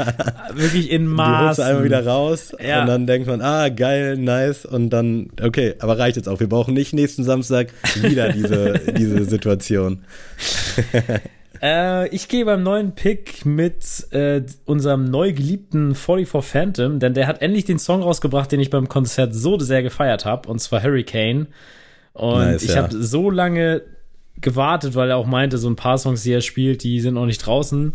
wirklich 0.55 0.89
in 0.89 1.03
holst 1.03 1.17
Maßen. 1.17 1.63
du 1.63 1.69
einmal 1.69 1.83
wieder 1.83 2.03
raus 2.05 2.55
Ja. 2.59 2.81
und 2.81 2.87
dann 2.87 3.05
denkt 3.05 3.27
man, 3.27 3.41
ah, 3.41 3.69
geil, 3.69 4.17
nice. 4.17 4.65
Und 4.65 4.89
dann, 4.89 5.29
okay, 5.39 5.75
aber 5.77 5.99
reicht 5.99 6.15
jetzt 6.17 6.27
auch. 6.27 6.39
Wir 6.39 6.49
brauchen 6.49 6.73
nicht 6.73 6.93
nächsten 6.93 7.23
Samstag 7.23 7.67
wieder 8.01 8.29
diese, 8.33 8.79
diese 8.97 9.23
Situation. 9.25 9.99
Äh, 11.61 12.07
ich 12.09 12.27
gehe 12.27 12.45
beim 12.45 12.63
neuen 12.63 12.93
Pick 12.93 13.45
mit 13.45 14.07
äh, 14.11 14.41
unserem 14.65 15.05
neu 15.05 15.33
geliebten 15.33 15.93
44 15.93 16.43
Phantom, 16.43 16.99
denn 16.99 17.13
der 17.13 17.27
hat 17.27 17.41
endlich 17.41 17.65
den 17.65 17.79
Song 17.79 18.01
rausgebracht, 18.01 18.51
den 18.51 18.59
ich 18.59 18.69
beim 18.69 18.89
Konzert 18.89 19.35
so 19.35 19.59
sehr 19.59 19.83
gefeiert 19.83 20.25
habe, 20.25 20.49
und 20.49 20.59
zwar 20.59 20.81
Hurricane. 20.81 21.47
Und 22.13 22.39
Nice, 22.39 22.63
ich 22.63 22.71
ja. 22.71 22.83
habe 22.83 22.95
so 22.95 23.29
lange 23.29 23.83
gewartet, 24.39 24.95
weil 24.95 25.09
er 25.09 25.17
auch 25.17 25.27
meinte, 25.27 25.57
so 25.57 25.69
ein 25.69 25.75
paar 25.75 25.97
Songs, 25.97 26.23
die 26.23 26.33
er 26.33 26.41
spielt, 26.41 26.83
die 26.83 26.99
sind 26.99 27.13
noch 27.13 27.25
nicht 27.27 27.45
draußen. 27.45 27.93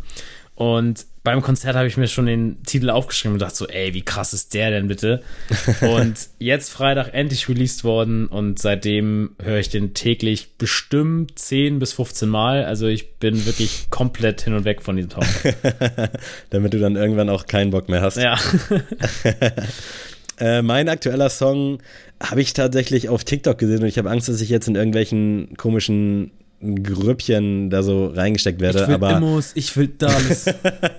Und 0.55 1.07
beim 1.27 1.43
Konzert 1.43 1.75
habe 1.75 1.89
ich 1.89 1.97
mir 1.97 2.07
schon 2.07 2.27
den 2.27 2.63
Titel 2.63 2.89
aufgeschrieben 2.89 3.33
und 3.33 3.43
dachte 3.43 3.57
so, 3.57 3.67
ey, 3.67 3.93
wie 3.95 4.03
krass 4.03 4.33
ist 4.33 4.55
der 4.55 4.71
denn 4.71 4.87
bitte? 4.87 5.25
und 5.81 6.15
jetzt 6.39 6.71
Freitag 6.71 7.15
endlich 7.15 7.49
released 7.49 7.83
worden 7.83 8.29
und 8.29 8.61
seitdem 8.61 9.35
höre 9.43 9.59
ich 9.59 9.69
den 9.69 9.93
täglich 9.93 10.57
bestimmt 10.57 11.37
10 11.37 11.81
bis 11.81 11.95
15 11.95 12.29
Mal. 12.29 12.65
Also 12.65 12.87
ich 12.87 13.17
bin 13.17 13.45
wirklich 13.45 13.87
komplett 13.91 14.43
hin 14.43 14.55
und 14.55 14.65
weg 14.65 14.83
von 14.83 14.95
diesem 14.95 15.11
Song. 15.11 15.25
Damit 16.51 16.73
du 16.73 16.79
dann 16.79 16.95
irgendwann 16.95 17.29
auch 17.29 17.49
keinen 17.49 17.73
Bock 17.73 17.89
mehr 17.89 18.03
hast. 18.03 18.19
ja. 18.19 18.39
Äh, 20.39 20.63
mein 20.63 20.89
aktueller 20.89 21.31
Song 21.31 21.79
habe 22.23 22.41
ich 22.41 22.53
tatsächlich 22.53 23.09
auf 23.09 23.25
TikTok 23.25 23.59
gesehen 23.59 23.81
und 23.83 23.89
ich 23.89 23.99
habe 23.99 24.11
Angst, 24.11 24.29
dass 24.29 24.41
ich 24.41 24.51
jetzt 24.51 24.69
in 24.69 24.77
irgendwelchen 24.77 25.57
komischen 25.57 26.31
Grüppchen 26.75 27.71
da 27.71 27.83
so 27.83 28.07
reingesteckt 28.07 28.61
werde. 28.61 28.81
Ich 28.83 28.89
will 28.89 28.95
aber 28.97 29.17
Immos, 29.19 29.53
ich 29.55 29.77
will 29.77 29.89
das. 29.99 30.47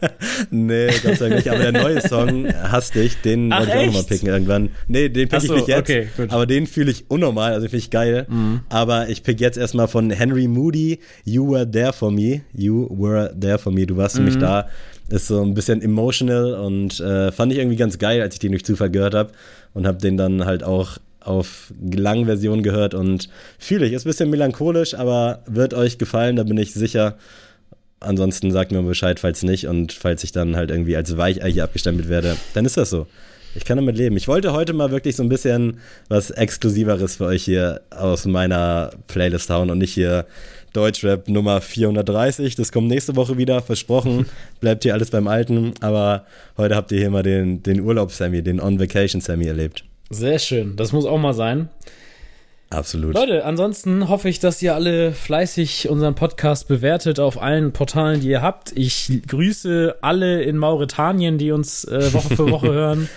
nee, 0.50 0.88
Gott 1.04 1.18
sei 1.18 1.30
Dank 1.30 1.36
nicht. 1.36 1.50
Aber 1.50 1.60
der 1.60 1.72
neue 1.72 2.02
Song 2.02 2.48
Hass 2.48 2.92
dich, 2.92 3.22
den 3.22 3.52
Ach, 3.52 3.60
wollte 3.60 3.72
ich 3.72 3.78
auch 3.80 3.86
nochmal 3.86 4.00
echt? 4.02 4.10
picken 4.10 4.28
irgendwann. 4.30 4.70
Nee, 4.88 5.10
den 5.10 5.28
pick 5.30 5.42
so, 5.42 5.54
ich 5.54 5.60
nicht 5.62 5.68
jetzt. 5.70 5.80
okay. 5.90 6.08
Mhm. 6.18 6.30
Aber 6.30 6.46
den 6.46 6.68
fühle 6.68 6.92
ich 6.92 7.06
unnormal, 7.10 7.54
also 7.54 7.66
finde 7.66 7.78
ich 7.78 7.90
geil. 7.90 8.28
Aber 8.70 9.10
ich 9.10 9.24
pick 9.24 9.40
jetzt 9.40 9.58
erstmal 9.58 9.88
von 9.88 10.10
Henry 10.12 10.48
Moody, 10.48 11.00
You 11.26 11.50
Were 11.52 11.70
There 11.70 11.94
For 11.94 12.12
Me. 12.12 12.42
You 12.54 12.88
Were 12.90 13.34
There 13.40 13.58
For 13.58 13.72
Me. 13.72 13.86
Du 13.86 13.98
warst 13.98 14.16
für 14.16 14.22
Mhm. 14.22 14.28
mich 14.28 14.38
da. 14.38 14.68
Ist 15.10 15.28
so 15.28 15.42
ein 15.42 15.54
bisschen 15.54 15.82
emotional 15.82 16.54
und 16.56 17.00
äh, 17.00 17.32
fand 17.32 17.54
ich 17.54 17.60
irgendwie 17.60 17.78
ganz 17.78 17.98
geil, 17.98 18.22
als 18.22 18.36
ich 18.36 18.40
den 18.40 18.52
durch 18.52 18.66
Zufall 18.66 18.90
gehört 18.90 19.14
habe. 19.14 19.32
Und 19.74 19.88
habe 19.88 20.00
den 20.00 20.18
dann 20.18 20.44
halt 20.46 20.64
auch 20.64 20.98
auf 21.28 21.74
langen 21.80 22.26
Version 22.26 22.64
gehört 22.64 22.94
und 22.94 23.30
fühle 23.60 23.86
ich. 23.86 23.94
Ist 23.94 24.06
ein 24.06 24.10
bisschen 24.10 24.30
melancholisch, 24.30 24.94
aber 24.94 25.44
wird 25.46 25.74
euch 25.74 25.98
gefallen, 25.98 26.36
da 26.36 26.44
bin 26.44 26.58
ich 26.58 26.74
sicher. 26.74 27.18
Ansonsten 28.00 28.52
sagt 28.52 28.72
mir 28.72 28.82
Bescheid, 28.84 29.20
falls 29.20 29.44
nicht. 29.44 29.68
Und 29.68 29.92
falls 29.94 30.24
ich 30.24 30.32
dann 30.32 30.56
halt 30.56 30.72
irgendwie 30.72 30.96
als 30.96 31.18
Weichei 31.18 31.52
hier 31.52 31.64
abgestempelt 31.64 32.10
werde, 32.10 32.38
dann 32.54 32.66
ist 32.66 32.78
das 32.78 32.90
so. 32.90 33.08
Ich 33.56 33.66
kann 33.66 33.78
damit 33.78 33.98
leben. 33.98 34.16
Ich 34.18 34.28
wollte 34.28 34.54
heute 34.54 34.74
mal 34.74 34.92
wirklich 34.92 35.16
so 35.16 35.24
ein 35.24 35.30
bisschen 35.30 35.80
was 36.10 36.30
Exklusiveres 36.30 37.16
für 37.16 37.26
euch 37.26 37.44
hier 37.44 37.82
aus 37.90 38.26
meiner 38.26 38.92
Playlist 39.08 39.50
hauen 39.50 39.72
und 39.72 39.80
nicht 39.80 39.94
hier 39.94 40.26
Deutschrap 40.74 41.28
Nummer 41.28 41.60
430. 41.60 42.56
Das 42.56 42.72
kommt 42.72 42.88
nächste 42.88 43.16
Woche 43.16 43.38
wieder, 43.38 43.64
versprochen. 43.64 44.28
Bleibt 44.60 44.84
hier 44.84 44.94
alles 44.94 45.10
beim 45.10 45.28
Alten. 45.28 45.74
Aber 45.82 46.26
heute 46.56 46.76
habt 46.76 46.92
ihr 46.92 47.00
hier 47.00 47.10
mal 47.10 47.24
den, 47.24 47.64
den 47.64 47.82
Urlaub-Sammy, 47.82 48.44
den 48.44 48.62
On-Vacation-Sammy 48.62 49.48
erlebt. 49.48 49.84
Sehr 50.10 50.40
schön, 50.40 50.76
das 50.76 50.92
muss 50.92 51.06
auch 51.06 51.18
mal 51.18 51.34
sein. 51.34 51.70
Absolut. 52.70 53.14
Leute, 53.16 53.46
ansonsten 53.46 54.10
hoffe 54.10 54.28
ich, 54.28 54.40
dass 54.40 54.62
ihr 54.62 54.76
alle 54.76 55.14
fleißig 55.14 55.88
unseren 55.90 56.16
Podcast 56.16 56.68
bewertet 56.68 57.18
auf 57.20 57.42
allen 57.42 57.72
Portalen, 57.72 58.20
die 58.20 58.28
ihr 58.28 58.42
habt. 58.42 58.74
Ich 58.76 59.22
grüße 59.26 59.96
alle 60.02 60.42
in 60.44 60.58
Mauretanien, 60.58 61.38
die 61.38 61.52
uns 61.54 61.86
äh, 61.86 62.12
Woche 62.14 62.36
für 62.36 62.52
Woche 62.52 62.68
hören. 62.74 63.10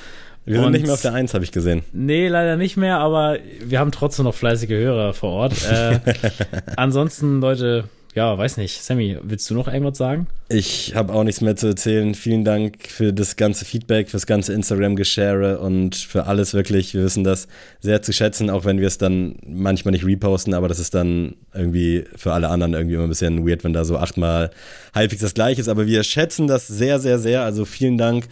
Wir 0.45 0.57
sind 0.57 0.66
Und- 0.66 0.72
nicht 0.72 0.84
mehr 0.84 0.95
auf 0.95 1.03
der 1.03 1.14
Eins, 1.14 1.34
habe 1.34 1.43
ich 1.45 1.51
gesehen. 1.51 1.82
Nee, 1.93 2.28
leider 2.28 2.57
nicht 2.57 2.76
mehr, 2.76 2.99
aber 2.99 3.38
wir 3.64 3.80
haben 3.80 3.91
trotzdem 3.91 4.24
noch 4.24 4.34
fleißige 4.34 4.70
Hörer 4.70 5.14
vor 5.14 5.30
Ort. 5.30 5.55
Äh, 5.68 5.99
ansonsten, 6.76 7.41
Leute, 7.41 7.84
ja, 8.15 8.37
weiß 8.37 8.57
nicht. 8.57 8.83
Sammy, 8.83 9.19
willst 9.23 9.49
du 9.51 9.55
noch 9.55 9.69
irgendwas 9.69 9.99
sagen? 9.99 10.27
Ich 10.49 10.97
habe 10.97 11.13
auch 11.13 11.23
nichts 11.23 11.41
mehr 11.41 11.55
zu 11.55 11.69
erzählen. 11.69 12.15
Vielen 12.17 12.45
Dank 12.45 12.89
für 12.89 13.13
das 13.13 13.37
ganze 13.37 13.65
Feedback, 13.65 14.11
fürs 14.11 14.27
ganze 14.27 14.53
Instagram-Geschare 14.53 15.61
und 15.61 15.95
für 15.95 16.27
alles 16.27 16.53
wirklich. 16.53 16.93
Wir 16.93 17.05
wissen 17.05 17.23
das 17.23 17.47
sehr 17.79 18.03
zu 18.03 18.13
schätzen, 18.13 18.51
auch 18.51 18.65
wenn 18.65 18.81
wir 18.81 18.89
es 18.89 18.99
dann 18.99 19.37
manchmal 19.47 19.93
nicht 19.93 20.05
reposten, 20.05 20.55
aber 20.55 20.67
das 20.67 20.81
ist 20.81 20.95
dann 20.95 21.37
irgendwie 21.55 22.05
für 22.17 22.33
alle 22.33 22.49
anderen 22.49 22.75
irgendwie 22.75 22.97
immer 22.97 23.05
ein 23.05 23.11
bisschen 23.11 23.47
weird, 23.47 23.63
wenn 23.63 23.73
da 23.73 23.85
so 23.85 23.97
achtmal 23.97 24.51
halbwegs 24.93 25.23
das 25.23 25.35
gleiche 25.35 25.61
ist. 25.61 25.69
Aber 25.69 25.87
wir 25.87 26.03
schätzen 26.03 26.49
das 26.49 26.67
sehr, 26.67 26.99
sehr, 26.99 27.21
sehr. 27.21 27.43
Also 27.43 27.65
vielen 27.65 27.97
Dank. 27.97 28.25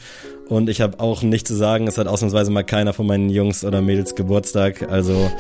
Und 0.49 0.69
ich 0.69 0.81
habe 0.81 0.99
auch 0.99 1.23
nichts 1.23 1.49
zu 1.49 1.55
sagen. 1.55 1.87
Es 1.87 1.99
hat 1.99 2.09
ausnahmsweise 2.09 2.51
mal 2.51 2.65
keiner 2.65 2.95
von 2.95 3.07
meinen 3.07 3.29
Jungs 3.29 3.65
oder 3.65 3.81
Mädels 3.81 4.17
Geburtstag. 4.17 4.91
Also 4.91 5.31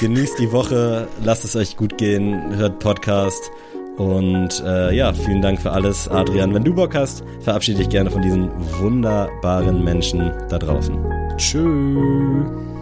genießt 0.00 0.38
die 0.38 0.52
Woche, 0.52 1.08
lasst 1.24 1.44
es 1.44 1.56
euch 1.56 1.76
gut 1.76 1.96
gehen, 1.96 2.56
hört 2.56 2.80
Podcast. 2.80 3.50
Und 3.96 4.62
äh, 4.64 4.94
ja, 4.94 5.12
vielen 5.12 5.40
Dank 5.40 5.60
für 5.60 5.72
alles, 5.72 6.08
Adrian. 6.08 6.52
Wenn 6.54 6.64
du 6.64 6.74
Bock 6.74 6.94
hast, 6.94 7.24
verabschiede 7.40 7.78
dich 7.78 7.88
gerne 7.88 8.10
von 8.10 8.20
diesen 8.20 8.50
wunderbaren 8.80 9.82
Menschen 9.82 10.30
da 10.48 10.58
draußen. 10.58 10.96
Tschüss. 11.38 12.75